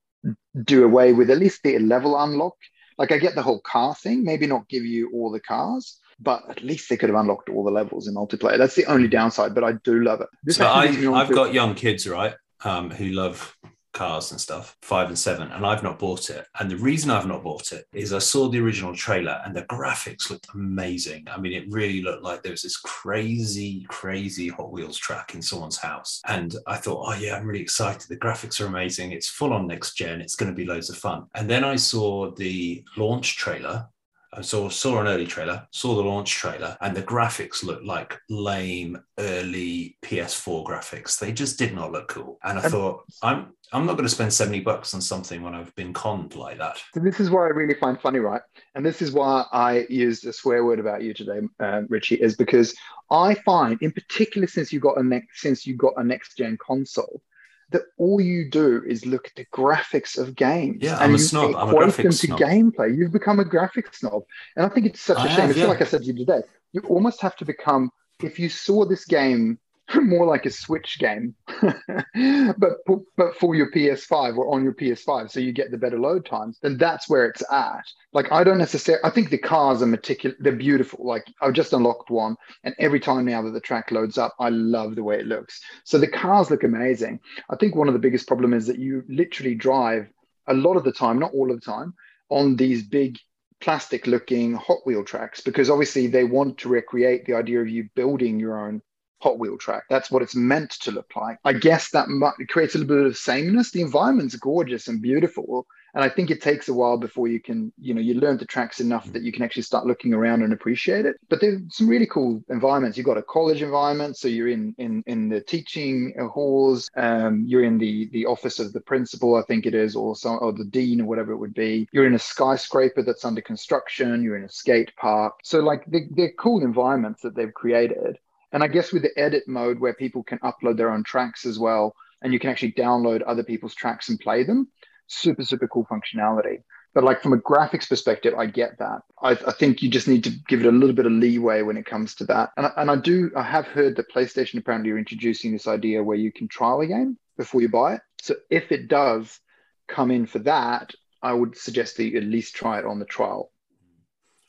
do 0.65 0.85
away 0.85 1.13
with 1.13 1.31
at 1.31 1.39
least 1.39 1.63
the 1.63 1.79
level 1.79 2.21
unlock. 2.21 2.57
Like 2.97 3.13
I 3.13 3.19
get 3.19 3.35
the 3.35 3.43
whole 3.43 3.61
car 3.61 3.95
thing, 3.95 4.25
maybe 4.25 4.47
not 4.47 4.69
give 4.69 4.85
you 4.85 5.11
all 5.15 5.31
the 5.31 5.41
cars, 5.41 5.99
but 6.19 6.43
at 6.51 6.63
least 6.63 6.89
they 6.89 6.97
could 6.97 7.11
have 7.11 7.19
unlocked 7.19 7.49
all 7.49 7.65
the 7.65 7.71
levels 7.71 8.09
in 8.09 8.15
multiplayer. 8.15 8.59
That's 8.59 8.75
the 8.75 8.87
only 8.87 9.09
downside, 9.09 9.55
but 9.55 9.65
I 9.65 9.73
do 9.85 10.03
love 10.03 10.21
it. 10.21 10.29
This 10.43 10.57
so 10.57 10.67
I, 10.67 10.87
leads 10.87 10.99
me 10.99 11.07
on 11.07 11.15
I've 11.15 11.31
got 11.31 11.55
young 11.55 11.75
kids, 11.75 12.09
right, 12.09 12.35
um, 12.65 12.91
who 12.91 13.07
love 13.11 13.57
cars 13.99 14.31
and 14.31 14.41
stuff, 14.41 14.77
five 14.83 15.09
and 15.09 15.19
seven, 15.19 15.51
and 15.51 15.67
I've 15.67 15.83
not 15.83 15.99
bought 15.99 16.31
it. 16.31 16.47
And 16.61 16.71
the 16.71 16.77
reason 16.77 17.11
I've 17.11 17.27
not 17.27 17.43
bought 17.43 17.73
it 17.73 17.85
is 17.93 18.13
I 18.13 18.21
saw 18.21 18.49
the 18.49 18.61
original 18.61 18.95
trailer 18.95 19.41
and 19.45 19.55
the 19.55 19.65
graphics 19.65 20.31
looked 20.31 20.47
amazing. 20.55 21.27
I 21.29 21.39
mean, 21.39 21.53
it 21.53 21.71
really 21.71 22.01
looked 22.03 22.23
like 22.23 22.43
there 22.43 22.53
was 22.53 22.63
this 22.63 22.77
crazy, 22.77 23.85
crazy 23.89 24.49
Hot 24.49 24.71
Wheels 24.71 24.97
track 24.97 25.35
in 25.35 25.43
someone's 25.43 25.79
house. 25.79 26.21
And 26.27 26.55
I 26.67 26.77
thought, 26.77 27.05
oh 27.09 27.19
yeah, 27.19 27.37
I'm 27.37 27.47
really 27.47 27.61
excited. 27.61 28.09
The 28.09 28.17
graphics 28.17 28.61
are 28.61 28.67
amazing. 28.67 29.11
It's 29.13 29.29
full 29.29 29.53
on 29.53 29.67
next 29.67 29.95
gen. 29.95 30.21
It's 30.21 30.37
going 30.37 30.51
to 30.51 30.57
be 30.57 30.65
loads 30.65 30.91
of 30.91 30.97
fun. 30.97 31.27
And 31.35 31.51
then 31.51 31.65
I 31.65 31.75
saw 31.77 32.31
the 32.35 32.85
launch 32.97 33.37
trailer 33.37 33.89
I 34.33 34.43
saw 34.43 34.69
saw 34.69 35.01
an 35.01 35.07
early 35.07 35.27
trailer, 35.27 35.67
saw 35.71 35.95
the 35.97 36.03
launch 36.03 36.33
trailer, 36.33 36.77
and 36.81 36.95
the 36.95 37.03
graphics 37.03 37.65
looked 37.65 37.85
like 37.85 38.19
lame 38.29 38.99
early 39.19 39.97
PS4 40.03 40.65
graphics. 40.67 41.19
They 41.19 41.33
just 41.33 41.59
did 41.59 41.75
not 41.75 41.93
look 41.93 42.09
cool. 42.09 42.39
And 42.45 42.59
I 42.59 42.65
Um, 42.65 42.71
thought, 42.71 43.05
I'm 43.23 43.55
I'm 43.73 43.87
not 43.87 43.95
going 43.95 44.05
to 44.05 44.15
spend 44.15 44.33
70 44.33 44.61
bucks 44.61 44.95
on 44.95 45.01
something 45.01 45.43
when 45.43 45.55
I've 45.55 45.75
been 45.75 45.93
conned 45.93 46.35
like 46.35 46.59
that. 46.59 46.83
So 46.95 47.01
this 47.01 47.21
is 47.21 47.31
what 47.31 47.43
I 47.43 47.49
really 47.49 47.75
find 47.75 48.01
funny, 48.01 48.19
right? 48.19 48.41
And 48.75 48.85
this 48.85 49.03
is 49.03 49.13
why 49.13 49.45
I 49.53 49.87
used 49.91 50.27
a 50.27 50.33
swear 50.33 50.65
word 50.65 50.81
about 50.81 51.03
you 51.03 51.13
today, 51.13 51.41
uh, 51.61 51.83
Richie, 51.89 52.17
is 52.17 52.37
because 52.37 52.75
I 53.11 53.35
find, 53.35 53.81
in 53.83 53.93
particular, 53.93 54.47
since 54.47 54.73
you 54.73 54.81
got 54.81 54.99
a 54.99 55.03
next 55.03 55.41
since 55.41 55.67
you 55.67 55.77
got 55.77 55.95
a 55.97 56.05
next 56.05 56.37
gen 56.39 56.57
console, 56.65 57.23
that 57.71 57.83
all 57.99 58.21
you 58.21 58.51
do 58.51 58.83
is 58.87 59.05
look 59.05 59.27
at 59.27 59.35
the 59.35 59.45
graphics 59.47 60.17
of 60.17 60.35
games. 60.35 60.79
Yeah, 60.81 60.95
and 60.95 61.05
I'm 61.05 61.11
a 61.11 61.13
you 61.13 61.19
snob. 61.19 61.55
I'm 61.55 61.69
a 61.69 61.91
them 61.91 62.05
to 62.05 62.13
snob. 62.13 62.41
gameplay. 62.41 62.97
You've 62.97 63.13
become 63.13 63.41
a 63.41 63.45
graphics 63.45 63.97
snob, 63.97 64.23
and 64.57 64.65
I 64.65 64.69
think 64.71 64.87
it's 64.87 65.01
such 65.01 65.19
a 65.19 65.21
I 65.21 65.29
shame. 65.29 65.37
have, 65.41 65.51
it's 65.51 65.59
yeah. 65.59 65.67
like 65.67 65.83
I 65.83 65.85
said 65.85 66.03
to 66.03 66.07
you 66.07 66.15
today. 66.15 66.41
You 66.73 66.81
almost 66.89 67.21
have 67.21 67.37
to 67.37 67.45
become. 67.45 67.91
If 68.23 68.39
you 68.39 68.49
saw 68.49 68.85
this 68.85 69.05
game 69.05 69.59
more 70.03 70.27
like 70.27 70.45
a 70.45 70.51
Switch 70.51 70.99
game, 70.99 71.35
but 71.63 72.73
but 73.17 73.37
for 73.37 73.55
your 73.55 73.71
PS5 73.71 74.37
or 74.37 74.55
on 74.55 74.63
your 74.63 74.75
PS5, 74.75 75.31
so 75.31 75.41
you 75.41 75.53
get 75.53 75.71
the 75.71 75.79
better 75.79 75.99
load 75.99 76.27
times, 76.27 76.59
then 76.61 76.77
that's 76.77 77.09
where 77.09 77.27
it's 77.27 77.43
at. 77.51 77.85
Like 78.13 78.31
I 78.31 78.45
don't 78.45 78.59
necessarily. 78.59 79.03
I 79.05 79.11
think 79.11 79.31
the 79.31 79.39
cars 79.39 79.81
are 79.81 79.87
meticulous. 79.87 80.37
They're 80.41 80.53
beautiful. 80.53 81.07
Like 81.07 81.27
I've 81.41 81.55
just 81.55 81.73
unlocked 81.73 82.11
one, 82.11 82.37
and 82.65 82.75
every 82.79 83.01
time 83.01 83.25
now 83.25 83.41
that 83.43 83.53
the 83.53 83.61
track 83.61 83.91
loads 83.91 84.19
up, 84.19 84.35
I 84.39 84.51
love 84.51 84.95
the 84.95 85.05
way 85.05 85.19
it 85.19 85.27
looks. 85.27 85.61
So 85.85 85.99
the 85.99 86.09
cars 86.09 86.51
look 86.51 86.65
amazing. 86.65 87.21
I 87.49 87.57
think 87.57 87.75
one 87.75 87.89
of 87.89 87.95
the 87.95 88.01
biggest 88.01 88.27
problem 88.29 88.53
is 88.53 88.67
that 88.67 88.79
you 88.79 89.05
literally 89.09 89.55
drive 89.55 90.09
a 90.49 90.55
lot 90.55 90.77
of 90.77 90.85
the 90.85 90.93
time, 90.93 91.19
not 91.19 91.33
all 91.33 91.51
of 91.51 91.61
the 91.61 91.65
time, 91.65 91.95
on 92.29 92.57
these 92.57 92.83
big 92.83 93.19
plastic 93.61 94.07
looking 94.07 94.55
Hot 94.55 94.79
Wheel 94.85 95.03
tracks 95.03 95.41
because 95.41 95.71
obviously 95.71 96.07
they 96.07 96.25
want 96.25 96.59
to 96.59 96.69
recreate 96.69 97.25
the 97.25 97.35
idea 97.35 97.61
of 97.61 97.69
you 97.69 97.89
building 97.95 98.39
your 98.39 98.59
own 98.59 98.83
Hot 99.21 99.39
Wheel 99.39 99.59
track. 99.59 99.85
That's 99.89 100.11
what 100.11 100.23
it's 100.23 100.37
meant 100.37 100.71
to 100.71 100.91
look 100.91 101.11
like. 101.17 101.39
I 101.45 101.53
guess 101.53 101.91
that 101.91 102.07
it 102.39 102.49
creates 102.49 102.75
a 102.75 102.79
little 102.79 102.97
bit 102.97 103.07
of 103.07 103.17
sameness. 103.17 103.71
The 103.71 103.83
environment's 103.83 104.37
gorgeous 104.37 104.89
and 104.89 105.03
beautiful. 105.03 105.67
And 105.95 106.05
I 106.05 106.09
think 106.09 106.31
it 106.31 106.43
takes 106.43 106.69
a 106.69 106.75
while 106.75 106.99
before 106.99 107.29
you 107.29 107.41
can, 107.41 107.73
you 107.81 107.95
know, 107.95 108.01
you 108.01 108.15
learn 108.15 108.37
the 108.37 108.45
tracks 108.45 108.79
enough 108.79 109.11
that 109.13 109.23
you 109.23 109.33
can 109.33 109.43
actually 109.43 109.63
start 109.63 109.87
looking 109.87 110.13
around 110.13 110.43
and 110.43 110.53
appreciate 110.53 111.07
it. 111.07 111.17
But 111.29 111.41
there's 111.41 111.61
some 111.71 111.89
really 111.89 112.07
cool 112.07 112.43
environments. 112.51 112.97
You've 112.97 113.07
got 113.07 113.17
a 113.17 113.23
college 113.23 113.63
environment, 113.63 114.17
so 114.17 114.29
you're 114.29 114.49
in 114.49 114.75
in 114.79 115.03
in 115.07 115.29
the 115.29 115.41
teaching 115.41 116.15
uh, 116.21 116.29
halls. 116.29 116.91
Um, 116.97 117.45
you're 117.47 117.65
in 117.65 117.79
the 117.79 118.09
the 118.13 118.27
office 118.27 118.59
of 118.59 118.73
the 118.73 118.81
principal, 118.81 119.35
I 119.35 119.43
think 119.43 119.67
it 119.67 119.75
is, 119.75 119.97
or 119.97 120.15
some 120.15 120.39
or 120.41 120.53
the 120.53 120.65
dean 120.65 121.01
or 121.01 121.07
whatever 121.07 121.33
it 121.33 121.39
would 121.39 121.55
be. 121.55 121.89
You're 121.91 122.07
in 122.07 122.15
a 122.15 122.19
skyscraper 122.19 123.03
that's 123.03 123.25
under 123.25 123.41
construction. 123.41 124.23
You're 124.23 124.37
in 124.37 124.45
a 124.45 124.49
skate 124.51 124.95
park. 124.97 125.35
So 125.43 125.61
like 125.61 125.85
they're, 125.87 126.07
they're 126.11 126.33
cool 126.33 126.63
environments 126.63 127.23
that 127.23 127.35
they've 127.35 127.53
created. 127.53 128.19
And 128.53 128.63
I 128.63 128.69
guess 128.69 128.93
with 128.93 129.03
the 129.03 129.19
edit 129.19 129.45
mode 129.47 129.79
where 129.79 129.95
people 129.95 130.23
can 130.23 130.39
upload 130.39 130.77
their 130.77 130.91
own 130.91 131.05
tracks 131.05 131.45
as 131.45 131.59
well, 131.59 131.95
and 132.23 132.33
you 132.33 132.39
can 132.39 132.51
actually 132.51 132.73
download 132.73 133.23
other 133.27 133.43
people's 133.45 133.75
tracks 133.75 134.09
and 134.09 134.19
play 134.19 134.43
them, 134.43 134.69
super, 135.07 135.45
super 135.45 135.69
cool 135.69 135.87
functionality. 135.91 136.63
But 136.95 137.05
like 137.05 137.23
from 137.23 137.35
a 137.35 137.39
graphics 137.39 137.89
perspective, 137.89 138.35
I 138.37 138.47
get 138.47 138.79
that. 138.79 139.03
I, 139.23 139.33
I 139.33 139.53
think 139.53 139.83
you 139.83 139.91
just 139.91 140.09
need 140.09 140.25
to 140.25 140.31
give 140.49 140.61
it 140.61 140.67
a 140.67 140.73
little 140.73 140.97
bit 140.97 141.07
of 141.07 141.13
leeway 141.13 141.63
when 141.63 141.77
it 141.77 141.85
comes 141.87 142.15
to 142.17 142.25
that. 142.25 142.51
And, 142.57 142.67
I- 142.67 142.73
and 142.79 142.91
I 142.91 142.97
do, 142.97 143.31
I 143.37 143.43
have 143.43 143.67
heard 143.67 143.97
that 143.97 144.11
PlayStation 144.11 144.59
apparently 144.59 144.91
are 144.91 144.99
introducing 144.99 145.53
this 145.53 145.69
idea 145.69 146.03
where 146.03 146.17
you 146.17 146.33
can 146.33 146.49
trial 146.49 146.81
a 146.81 146.87
game 146.87 147.19
before 147.37 147.61
you 147.61 147.69
buy 147.69 147.95
it. 147.95 148.01
So 148.23 148.35
if 148.51 148.73
it 148.73 148.89
does 148.89 149.39
come 149.87 150.11
in 150.11 150.27
for 150.27 150.39
that, 150.41 150.93
I 151.23 151.35
would 151.35 151.57
suggest 151.57 151.99
that 151.99 152.05
you 152.05 152.17
at 152.19 152.25
least 152.25 152.57
try 152.57 152.79
it 152.79 152.87
on 152.87 152.99
the 152.99 153.05
trial. 153.05 153.53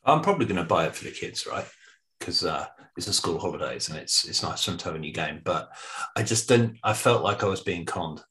I'm 0.06 0.22
probably 0.22 0.46
going 0.46 0.58
to 0.58 0.64
buy 0.64 0.86
it 0.88 0.96
for 0.96 1.04
the 1.04 1.12
kids, 1.12 1.46
right? 1.46 1.66
Because 2.18 2.46
uh, 2.46 2.68
it's 2.98 3.08
a 3.08 3.14
school 3.14 3.40
holidays 3.40 3.90
and 3.90 3.98
it's 3.98 4.26
it's 4.26 4.44
nice 4.44 4.64
for 4.64 4.76
to 4.76 4.86
have 4.86 4.96
a 4.96 5.00
new 5.00 5.14
game. 5.14 5.42
But 5.44 5.70
I 6.16 6.24
just 6.24 6.48
didn't. 6.48 6.78
I 6.84 6.94
felt 6.94 7.24
like 7.24 7.44
I 7.44 7.48
was 7.48 7.62
being 7.62 7.86
conned, 7.86 8.22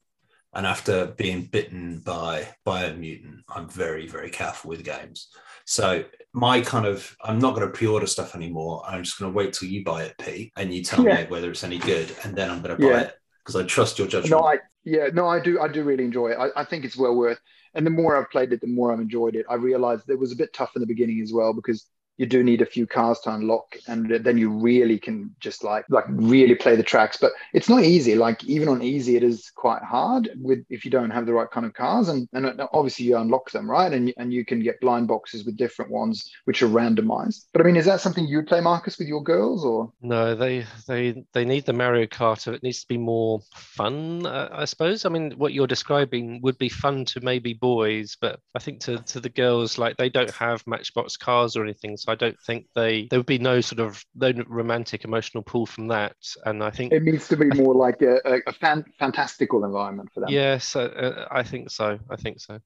and 0.53 0.65
after 0.65 1.07
being 1.07 1.43
bitten 1.45 1.99
by 1.99 2.47
by 2.65 2.83
a 2.85 2.93
mutant, 2.93 3.41
I'm 3.49 3.69
very 3.69 4.07
very 4.07 4.29
careful 4.29 4.69
with 4.69 4.83
games. 4.83 5.29
So 5.65 6.03
my 6.33 6.61
kind 6.61 6.85
of 6.85 7.15
I'm 7.23 7.39
not 7.39 7.55
going 7.55 7.67
to 7.67 7.73
pre-order 7.73 8.07
stuff 8.07 8.35
anymore. 8.35 8.83
I'm 8.87 9.03
just 9.03 9.19
going 9.19 9.31
to 9.31 9.37
wait 9.37 9.53
till 9.53 9.69
you 9.69 9.83
buy 9.83 10.03
it, 10.03 10.17
P, 10.17 10.51
and 10.57 10.73
you 10.73 10.83
tell 10.83 11.05
Yeah. 11.05 11.23
me 11.23 11.29
whether 11.29 11.49
it's 11.49 11.63
any 11.63 11.77
good, 11.79 12.15
and 12.23 12.35
then 12.35 12.49
I'm 12.49 12.61
going 12.61 12.75
to 12.75 12.81
buy 12.81 12.93
Yeah. 12.93 13.01
it 13.01 13.13
because 13.45 13.55
I 13.55 13.63
trust 13.65 13.99
your 13.99 14.07
judgment. 14.07 14.31
No, 14.31 14.47
I 14.47 14.57
yeah, 14.83 15.07
no, 15.13 15.27
I 15.27 15.39
do, 15.39 15.59
I 15.59 15.67
do 15.67 15.83
really 15.83 16.05
enjoy 16.05 16.29
it. 16.29 16.37
I, 16.39 16.61
I 16.61 16.63
think 16.63 16.85
it's 16.85 16.97
well 16.97 17.15
worth. 17.15 17.39
And 17.75 17.85
the 17.85 17.91
more 17.91 18.15
I've 18.17 18.29
played 18.31 18.51
it, 18.53 18.61
the 18.61 18.67
more 18.67 18.91
I've 18.91 18.99
enjoyed 18.99 19.35
it. 19.35 19.45
I 19.49 19.55
realized 19.55 20.09
it 20.09 20.17
was 20.17 20.31
a 20.31 20.35
bit 20.35 20.53
tough 20.53 20.71
in 20.75 20.79
the 20.79 20.87
beginning 20.87 21.21
as 21.21 21.31
well 21.33 21.53
because 21.53 21.85
you 22.19 22.25
do 22.25 22.43
need 22.43 22.61
a 22.61 22.65
few 22.65 22.85
cars 22.85 23.21
to 23.21 23.33
unlock, 23.33 23.77
and 23.87 24.09
then 24.09 24.37
you 24.37 24.49
really 24.51 24.99
can 24.99 25.33
just 25.39 25.63
like 25.63 25.85
like 25.89 26.03
really 26.09 26.53
play 26.53 26.75
the 26.75 26.83
tracks. 26.83 27.15
But 27.15 27.31
it's 27.53 27.69
not 27.69 27.83
easy. 27.83 28.15
Like 28.15 28.43
even 28.43 28.67
on 28.67 28.83
easy, 28.83 29.15
it 29.15 29.23
is 29.23 29.51
quite 29.55 29.81
hard 29.83 30.29
with 30.35 30.65
if 30.69 30.83
you 30.83 30.91
don't 30.91 31.11
have 31.11 31.25
the 31.25 31.33
right 31.33 31.49
kind 31.49 31.65
of 31.65 31.73
cars. 31.73 32.09
And 32.09 32.27
and 32.33 32.61
obviously 32.73 33.05
you 33.05 33.15
unlock 33.15 33.51
them 33.51 33.71
right, 33.71 33.91
and 33.91 34.13
and 34.17 34.33
you 34.33 34.43
can 34.43 34.61
get 34.61 34.81
blind 34.81 35.07
boxes 35.07 35.45
with 35.45 35.55
different 35.55 35.91
ones 35.91 36.29
which 36.43 36.61
are 36.61 36.67
randomized. 36.67 37.45
But 37.53 37.61
I 37.61 37.63
mean, 37.63 37.77
is 37.77 37.85
that 37.85 38.01
something 38.01 38.27
you 38.27 38.37
would 38.37 38.47
play, 38.47 38.59
Marcus, 38.59 38.99
with 38.99 39.07
your 39.07 39.23
girls, 39.23 39.63
or 39.63 39.93
No, 40.01 40.35
they 40.35 40.65
they 40.87 41.23
they 41.31 41.45
need 41.45 41.65
the 41.65 41.73
Mario 41.73 42.05
Kart. 42.05 42.53
It 42.53 42.63
needs 42.63 42.81
to 42.81 42.87
be 42.89 42.97
more 42.97 43.39
fun, 43.53 44.25
uh, 44.25 44.49
I 44.51 44.65
suppose. 44.65 45.05
I 45.05 45.09
mean, 45.09 45.31
what 45.37 45.53
you're 45.53 45.67
describing 45.67 46.41
would 46.41 46.57
be 46.57 46.67
fun 46.67 47.05
to 47.05 47.21
maybe 47.21 47.53
boys, 47.53 48.17
but 48.19 48.41
I 48.53 48.59
think 48.59 48.81
to 48.81 48.97
to 48.97 49.21
the 49.21 49.29
girls, 49.29 49.77
like 49.77 49.95
they 49.95 50.09
don't 50.09 50.31
have 50.31 50.67
Matchbox 50.67 51.15
cars 51.15 51.55
or 51.55 51.63
anything, 51.63 51.95
so 51.95 52.08
I 52.09 52.15
don't 52.15 52.39
think 52.41 52.65
they 52.75 53.07
there 53.09 53.19
would 53.19 53.25
be 53.25 53.39
no 53.39 53.61
sort 53.61 53.79
of 53.79 54.03
no 54.15 54.33
romantic 54.47 55.05
emotional 55.05 55.43
pull 55.43 55.65
from 55.65 55.87
that. 55.87 56.15
And 56.45 56.63
I 56.63 56.69
think 56.71 56.91
it 56.91 57.03
needs 57.03 57.27
to 57.29 57.37
be 57.37 57.47
more 57.47 57.73
like 57.73 58.01
a, 58.01 58.19
a, 58.25 58.39
a 58.47 58.53
fan, 58.53 58.83
fantastical 58.97 59.63
environment 59.63 60.09
for 60.13 60.21
them? 60.21 60.29
yes, 60.29 60.75
uh, 60.75 60.81
uh, 60.81 61.27
I 61.31 61.43
think 61.43 61.69
so. 61.69 61.99
I 62.09 62.15
think 62.15 62.39
so. 62.39 62.59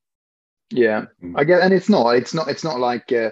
Yeah, 0.71 1.05
Mm. 1.21 1.33
I 1.37 1.43
get, 1.43 1.61
and 1.61 1.73
it's 1.73 1.89
not, 1.89 2.15
it's 2.15 2.33
not, 2.33 2.47
it's 2.47 2.63
not 2.63 2.79
like, 2.79 3.11
uh, 3.11 3.29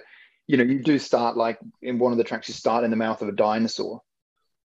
you 0.48 0.58
know, 0.58 0.64
you 0.64 0.80
do 0.84 1.00
start 1.00 1.38
like 1.38 1.60
in 1.82 1.98
one 1.98 2.12
of 2.12 2.18
the 2.18 2.24
tracks, 2.24 2.48
you 2.48 2.54
start 2.54 2.84
in 2.84 2.92
the 2.92 2.98
mouth 2.98 3.22
of 3.22 3.30
a 3.30 3.32
dinosaur, 3.32 4.02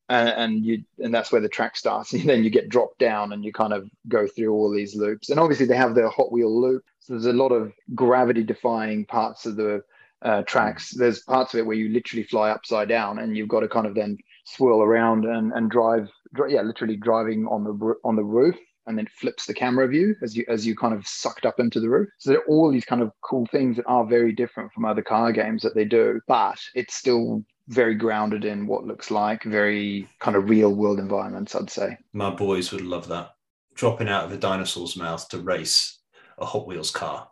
and, 0.07 0.29
and 0.29 0.65
you, 0.65 0.83
and 0.99 1.13
that's 1.13 1.31
where 1.31 1.41
the 1.41 1.49
track 1.49 1.75
starts, 1.75 2.13
and 2.13 2.27
then 2.29 2.43
you 2.43 2.49
get 2.49 2.69
dropped 2.69 2.99
down, 2.99 3.33
and 3.33 3.43
you 3.43 3.51
kind 3.51 3.73
of 3.73 3.89
go 4.07 4.27
through 4.27 4.53
all 4.53 4.71
these 4.71 4.95
loops, 4.95 5.29
and 5.29 5.39
obviously 5.39 5.65
they 5.65 5.75
have 5.75 5.95
their 5.95 6.09
Hot 6.09 6.31
Wheel 6.31 6.61
loop, 6.61 6.83
so 6.99 7.13
there's 7.13 7.25
a 7.25 7.33
lot 7.33 7.51
of 7.51 7.73
gravity-defying 7.95 9.05
parts 9.05 9.45
of 9.45 9.55
the 9.55 9.81
uh, 10.21 10.43
tracks. 10.43 10.91
There's 10.91 11.23
parts 11.23 11.53
of 11.53 11.59
it 11.59 11.65
where 11.65 11.75
you 11.75 11.89
literally 11.89 12.23
fly 12.23 12.49
upside 12.49 12.89
down, 12.89 13.19
and 13.19 13.35
you've 13.35 13.47
got 13.47 13.61
to 13.61 13.67
kind 13.67 13.87
of 13.87 13.95
then 13.95 14.17
swirl 14.45 14.81
around 14.81 15.25
and 15.25 15.51
and 15.53 15.69
drive, 15.69 16.09
dri- 16.33 16.53
yeah, 16.53 16.61
literally 16.61 16.97
driving 16.97 17.45
on 17.47 17.63
the 17.63 17.95
on 18.03 18.15
the 18.15 18.23
roof 18.23 18.55
and 18.87 18.97
then 18.97 19.07
flips 19.19 19.45
the 19.45 19.53
camera 19.53 19.87
view 19.87 20.15
as 20.23 20.35
you 20.35 20.43
as 20.49 20.65
you 20.65 20.75
kind 20.75 20.93
of 20.93 21.07
sucked 21.07 21.45
up 21.45 21.59
into 21.59 21.79
the 21.79 21.89
roof. 21.89 22.09
So 22.17 22.31
there 22.31 22.39
are 22.39 22.47
all 22.47 22.71
these 22.71 22.85
kind 22.85 23.01
of 23.01 23.11
cool 23.21 23.45
things 23.51 23.77
that 23.77 23.85
are 23.85 24.05
very 24.05 24.33
different 24.33 24.73
from 24.73 24.83
other 24.83 25.03
car 25.03 25.31
games 25.31 25.61
that 25.61 25.75
they 25.75 25.85
do, 25.85 26.19
but 26.27 26.59
it's 26.73 26.95
still 26.95 27.43
very 27.67 27.93
grounded 27.93 28.45
in 28.45 28.65
what 28.65 28.85
looks 28.85 29.11
like 29.11 29.43
very 29.43 30.07
kind 30.19 30.35
of 30.35 30.49
real 30.49 30.73
world 30.73 30.99
environments, 30.99 31.55
I'd 31.55 31.69
say. 31.69 31.97
My 32.13 32.31
boys 32.31 32.71
would 32.71 32.81
love 32.81 33.07
that. 33.09 33.35
Dropping 33.75 34.09
out 34.09 34.25
of 34.25 34.31
a 34.31 34.37
dinosaur's 34.37 34.97
mouth 34.97 35.29
to 35.29 35.37
race 35.37 35.99
a 36.39 36.45
Hot 36.45 36.67
Wheels 36.67 36.89
car. 36.89 37.29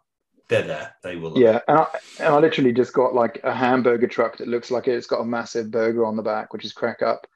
They're 0.50 0.64
there. 0.64 0.96
They 1.04 1.16
will. 1.18 1.38
Yeah, 1.38 1.60
and 1.68 1.80
I, 1.80 1.88
and 2.20 2.34
I 2.34 2.40
literally 2.40 2.72
just 2.72 2.94
got 2.94 3.14
like 3.14 3.42
a 3.44 3.54
hamburger 3.54 4.08
truck 4.08 4.38
that 4.38 4.48
looks 4.48 4.72
like 4.72 4.88
it's 4.88 5.08
got 5.08 5.22
a 5.22 5.26
massive 5.26 5.72
burger 5.72 6.06
on 6.06 6.16
the 6.16 6.24
back, 6.24 6.54
which 6.54 6.64
is 6.66 6.74
crack 6.74 7.02
up, 7.02 7.28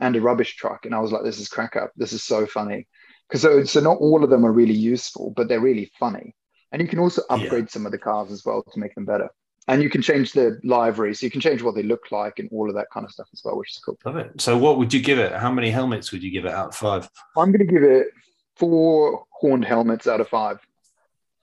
and 0.00 0.14
a 0.16 0.20
rubbish 0.20 0.56
truck. 0.56 0.84
And 0.84 0.94
I 0.94 1.00
was 1.00 1.10
like, 1.12 1.24
this 1.24 1.38
is 1.40 1.48
crack 1.48 1.76
up. 1.76 1.92
This 1.96 2.12
is 2.12 2.22
so 2.22 2.46
funny. 2.46 2.86
Because 3.28 3.42
so, 3.42 3.64
so 3.64 3.80
not 3.80 3.98
all 3.98 4.22
of 4.24 4.30
them 4.30 4.44
are 4.44 4.52
really 4.52 4.74
useful, 4.74 5.32
but 5.36 5.48
they're 5.48 5.60
really 5.60 5.90
funny. 5.98 6.34
And 6.72 6.82
you 6.82 6.88
can 6.88 6.98
also 6.98 7.22
Yeah. 7.30 7.36
upgrade 7.36 7.70
some 7.70 7.86
of 7.86 7.92
the 7.92 7.98
cars 7.98 8.30
as 8.30 8.44
well 8.44 8.62
to 8.62 8.78
make 8.78 8.94
them 8.94 9.04
better. 9.04 9.30
And 9.66 9.82
you 9.82 9.90
can 9.90 10.00
change 10.00 10.32
the 10.32 10.58
livery, 10.64 11.14
so 11.14 11.26
you 11.26 11.30
can 11.30 11.42
change 11.42 11.62
what 11.62 11.74
they 11.74 11.82
look 11.82 12.10
like 12.10 12.38
and 12.38 12.48
all 12.50 12.70
of 12.70 12.74
that 12.76 12.86
kind 12.90 13.04
of 13.04 13.12
stuff 13.12 13.28
as 13.34 13.42
well, 13.44 13.58
which 13.58 13.70
is 13.70 13.82
cool. 13.84 13.98
Love 14.06 14.16
it. 14.16 14.40
So, 14.40 14.56
what 14.56 14.78
would 14.78 14.94
you 14.94 15.00
give 15.00 15.18
it? 15.18 15.32
How 15.32 15.50
many 15.50 15.70
helmets 15.70 16.10
would 16.10 16.22
you 16.22 16.30
give 16.30 16.46
it 16.46 16.52
out 16.52 16.68
of 16.68 16.74
five? 16.74 17.10
I'm 17.36 17.52
going 17.52 17.66
to 17.66 17.70
give 17.70 17.82
it 17.82 18.06
four 18.56 19.24
horned 19.30 19.66
helmets 19.66 20.06
out 20.06 20.22
of 20.22 20.28
five. 20.28 20.58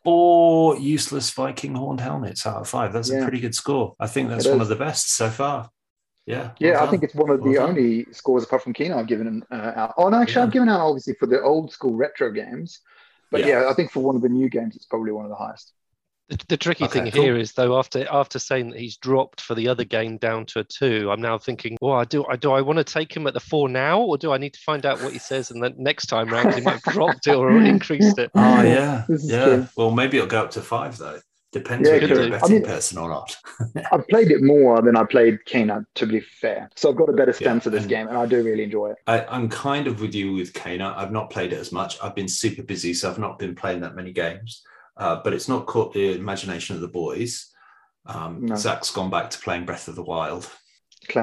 Four 0.06 0.78
useless 0.78 1.32
Viking 1.32 1.74
horned 1.76 2.00
helmets 2.00 2.46
out 2.46 2.58
of 2.62 2.70
five. 2.70 2.94
That's 2.94 3.10
a 3.10 3.22
pretty 3.24 3.39
good 3.39 3.56
score. 3.56 3.96
I 4.00 4.08
think 4.08 4.30
that's 4.30 4.46
It 4.46 4.52
one 4.52 4.62
is. 4.62 4.70
of 4.70 4.78
the 4.78 4.84
best 4.86 5.13
so 5.15 5.30
far. 5.30 5.70
Yeah. 6.28 6.52
Yeah, 6.60 6.72
well 6.74 6.88
I 6.88 6.91
think 6.91 7.04
it's 7.04 7.13
one 7.15 7.30
of 7.30 7.41
Well 7.41 7.52
the 7.52 7.58
done. 7.58 7.70
only 7.70 8.06
scores 8.12 8.44
apart 8.44 8.63
from 8.63 8.74
Kena 8.74 8.96
I've 8.98 9.08
given 9.08 9.44
uh, 9.52 9.72
out. 9.76 9.94
Oh, 9.98 10.10
no, 10.10 10.22
actually, 10.22 10.36
Yeah. 10.41 10.44
I've 10.44 10.52
given 10.52 10.70
out 10.70 10.80
obviously 10.80 11.15
for 11.20 11.26
the 11.28 11.41
old 11.41 11.72
school 11.72 11.94
retro 11.96 12.32
games. 12.32 12.80
But 13.32 13.41
Yeah. 13.41 13.62
yeah. 13.63 13.70
I 13.70 13.74
think 13.74 13.91
for 13.91 14.02
one 14.02 14.15
of 14.15 14.22
the 14.22 14.30
new 14.30 14.48
games, 14.50 14.76
it's 14.76 14.86
probably 14.86 15.12
one 15.12 15.26
of 15.26 15.30
the 15.30 15.36
highest. 15.38 15.74
The, 16.27 16.39
the 16.49 16.57
tricky 16.57 16.85
Okay, 16.85 17.01
thing 17.03 17.11
cool. 17.11 17.21
here 17.21 17.38
is 17.38 17.53
though 17.53 17.77
after 17.77 18.07
after 18.11 18.39
saying 18.39 18.71
that 18.71 18.79
he's 18.79 18.97
dropped 18.97 19.41
for 19.41 19.53
the 19.53 19.67
other 19.67 19.83
game 19.83 20.17
down 20.17 20.47
to 20.47 20.59
a 20.59 20.63
two, 20.63 21.11
I'm 21.11 21.21
now 21.21 21.38
thinking, 21.38 21.77
well, 21.81 21.93
I 21.97 22.05
do 22.05 22.25
I 22.25 22.35
do 22.35 22.51
I 22.51 22.61
want 22.61 22.77
to 22.77 22.83
take 22.83 23.15
him 23.15 23.27
at 23.27 23.35
the 23.35 23.39
four 23.39 23.69
now, 23.69 24.01
or 24.01 24.17
do 24.17 24.31
I 24.31 24.39
need 24.39 24.53
to 24.53 24.59
find 24.61 24.85
out 24.88 25.01
what 25.03 25.13
he 25.13 25.19
says 25.19 25.51
and 25.51 25.61
then 25.63 25.75
next 25.77 26.07
time 26.07 26.29
round 26.29 26.55
he 26.55 26.61
might 26.61 26.81
have 26.83 26.93
dropped 26.93 27.27
it 27.27 27.35
or 27.35 27.51
increased 27.63 28.17
it? 28.17 28.31
Oh 28.33 28.63
yeah, 28.63 29.05
yeah. 29.21 29.45
true. 29.45 29.67
Well, 29.77 29.91
maybe 29.91 30.17
it'll 30.17 30.27
go 30.27 30.41
up 30.41 30.51
to 30.51 30.61
five 30.61 30.97
though. 30.97 31.19
Depends 31.51 31.88
Yeah, 31.88 31.93
whether 31.95 32.07
you're 32.07 32.17
a 32.19 32.23
could 32.23 32.31
betting 32.31 32.49
I 32.49 32.59
mean- 32.59 32.63
person 32.65 32.97
or 32.97 33.07
not. 33.07 33.38
I've 33.91 34.07
played 34.09 34.31
it 34.31 34.41
more 34.41 34.81
than 34.81 34.97
I 34.97 35.03
played 35.05 35.38
Kena, 35.47 35.85
to 35.95 36.05
be 36.07 36.19
fair. 36.19 36.69
So 36.75 36.89
I've 36.89 36.97
got 36.97 37.07
a 37.07 37.13
better 37.13 37.31
stance 37.31 37.63
Yeah, 37.63 37.67
of 37.69 37.71
this 37.71 37.81
and- 37.83 37.89
game, 37.89 38.07
and 38.07 38.17
I 38.17 38.25
do 38.25 38.43
really 38.43 38.63
enjoy 38.63 38.89
it. 38.89 38.97
I, 39.07 39.23
I'm 39.27 39.47
kind 39.47 39.88
of 39.88 40.01
with 40.01 40.13
you 40.15 40.33
with 40.33 40.51
Kena. 40.53 40.97
I've 40.97 41.11
not 41.13 41.29
played 41.29 41.53
it 41.53 41.59
as 41.59 41.71
much. 41.71 41.97
I've 42.03 42.15
been 42.15 42.27
super 42.27 42.63
busy, 42.63 42.93
so 42.95 43.09
I've 43.11 43.19
not 43.19 43.38
been 43.39 43.53
playing 43.55 43.79
that 43.81 43.95
many 43.95 44.11
games. 44.11 44.63
Uh, 44.97 45.21
but 45.23 45.34
it's 45.34 45.49
not 45.49 45.65
caught 45.65 45.93
the 45.93 46.13
imagination 46.13 46.75
of 46.75 46.81
the 46.81 46.88
boys. 46.88 47.51
Um, 48.05 48.45
No. 48.45 48.55
Zach's 48.55 48.91
gone 48.91 49.10
back 49.10 49.29
to 49.31 49.39
playing 49.39 49.65
Breath 49.65 49.88
of 49.88 49.95
the 49.95 50.03
Wild. 50.03 50.49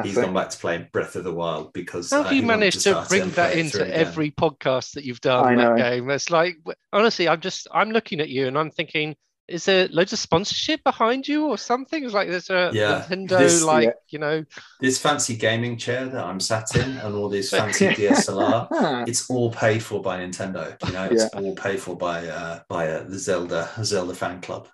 He's 0.05 0.15
gone 0.15 0.35
back 0.35 0.51
to 0.51 0.59
playing 0.59 0.89
Breath 0.93 1.17
of 1.17 1.25
the 1.25 1.33
Wild 1.33 1.73
because 1.73 2.11
How 2.11 2.21
uh, 2.21 2.23
have 2.25 2.33
you 2.33 2.43
he 2.43 2.47
wanted 2.47 2.61
managed 2.61 2.81
to 2.83 3.05
bring 3.09 3.31
that 3.31 3.57
into 3.57 3.79
through 3.79 3.87
again. 3.87 3.95
every 3.95 4.31
podcast 4.31 4.93
that 4.93 5.05
you've 5.05 5.21
done? 5.21 5.59
I 5.59 5.65
that 5.65 5.77
game. 5.77 6.11
It's 6.11 6.31
like 6.31 6.57
honestly, 6.93 7.29
I'm 7.29 7.41
just 7.41 7.67
I'm 7.73 7.91
looking 7.91 8.21
at 8.21 8.29
you 8.29 8.47
and 8.47 8.57
I'm 8.57 8.71
thinking, 8.71 9.17
is 9.49 9.65
there 9.65 9.89
loads 9.89 10.13
of 10.13 10.19
sponsorship 10.19 10.83
behind 10.85 11.27
you 11.27 11.47
or 11.47 11.59
something? 11.59 12.05
It's 12.05 12.15
like 12.15 12.29
there's 12.29 12.49
a 12.51 12.71
Yeah, 12.73 13.05
Nintendo, 13.11 13.39
this- 13.39 13.63
like 13.63 13.85
Yeah. 13.85 13.93
you 14.09 14.19
know, 14.19 14.45
this 14.81 14.99
fancy 14.99 15.37
gaming 15.37 15.77
chair 15.77 16.07
that 16.07 16.25
I'm 16.25 16.41
sat 16.41 16.75
in 16.77 16.97
and 16.99 17.15
all 17.15 17.29
this 17.29 17.51
fancy 17.51 17.87
DSLR. 17.99 18.69
It's 19.09 19.29
all 19.29 19.51
paid 19.53 19.83
for 19.83 20.01
by 20.01 20.21
Nintendo. 20.21 20.77
You 20.87 20.93
know, 20.93 21.05
it's 21.11 21.25
all 21.35 21.55
paid 21.55 21.81
for 21.81 21.97
by 21.97 22.27
uh, 22.29 22.61
by 22.69 22.89
uh, 22.89 23.03
the 23.05 23.19
Zelda 23.19 23.69
Zelda 23.83 24.15
fan 24.15 24.41
club. 24.41 24.69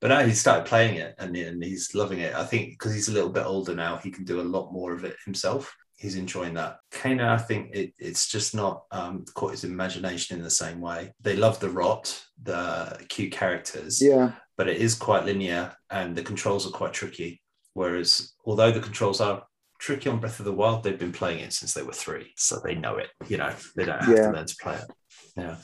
but 0.00 0.08
now 0.08 0.20
he 0.24 0.32
started 0.34 0.66
playing 0.66 0.96
it 0.96 1.14
and, 1.18 1.36
and 1.36 1.62
he's 1.62 1.94
loving 1.94 2.18
it. 2.20 2.34
I 2.34 2.44
think 2.44 2.70
because 2.70 2.92
he's 2.94 3.08
a 3.08 3.12
little 3.12 3.30
bit 3.30 3.46
older 3.46 3.74
now, 3.74 3.96
he 3.98 4.10
can 4.10 4.24
do 4.24 4.40
a 4.40 4.42
lot 4.56 4.72
more 4.72 4.92
of 4.92 5.04
it 5.04 5.16
himself. 5.24 5.74
He's 6.02 6.16
enjoying 6.16 6.54
that. 6.54 6.80
Kena, 6.90 7.28
I 7.28 7.38
think 7.38 7.70
it, 7.76 7.94
it's 7.96 8.26
just 8.26 8.56
not 8.56 8.82
um, 8.90 9.24
caught 9.34 9.52
his 9.52 9.62
imagination 9.62 10.36
in 10.36 10.42
the 10.42 10.50
same 10.50 10.80
way. 10.80 11.12
They 11.20 11.36
love 11.36 11.60
the 11.60 11.70
rot, 11.70 12.20
the 12.42 12.98
cute 13.08 13.30
characters, 13.30 14.02
yeah. 14.02 14.32
but 14.56 14.68
it 14.68 14.78
is 14.78 14.96
quite 14.96 15.24
linear 15.24 15.72
and 15.90 16.16
the 16.16 16.24
controls 16.24 16.66
are 16.66 16.70
quite 16.70 16.92
tricky. 16.92 17.40
Whereas, 17.74 18.32
although 18.44 18.72
the 18.72 18.80
controls 18.80 19.20
are 19.20 19.44
tricky 19.78 20.10
on 20.10 20.18
Breath 20.18 20.40
of 20.40 20.44
the 20.44 20.52
Wild, 20.52 20.82
they've 20.82 20.98
been 20.98 21.12
playing 21.12 21.38
it 21.38 21.52
since 21.52 21.72
they 21.72 21.84
were 21.84 21.92
three, 21.92 22.32
so 22.36 22.60
they 22.64 22.74
know 22.74 22.96
it. 22.96 23.10
You 23.28 23.36
know, 23.36 23.54
they 23.76 23.84
don't 23.84 24.02
have 24.02 24.16
Yeah. 24.16 24.26
to 24.26 24.32
learn 24.32 24.46
to 24.46 24.56
play 24.60 24.74
it. 24.74 24.90
Yeah. 25.36 25.56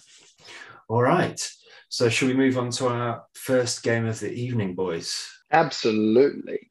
All 0.89 1.03
right. 1.03 1.51
So, 1.89 2.09
should 2.09 2.29
we 2.29 2.35
move 2.35 2.57
on 2.59 2.71
to 2.71 2.87
our 2.87 3.25
first 3.35 3.83
game 3.83 4.07
of 4.07 4.21
the 4.21 4.33
evening, 4.33 4.77
boys? 4.77 5.27
Absolutely. 5.51 6.68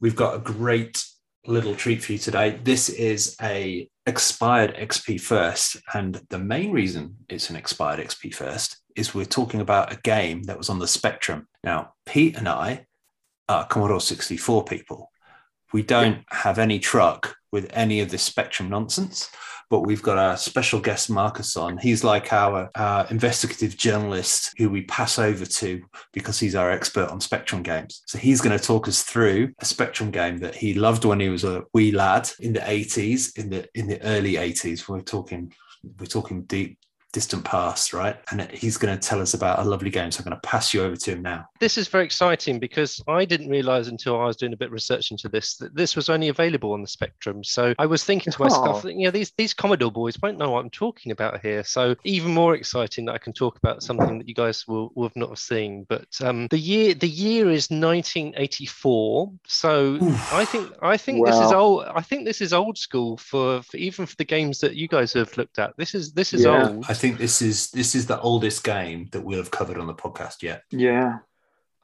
We've 0.00 0.16
got 0.16 0.34
a 0.34 0.38
great 0.38 1.04
little 1.46 1.74
treat 1.74 2.02
for 2.02 2.12
you 2.12 2.18
today. 2.18 2.58
This 2.62 2.88
is 2.88 3.36
a 3.42 3.88
expired 4.06 4.74
XP 4.76 5.20
first, 5.20 5.76
and 5.92 6.22
the 6.30 6.38
main 6.38 6.72
reason 6.72 7.16
it's 7.28 7.50
an 7.50 7.56
expired 7.56 8.00
XP 8.00 8.34
first 8.34 8.78
is 8.96 9.14
we're 9.14 9.26
talking 9.26 9.60
about 9.60 9.92
a 9.92 10.00
game 10.02 10.44
that 10.44 10.56
was 10.56 10.70
on 10.70 10.78
the 10.78 10.88
Spectrum. 10.88 11.46
Now, 11.62 11.92
Pete 12.06 12.36
and 12.36 12.48
I 12.48 12.86
are 13.48 13.66
Commodore 13.66 14.00
64 14.00 14.64
people. 14.64 15.10
We 15.72 15.82
don't 15.82 16.24
have 16.30 16.58
any 16.58 16.78
truck 16.78 17.36
with 17.52 17.70
any 17.72 18.00
of 18.00 18.10
this 18.10 18.22
Spectrum 18.22 18.68
nonsense, 18.68 19.30
but 19.70 19.86
we've 19.86 20.02
got 20.02 20.18
our 20.18 20.36
special 20.36 20.80
guest 20.80 21.08
Marcus 21.08 21.56
on. 21.56 21.78
He's 21.78 22.02
like 22.02 22.32
our, 22.32 22.70
investigative 23.10 23.76
journalist 23.76 24.52
who 24.58 24.68
we 24.68 24.82
pass 24.82 25.18
over 25.18 25.46
to 25.46 25.82
because 26.12 26.40
he's 26.40 26.56
our 26.56 26.70
expert 26.70 27.08
on 27.08 27.20
Spectrum 27.20 27.62
games. 27.62 28.02
So 28.06 28.18
he's 28.18 28.40
going 28.40 28.58
to 28.58 28.64
talk 28.64 28.88
us 28.88 29.02
through 29.02 29.52
a 29.60 29.64
Spectrum 29.64 30.10
game 30.10 30.38
that 30.38 30.56
he 30.56 30.74
loved 30.74 31.04
when 31.04 31.20
he 31.20 31.28
was 31.28 31.44
a 31.44 31.64
wee 31.72 31.92
lad 31.92 32.28
in 32.40 32.52
the 32.52 32.60
80s, 32.60 33.38
in 33.38 33.50
the 33.50 33.68
in 33.74 33.86
the 33.86 34.02
early 34.02 34.34
80s. 34.34 34.88
We're 34.88 35.00
talking 35.00 35.52
we're 35.98 36.06
talking 36.06 36.42
deep 36.42 36.78
distant 37.12 37.44
past, 37.44 37.92
right? 37.92 38.16
And 38.30 38.42
he's 38.52 38.76
going 38.76 38.96
to 38.96 39.08
tell 39.08 39.20
us 39.20 39.34
about 39.34 39.58
a 39.58 39.64
lovely 39.64 39.90
game. 39.90 40.10
So 40.10 40.20
I'm 40.20 40.24
going 40.28 40.40
to 40.40 40.48
pass 40.48 40.72
you 40.72 40.82
over 40.82 40.94
to 40.96 41.10
him 41.12 41.22
now. 41.22 41.46
this 41.58 41.76
is 41.76 41.88
very 41.88 42.04
exciting 42.04 42.58
because 42.60 43.02
I 43.08 43.24
didn't 43.24 43.48
realize 43.50 43.88
until 43.88 44.20
I 44.20 44.26
was 44.26 44.36
doing 44.36 44.52
a 44.52 44.56
bit 44.56 44.66
of 44.66 44.72
research 44.72 45.10
into 45.10 45.28
this 45.28 45.56
that 45.56 45.74
this 45.74 45.96
was 45.96 46.08
only 46.08 46.28
available 46.28 46.72
on 46.72 46.82
the 46.82 46.88
Spectrum. 46.88 47.42
So 47.42 47.74
I 47.78 47.86
was 47.86 48.04
thinking 48.04 48.32
to 48.32 48.40
myself, 48.42 48.84
Oh. 48.84 48.88
you 48.88 49.04
know, 49.06 49.10
these 49.10 49.32
these 49.36 49.52
Commodore 49.54 49.90
boys 49.92 50.16
won't 50.22 50.38
know 50.38 50.50
what 50.50 50.60
I'm 50.60 50.70
talking 50.70 51.10
about 51.12 51.40
here. 51.40 51.64
So 51.64 51.96
even 52.04 52.32
more 52.32 52.54
exciting 52.54 53.04
that 53.06 53.14
I 53.14 53.18
can 53.18 53.32
talk 53.32 53.56
about 53.56 53.82
something 53.82 54.18
that 54.18 54.28
you 54.28 54.34
guys 54.34 54.66
will, 54.68 54.92
will 54.94 55.08
have 55.08 55.16
not 55.16 55.30
have 55.30 55.38
seen. 55.38 55.86
But 55.88 56.06
um, 56.22 56.46
the 56.48 56.58
year 56.58 56.94
the 56.94 57.08
year 57.08 57.50
is 57.50 57.70
1984. 58.40 59.32
So 59.46 59.98
I 60.32 60.44
think 60.44 60.72
I 60.82 60.96
think 60.96 61.26
this 61.26 61.36
is 61.36 61.52
old. 61.52 61.84
I 61.94 62.02
think 62.02 62.24
this 62.24 62.40
is 62.40 62.52
old 62.52 62.78
school 62.78 63.16
for, 63.16 63.62
for 63.62 63.76
even 63.76 64.06
for 64.06 64.16
the 64.16 64.24
games 64.24 64.60
that 64.60 64.74
you 64.76 64.88
guys 64.88 65.12
have 65.14 65.36
looked 65.36 65.58
at. 65.58 65.72
This 65.76 65.94
is 65.94 66.12
this 66.12 66.32
is 66.32 66.44
Yeah. 66.44 66.68
old. 66.68 66.84
I 66.88 66.94
think 67.00 67.18
this 67.18 67.40
is 67.42 67.70
this 67.70 67.94
is 67.94 68.06
the 68.06 68.20
oldest 68.20 68.62
game 68.64 69.08
that 69.12 69.22
we'll 69.22 69.38
have 69.38 69.50
covered 69.50 69.78
on 69.78 69.86
the 69.86 69.94
podcast 69.94 70.42
yet. 70.42 70.62
Yeah. 70.70 71.18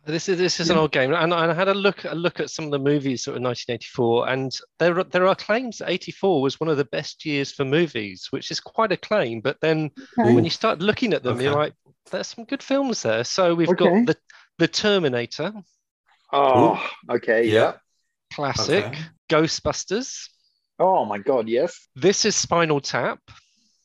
This 0.05 0.29
is 0.29 0.39
this 0.39 0.61
is 0.61 0.71
an 0.71 0.77
old 0.77 0.93
game, 0.93 1.13
and 1.13 1.35
I 1.35 1.53
had 1.53 1.67
a 1.67 1.75
look 1.75 2.05
a 2.05 2.15
look 2.15 2.39
at 2.39 2.51
some 2.51 2.65
of 2.67 2.71
the 2.71 2.79
movies 2.79 3.25
that 3.25 3.33
were 3.33 3.41
1984, 3.41 4.29
and 4.29 4.57
there 4.79 5.01
are, 5.01 5.05
there 5.05 5.27
are 5.27 5.35
claims 5.35 5.79
that 5.79 5.91
84 5.91 6.41
was 6.43 6.61
one 6.61 6.69
of 6.71 6.77
the 6.77 6.85
best 6.85 7.25
years 7.25 7.51
for 7.51 7.65
movies, 7.65 8.29
which 8.31 8.53
is 8.53 8.61
quite 8.61 8.93
a 8.93 8.97
claim. 8.97 9.41
But 9.41 9.61
then 9.61 9.91
when 10.17 10.45
you 10.45 10.51
start 10.51 10.79
looking 10.79 11.13
at 11.13 11.25
them, 11.25 11.41
you're 11.41 11.51
Okay. 11.51 11.59
like, 11.59 11.75
there's 12.13 12.29
some 12.29 12.45
good 12.45 12.63
films 12.63 13.03
there. 13.03 13.25
So 13.25 13.53
we've 13.57 13.69
Okay. 13.71 13.85
got 13.85 14.07
the 14.07 14.17
the 14.59 14.69
Terminator, 14.69 15.53
Oh, 16.33 16.81
okay. 17.11 17.45
Yeah. 17.49 17.73
classic, 18.33 18.85
Okay. 18.87 18.99
Ghostbusters. 19.29 20.29
Oh 20.79 21.05
my 21.05 21.19
God. 21.19 21.49
Yes. 21.49 21.89
This 21.97 22.25
is 22.25 22.37
Spinal 22.37 22.81
Tap, 22.81 23.19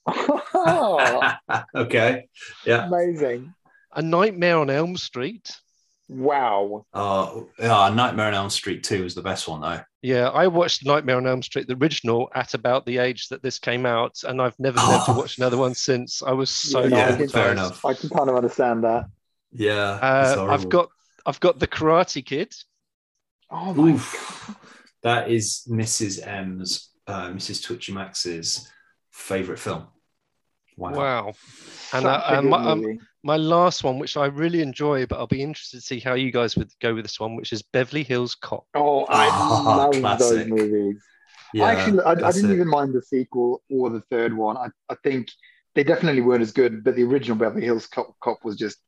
Oh, 0.07 1.33
okay. 1.75 2.27
Yeah. 2.65 2.87
amazing. 2.87 3.53
A 3.93 4.01
Nightmare 4.01 4.57
on 4.57 4.69
Elm 4.69 4.97
Street. 4.97 5.49
Wow. 6.09 6.85
Uh, 6.93 7.41
yeah, 7.59 7.89
Nightmare 7.93 8.27
on 8.27 8.33
Elm 8.33 8.49
Street 8.49 8.83
2 8.83 9.05
is 9.05 9.15
the 9.15 9.21
best 9.21 9.47
one, 9.47 9.61
though. 9.61 9.79
Yeah, 10.01 10.29
I 10.29 10.47
watched 10.47 10.85
Nightmare 10.85 11.17
on 11.17 11.27
Elm 11.27 11.41
Street, 11.43 11.67
the 11.67 11.75
original, 11.75 12.29
at 12.35 12.53
about 12.53 12.85
the 12.85 12.97
age 12.97 13.27
that 13.29 13.43
this 13.43 13.59
came 13.59 13.85
out, 13.85 14.15
and 14.27 14.41
I've 14.41 14.57
never 14.59 14.75
been 14.77 14.89
able 14.89 15.05
to 15.05 15.11
Oh. 15.11 15.17
watch 15.17 15.37
another 15.37 15.57
one 15.57 15.73
since. 15.75 16.21
I 16.23 16.31
was 16.31 16.49
so 16.49 16.81
Yeah, 16.83 16.87
no, 16.89 16.95
I 16.97 17.09
yeah, 17.09 17.15
can- 17.17 17.29
fair 17.29 17.51
enough. 17.51 17.85
I 17.85 17.93
can 17.93 18.09
kind 18.09 18.29
of 18.29 18.35
understand 18.35 18.83
that. 18.83 19.05
Yeah. 19.53 19.99
Uh. 20.01 20.47
I've 20.49 20.69
got 20.69 20.89
I've 21.25 21.39
got 21.39 21.59
the 21.59 21.67
Karate 21.67 22.25
Kid. 22.25 22.53
Oh 23.49 23.73
my 23.73 23.91
Oof. 23.91 24.55
That 25.03 25.29
is 25.29 25.67
Mrs. 25.69 26.25
M's, 26.25 26.89
uh, 27.07 27.29
Mrs. 27.29 27.63
Twitchy 27.63 27.91
Max's 27.91 28.67
favorite 29.11 29.59
film. 29.59 29.87
Wow. 30.77 30.91
Wow. 30.93 31.27
And, 31.93 32.03
Such 32.03 32.05
uh, 32.05 32.23
a 32.27 32.37
um, 32.37 32.43
good 32.45 32.49
my- 32.49 32.71
um. 32.71 32.99
My 33.23 33.37
last 33.37 33.83
one, 33.83 33.99
which 33.99 34.17
I 34.17 34.25
really 34.25 34.63
enjoy, 34.63 35.05
but 35.05 35.19
I'll 35.19 35.27
be 35.27 35.43
interested 35.43 35.77
to 35.77 35.85
see 35.85 35.99
how 35.99 36.15
you 36.15 36.31
guys 36.31 36.57
would 36.57 36.71
go 36.81 36.95
with 36.95 37.05
this 37.05 37.19
one, 37.19 37.35
which 37.35 37.53
is 37.53 37.61
Beverly 37.61 38.01
Hills 38.01 38.33
Cop. 38.33 38.65
oh, 38.73 39.05
I 39.09 39.27
Ah, 39.29 39.75
love 39.77 39.91
classic. 39.93 40.19
those 40.27 40.47
movies. 40.47 41.03
Yeah, 41.53 41.65
I 41.65 41.73
actually, 41.73 41.99
I, 42.01 42.13
I 42.13 42.31
didn't 42.31 42.49
it. 42.49 42.55
even 42.55 42.67
mind 42.67 42.93
the 42.93 43.01
sequel 43.03 43.61
or 43.69 43.91
the 43.91 44.01
third 44.09 44.35
one. 44.35 44.57
I, 44.57 44.69
I 44.89 44.95
think 45.03 45.27
they 45.75 45.83
definitely 45.83 46.21
weren't 46.21 46.41
as 46.41 46.51
good, 46.51 46.83
but 46.83 46.95
the 46.95 47.03
original 47.03 47.37
Beverly 47.37 47.63
Hills 47.63 47.85
Cop, 47.85 48.15
Cop 48.23 48.43
was 48.43 48.55
just 48.55 48.79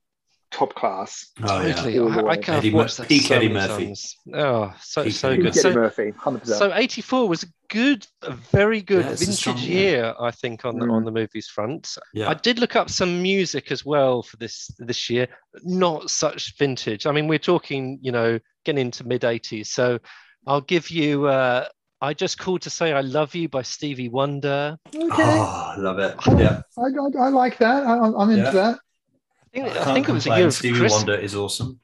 top 0.54 0.74
class. 0.76 1.32
Oh, 1.44 1.62
yeah. 1.66 1.74
totally. 1.74 2.00
All 2.00 2.10
the 2.10 2.24
I, 2.24 2.30
I 2.32 2.36
can't 2.38 2.60
Eddie 2.60 2.72
Mur- 2.72 2.78
watch 2.84 2.96
that 2.98 3.08
peak 3.08 3.24
so 3.24 3.36
Eddie 3.36 3.50
many 3.50 3.68
Murphy. 3.68 3.86
times. 3.88 4.18
Oh, 4.34 4.74
so 4.82 5.04
Peak 5.04 5.14
so 5.14 5.30
Eddie 5.30 5.38
good. 5.42 5.48
Eddie 5.50 5.60
So, 5.60 5.74
Murphy, 5.74 6.10
hundred 6.12 6.40
percent. 6.40 6.60
so 6.60 6.74
84 6.74 7.28
was 7.28 7.44
a 7.44 7.48
good, 7.70 8.08
a 8.22 8.32
very 8.34 8.82
good 8.82 9.04
Yeah, 9.06 9.16
vintage 9.16 9.36
strong 9.36 9.58
year. 9.58 9.90
year, 9.98 10.14
I 10.20 10.32
think, 10.32 10.64
on 10.64 10.78
the, 10.80 10.86
Mm. 10.86 10.92
on 10.94 11.04
the 11.06 11.12
movies 11.12 11.48
front. 11.48 11.98
Yeah. 12.14 12.30
I 12.30 12.36
did 12.36 12.60
look 12.60 12.76
up 12.76 12.90
some 12.90 13.22
music 13.22 13.72
as 13.72 13.84
well 13.84 14.22
for 14.24 14.38
this 14.38 14.70
this 14.80 15.10
year. 15.10 15.28
Not 15.64 16.10
such 16.10 16.56
vintage. 16.58 17.06
I 17.08 17.12
mean, 17.12 17.28
we're 17.28 17.40
talking, 17.40 17.98
you 18.02 18.12
know, 18.12 18.40
getting 18.64 18.82
into 18.86 19.06
mid 19.08 19.22
80s. 19.24 19.68
So 19.68 20.00
I'll 20.48 20.62
give 20.62 20.90
you 20.90 21.28
uh 21.28 21.66
I 22.02 22.14
just 22.14 22.38
called 22.38 22.62
to 22.64 22.70
say 22.70 22.92
I 22.92 23.00
love 23.00 23.34
you 23.34 23.48
by 23.48 23.62
Stevie 23.62 24.10
Wonder. 24.10 24.78
Okay, 24.94 25.06
Oh, 25.10 25.74
I 25.78 25.80
love 25.80 26.00
it. 26.00 26.16
Yeah. 26.38 26.62
I, 26.78 26.82
I, 26.82 27.26
I 27.28 27.30
like 27.30 27.58
that. 27.60 27.84
I, 27.86 27.98
I'm 27.98 28.30
into 28.30 28.44
Yeah. 28.44 28.52
that. 28.52 28.80
I 29.54 29.60
think, 29.62 29.68
I 29.70 29.84
can't 29.84 29.94
think 29.96 30.10
it 30.10 30.12
was 30.14 30.26
a 30.26 30.30
complain. 30.30 30.40
year 30.40 30.48
of 30.48 30.54
Stevie 30.54 30.80
Chris- 30.80 30.92
Wonder 30.94 31.16
is 31.16 31.36
awesome. 31.36 31.80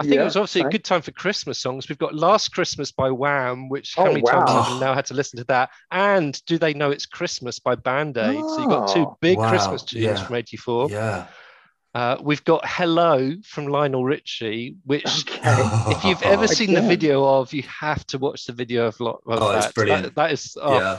I 0.00 0.04
think 0.04 0.14
it 0.14 0.22
was 0.22 0.36
obviously 0.36 0.60
a 0.60 0.68
good 0.70 0.84
time 0.84 1.02
for 1.02 1.10
Christmas 1.10 1.58
songs. 1.58 1.88
We've 1.88 1.98
got 1.98 2.14
Last 2.14 2.50
Christmas 2.54 2.92
by 2.92 3.10
Wham, 3.10 3.68
which 3.68 3.94
Oh, 3.98 4.02
how 4.04 4.08
many 4.12 4.22
times 4.22 4.48
wow. 4.48 4.62
have 4.62 4.72
you 4.74 4.78
now 4.80 4.94
had 4.94 5.06
to 5.06 5.14
listen 5.14 5.38
to 5.38 5.44
that? 5.46 5.70
And 5.90 6.40
Do 6.46 6.56
They 6.56 6.72
Know 6.72 6.92
It's 6.92 7.04
Christmas 7.04 7.58
by 7.58 7.74
Band 7.74 8.16
Aid. 8.16 8.38
So 8.38 8.60
you've 8.60 8.68
got 8.70 8.94
two 8.94 9.16
big 9.20 9.38
wow, 9.38 9.48
Christmas 9.50 9.82
tunes 9.82 10.04
yeah. 10.04 10.24
from 10.24 10.36
84. 10.36 10.90
Yeah. 10.90 11.26
Uh, 11.96 12.16
we've 12.22 12.44
got 12.44 12.60
Hello 12.64 13.32
from 13.44 13.66
Lionel 13.66 14.04
Richie, 14.04 14.76
which 14.84 15.04
Okay. 15.28 15.40
if 15.90 16.04
you've 16.04 16.22
ever 16.22 16.46
seen 16.58 16.74
the 16.74 16.82
video 16.82 17.24
of, 17.24 17.52
you 17.52 17.64
have 17.64 18.06
to 18.06 18.18
watch 18.18 18.44
the 18.46 18.52
video 18.52 18.86
of, 18.86 19.00
lo- 19.00 19.18
of 19.26 19.42
Oh, 19.42 19.50
it's 19.58 19.72
brilliant. 19.72 20.04
That- 20.04 20.14
that 20.14 20.30
is 20.30 20.56
oh, 20.62 20.78
yeah. 20.78 20.98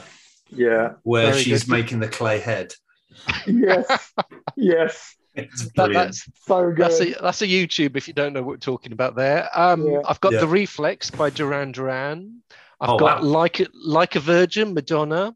Yeah. 0.50 0.94
Where 1.04 1.28
Very 1.32 1.42
she's 1.44 1.64
good. 1.64 1.72
making 1.72 2.00
the 2.02 2.10
clay 2.10 2.40
head. 2.40 2.74
Yes. 3.48 4.12
yes. 4.58 5.16
It's 5.52 5.72
that- 5.76 5.94
that's 5.94 6.30
So 6.46 6.72
good. 6.72 6.78
that's 6.78 7.00
a 7.02 7.14
that's 7.22 7.42
a 7.42 7.48
YouTube 7.48 7.96
if 7.96 8.08
you 8.08 8.14
don't 8.14 8.34
know 8.34 8.42
what 8.42 8.50
we're 8.54 8.58
talking 8.58 8.92
about 8.92 9.16
there. 9.16 9.50
Um, 9.58 9.86
Yeah. 9.88 10.02
I've 10.06 10.20
got 10.22 10.34
Yeah. 10.34 10.42
the 10.42 10.48
Reflex 10.48 11.10
by 11.12 11.30
Duran 11.30 11.72
Duran. 11.72 12.42
I've 12.82 12.92
Oh, 12.92 12.98
got 12.98 13.22
wow. 13.22 13.28
like 13.28 13.68
like 13.74 14.16
a 14.16 14.20
Virgin 14.20 14.74
Madonna. 14.74 15.36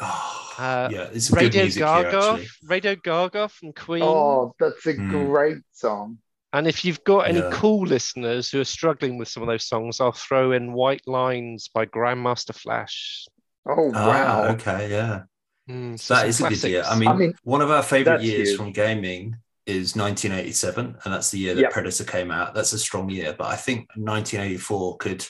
Oh, 0.00 0.54
Uh, 0.58 0.88
yeah, 0.92 1.08
it's 1.12 1.28
a 1.28 1.32
good 1.32 1.42
Radio 1.42 1.62
music 1.62 1.82
here, 1.84 2.02
Gaga, 2.02 2.16
actually. 2.18 2.48
Radio 2.64 2.94
Gaga 2.96 3.48
from 3.48 3.72
Queen. 3.72 4.02
Oh, 4.02 4.54
that's 4.60 4.86
a 4.86 4.92
Hmm. 4.92 5.10
great 5.10 5.58
song. 5.72 6.18
And 6.52 6.66
if 6.66 6.84
you've 6.84 7.04
got 7.04 7.28
any 7.28 7.40
Yeah. 7.40 7.50
cool 7.52 7.86
listeners 7.86 8.50
who 8.50 8.60
are 8.60 8.64
struggling 8.64 9.18
with 9.18 9.28
some 9.28 9.42
of 9.42 9.48
those 9.48 9.66
songs, 9.66 10.00
I'll 10.00 10.12
throw 10.12 10.52
in 10.52 10.72
White 10.72 11.06
Lines 11.06 11.68
by 11.68 11.84
Grandmaster 11.86 12.54
Flash. 12.54 13.26
Oh 13.68 13.92
Ah, 13.94 14.06
wow. 14.08 14.48
okay, 14.54 14.90
yeah. 14.90 15.22
Mm, 15.68 15.98
so 16.00 16.14
That 16.14 16.32
some 16.34 16.46
a 16.46 16.50
good 16.50 16.62
year. 16.64 16.82
I 16.86 16.98
mean, 16.98 17.08
I 17.08 17.14
mean, 17.14 17.34
one 17.44 17.60
of 17.60 17.70
our 17.70 17.82
favorite 17.82 18.22
years 18.22 18.48
huge. 18.50 18.56
from 18.58 18.72
gaming 18.72 19.36
is 19.66 19.94
1987, 19.96 20.96
and 21.04 21.14
that's 21.14 21.30
the 21.30 21.38
year 21.38 21.54
that 21.54 21.60
Yep. 21.62 21.70
Predator 21.72 22.04
came 22.04 22.30
out. 22.30 22.54
That's 22.54 22.72
a 22.72 22.78
strong 22.78 23.10
year, 23.10 23.34
but 23.36 23.48
I 23.48 23.56
think 23.56 23.88
1984 23.96 24.96
could 24.98 25.26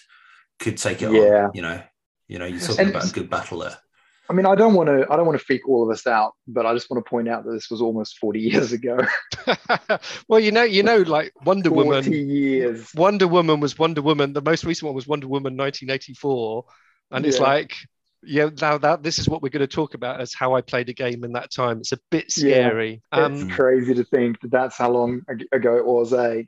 could 0.61 0.77
take 0.77 1.03
it 1.03 1.13
Yeah. 1.13 1.47
on. 1.47 1.51
You 1.55 1.63
know, 1.63 1.81
you 2.29 2.39
know, 2.39 2.45
you're 2.47 2.59
talking 2.61 2.81
And- 2.87 2.91
about 2.91 3.09
a 3.09 3.13
good 3.13 3.31
battle 3.31 3.59
there. 3.61 3.79
I 4.31 4.35
mean, 4.35 4.45
I 4.45 4.55
don't 4.55 4.75
want 4.75 4.89
to. 4.89 5.07
I 5.11 5.17
don't 5.17 5.25
want 5.25 5.39
to 5.39 5.45
freak 5.45 5.67
all 5.69 5.83
of 5.83 5.91
us 5.91 6.07
out, 6.07 6.35
but 6.47 6.67
I 6.67 6.75
just 6.75 6.91
want 6.91 7.03
to 7.05 7.09
point 7.09 7.29
out 7.29 7.45
that 7.45 7.51
this 7.53 7.71
was 7.71 7.81
almost 7.81 8.19
forty 8.19 8.41
years 8.41 8.73
ago. 8.73 8.99
well, 10.29 10.39
you 10.39 10.53
know, 10.53 10.65
you 10.65 10.83
know, 10.83 10.99
like 10.99 11.33
Wonder 11.45 11.71
Forty 11.71 11.89
Woman. 11.89 12.13
years. 12.29 12.95
Wonder 12.95 13.27
Woman 13.27 13.59
was 13.61 13.79
Wonder 13.79 14.03
Woman. 14.03 14.35
The 14.35 14.43
most 14.43 14.65
recent 14.65 14.87
one 14.87 14.95
was 14.95 15.07
Wonder 15.09 15.29
Woman 15.29 15.57
1984, 15.57 16.65
and 17.13 17.25
it's 17.27 17.39
like, 17.41 17.73
yeah, 18.23 18.51
now 18.61 18.79
that 18.79 19.03
this 19.03 19.19
is 19.19 19.29
what 19.29 19.43
we're 19.43 19.49
going 19.49 19.61
to 19.61 19.67
talk 19.67 19.95
about 19.95 20.21
as 20.21 20.35
how 20.35 20.55
I 20.55 20.61
played 20.61 20.89
a 20.89 20.93
game 20.93 21.25
in 21.25 21.33
that 21.33 21.51
time. 21.53 21.79
It's 21.79 21.93
a 21.93 21.99
bit 22.11 22.33
Yeah. 22.37 22.69
scary. 22.69 23.03
Um, 23.13 23.43
it's 23.43 23.55
crazy 23.55 23.95
to 23.95 24.05
think 24.05 24.41
that 24.41 24.51
that's 24.51 24.77
how 24.77 24.91
long 24.91 25.23
ago 25.53 25.77
it 25.77 25.87
was. 25.87 26.13
Eh? 26.13 26.43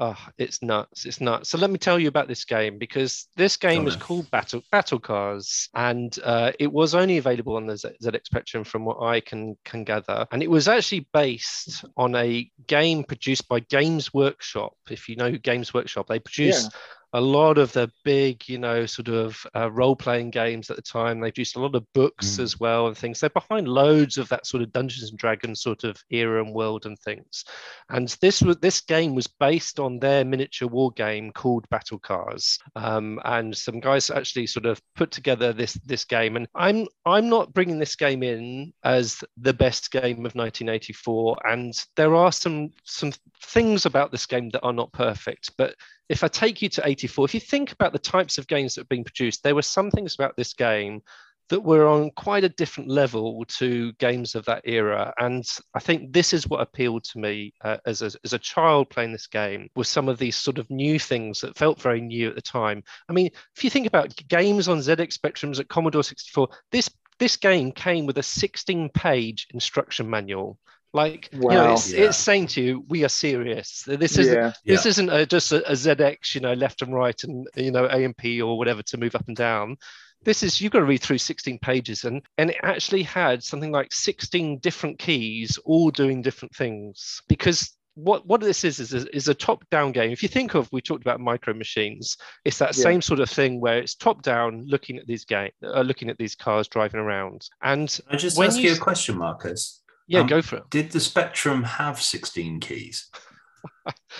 Oh, 0.00 0.16
it's 0.38 0.62
nuts! 0.62 1.06
It's 1.06 1.20
nuts. 1.20 1.48
So 1.50 1.58
let 1.58 1.70
me 1.70 1.76
tell 1.78 1.98
you 1.98 2.06
about 2.06 2.28
this 2.28 2.44
game 2.44 2.78
because 2.78 3.26
this 3.36 3.56
game 3.56 3.82
Go 3.82 3.88
is 3.88 3.94
on 3.94 4.00
called 4.00 4.30
Battle 4.30 4.62
Battle 4.70 5.00
Cars, 5.00 5.68
and 5.74 6.16
uh, 6.22 6.52
it 6.60 6.72
was 6.72 6.94
only 6.94 7.18
available 7.18 7.56
on 7.56 7.66
the 7.66 7.76
Z- 7.76 7.96
ZX 8.04 8.26
Spectrum, 8.26 8.62
from 8.62 8.84
what 8.84 9.02
I 9.02 9.18
can 9.18 9.56
can 9.64 9.82
gather. 9.82 10.24
And 10.30 10.40
it 10.40 10.48
was 10.48 10.68
actually 10.68 11.08
based 11.12 11.84
on 11.96 12.14
a 12.14 12.48
game 12.68 13.02
produced 13.02 13.48
by 13.48 13.58
Games 13.58 14.14
Workshop. 14.14 14.74
If 14.88 15.08
you 15.08 15.16
know 15.16 15.32
Games 15.32 15.74
Workshop, 15.74 16.06
they 16.06 16.20
produce 16.20 16.68
a 17.14 17.20
lot 17.20 17.56
of 17.58 17.72
the 17.72 17.90
big, 18.04 18.46
you 18.48 18.58
know, 18.58 18.84
sort 18.86 19.08
of 19.08 19.46
uh, 19.56 19.70
role 19.70 19.96
playing 19.96 20.30
games 20.30 20.68
at 20.70 20.76
the 20.76 20.82
time. 20.82 21.20
They 21.20 21.30
produced 21.30 21.56
a 21.56 21.60
lot 21.60 21.74
of 21.74 21.86
books 21.94 22.36
Mm. 22.36 22.40
as 22.40 22.60
well 22.60 22.86
and 22.86 22.96
things. 22.96 23.20
They're 23.20 23.30
behind 23.30 23.66
loads 23.68 24.18
of 24.18 24.28
that 24.28 24.46
sort 24.46 24.62
of 24.62 24.72
Dungeons 24.72 25.10
and 25.10 25.18
Dragons 25.18 25.62
sort 25.62 25.84
of 25.84 25.96
era 26.10 26.42
and 26.44 26.54
world 26.54 26.84
and 26.84 26.98
things. 26.98 27.44
And 27.88 28.08
this 28.20 28.42
was 28.42 28.58
this 28.58 28.80
game 28.80 29.14
was 29.14 29.26
based 29.26 29.80
on 29.80 29.98
their 29.98 30.24
miniature 30.24 30.68
war 30.68 30.90
game 30.92 31.32
called 31.32 31.68
Battle 31.70 31.98
Cars. 31.98 32.58
Um, 32.76 33.20
and 33.24 33.56
some 33.56 33.80
guys 33.80 34.10
actually 34.10 34.46
sort 34.46 34.66
of 34.66 34.80
put 34.94 35.10
together 35.10 35.52
this 35.52 35.74
this 35.86 36.04
game. 36.04 36.36
And 36.36 36.46
I'm 36.54 36.86
I'm 37.06 37.28
not 37.28 37.54
bringing 37.54 37.78
this 37.78 37.96
game 37.96 38.22
in 38.22 38.72
as 38.84 39.24
the 39.38 39.54
best 39.54 39.90
game 39.90 40.26
of 40.26 40.34
1984. 40.34 41.38
And 41.46 41.72
there 41.96 42.14
are 42.14 42.32
some 42.32 42.70
some 42.84 43.12
things 43.42 43.86
about 43.86 44.10
this 44.12 44.26
game 44.26 44.50
that 44.50 44.62
are 44.62 44.72
not 44.72 44.92
perfect, 44.92 45.52
but 45.56 45.74
if 46.08 46.24
I 46.24 46.28
take 46.28 46.62
you 46.62 46.68
to 46.70 46.86
84, 46.86 47.26
if 47.26 47.34
you 47.34 47.40
think 47.40 47.72
about 47.72 47.92
the 47.92 47.98
types 47.98 48.38
of 48.38 48.46
games 48.46 48.74
that 48.74 48.82
have 48.82 48.88
been 48.88 49.04
produced, 49.04 49.42
there 49.42 49.54
were 49.54 49.62
some 49.62 49.90
things 49.90 50.14
about 50.14 50.36
this 50.36 50.54
game 50.54 51.02
that 51.48 51.60
were 51.60 51.86
on 51.86 52.10
quite 52.10 52.44
a 52.44 52.48
different 52.50 52.90
level 52.90 53.44
to 53.46 53.92
games 53.94 54.34
of 54.34 54.44
that 54.44 54.62
era. 54.64 55.12
And 55.18 55.44
I 55.74 55.80
think 55.80 56.12
this 56.12 56.32
is 56.32 56.46
what 56.46 56.60
appealed 56.60 57.04
to 57.04 57.18
me 57.18 57.54
uh, 57.64 57.78
as, 57.86 58.02
a, 58.02 58.10
as 58.24 58.32
a 58.32 58.38
child 58.38 58.90
playing 58.90 59.12
this 59.12 59.26
game 59.26 59.68
was 59.74 59.88
some 59.88 60.08
of 60.08 60.18
these 60.18 60.36
sort 60.36 60.58
of 60.58 60.68
new 60.70 60.98
things 60.98 61.40
that 61.40 61.56
felt 61.56 61.80
very 61.80 62.00
new 62.00 62.28
at 62.28 62.34
the 62.34 62.42
time. 62.42 62.82
I 63.08 63.12
mean, 63.12 63.30
if 63.56 63.64
you 63.64 63.70
think 63.70 63.86
about 63.86 64.14
games 64.28 64.68
on 64.68 64.78
ZX 64.78 65.18
Spectrums 65.18 65.58
at 65.58 65.68
Commodore 65.68 66.04
64, 66.04 66.48
this 66.70 66.90
this 67.18 67.36
game 67.36 67.72
came 67.72 68.06
with 68.06 68.18
a 68.18 68.22
16 68.22 68.90
page 68.90 69.48
instruction 69.52 70.08
manual. 70.08 70.56
Like, 70.94 71.28
you 71.32 71.40
know, 71.40 71.72
it's, 71.74 71.92
Yeah. 71.92 72.06
it's 72.06 72.16
saying 72.16 72.46
to 72.48 72.62
you, 72.62 72.84
we 72.88 73.04
are 73.04 73.08
serious. 73.10 73.82
This 73.86 74.16
is 74.16 74.28
Yeah. 74.28 74.52
this 74.64 74.86
isn't 74.86 75.10
a, 75.10 75.26
just 75.26 75.52
a, 75.52 75.66
a 75.70 75.72
ZX, 75.74 76.34
you 76.34 76.40
know, 76.40 76.54
left 76.54 76.80
and 76.82 76.94
right 76.94 77.22
and 77.24 77.46
you 77.56 77.70
know 77.70 77.86
AMP 77.88 78.24
or 78.42 78.56
whatever 78.56 78.82
to 78.84 78.96
move 78.96 79.14
up 79.14 79.26
and 79.28 79.36
down. 79.36 79.76
This 80.24 80.42
is 80.42 80.60
you've 80.60 80.72
got 80.72 80.80
to 80.80 80.84
read 80.86 81.02
through 81.02 81.18
16 81.18 81.58
pages 81.60 82.04
and 82.04 82.22
and 82.38 82.50
it 82.50 82.56
actually 82.62 83.02
had 83.02 83.44
something 83.44 83.70
like 83.70 83.92
16 83.92 84.58
different 84.58 84.98
keys 84.98 85.58
all 85.64 85.90
doing 85.90 86.22
different 86.22 86.54
things 86.56 87.20
because 87.28 87.76
what 87.94 88.26
what 88.26 88.40
this 88.40 88.64
is 88.64 88.78
is 88.80 88.94
a, 88.94 89.14
is 89.14 89.28
a 89.28 89.34
top 89.34 89.68
down 89.70 89.92
game. 89.92 90.10
If 90.10 90.22
you 90.22 90.28
think 90.28 90.54
of 90.54 90.68
we 90.72 90.80
talked 90.80 91.02
about 91.02 91.20
micro 91.20 91.52
machines, 91.52 92.16
it's 92.44 92.58
that 92.58 92.76
Yeah. 92.76 92.82
same 92.84 93.02
sort 93.02 93.20
of 93.20 93.28
thing 93.28 93.60
where 93.60 93.78
it's 93.78 93.94
top 93.94 94.22
down 94.22 94.64
looking 94.66 94.96
at 94.98 95.06
these 95.06 95.24
game 95.24 95.50
uh, 95.62 95.82
looking 95.82 96.08
at 96.08 96.16
these 96.16 96.34
cars 96.34 96.66
driving 96.66 97.00
around. 97.00 97.46
And 97.62 97.88
Can 97.90 98.14
I 98.14 98.16
just 98.16 98.38
When 98.38 98.48
ask 98.48 98.56
you 98.58 98.64
you 98.64 98.70
a 98.70 98.74
s- 98.74 98.78
question, 98.80 99.18
Marcus? 99.18 99.82
Yeah, 100.08 100.20
Um, 100.20 100.26
go 100.26 100.42
for 100.42 100.56
it. 100.56 100.70
Did 100.70 100.90
the 100.90 101.00
Spectrum 101.00 101.62
have 101.62 102.00
16 102.02 102.60
keys? 102.60 103.08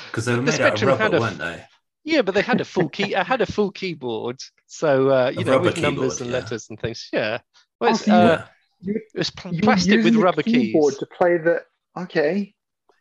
Because 0.07 0.25
they 0.27 0.33
were 0.35 0.43
The 0.43 0.53
made 0.53 0.61
out 0.61 0.75
of 0.75 0.79
Spectrum 0.79 0.91
had 0.99 1.13
rubber, 1.13 1.17
a- 1.17 1.21
weren't 1.21 1.39
they? 1.39 1.65
Yeah, 2.05 2.23
but 2.23 2.35
they 2.35 2.43
had 2.43 2.61
a 2.61 2.65
full 2.65 2.89
key. 2.89 3.15
I 3.15 3.23
had 3.23 3.41
a 3.43 3.47
full 3.47 3.71
keyboard, 3.71 4.41
so 4.67 5.11
uh, 5.11 5.31
you 5.35 5.41
A 5.41 5.45
know, 5.45 5.53
rubber 5.53 5.65
with 5.67 5.79
numbers 5.79 6.21
and 6.21 6.31
yeah. 6.31 6.37
letters 6.39 6.67
and 6.71 6.81
things. 6.81 7.09
Yeah, 7.13 7.39
well, 7.81 7.91
it's, 7.95 8.05
so 8.05 8.13
uh, 8.15 8.45
yeah. 8.81 8.95
it 8.95 9.03
was 9.15 9.31
pl- 9.31 9.53
You 9.53 9.59
were 9.59 9.63
plastic 9.63 9.97
with 10.03 10.07
using 10.07 10.21
the 10.21 10.25
rubber 10.25 10.43
keyboard 10.43 10.93
keys. 10.95 10.99
to 11.01 11.07
play 11.07 11.37
the. 11.39 11.63
Okay. 11.99 12.55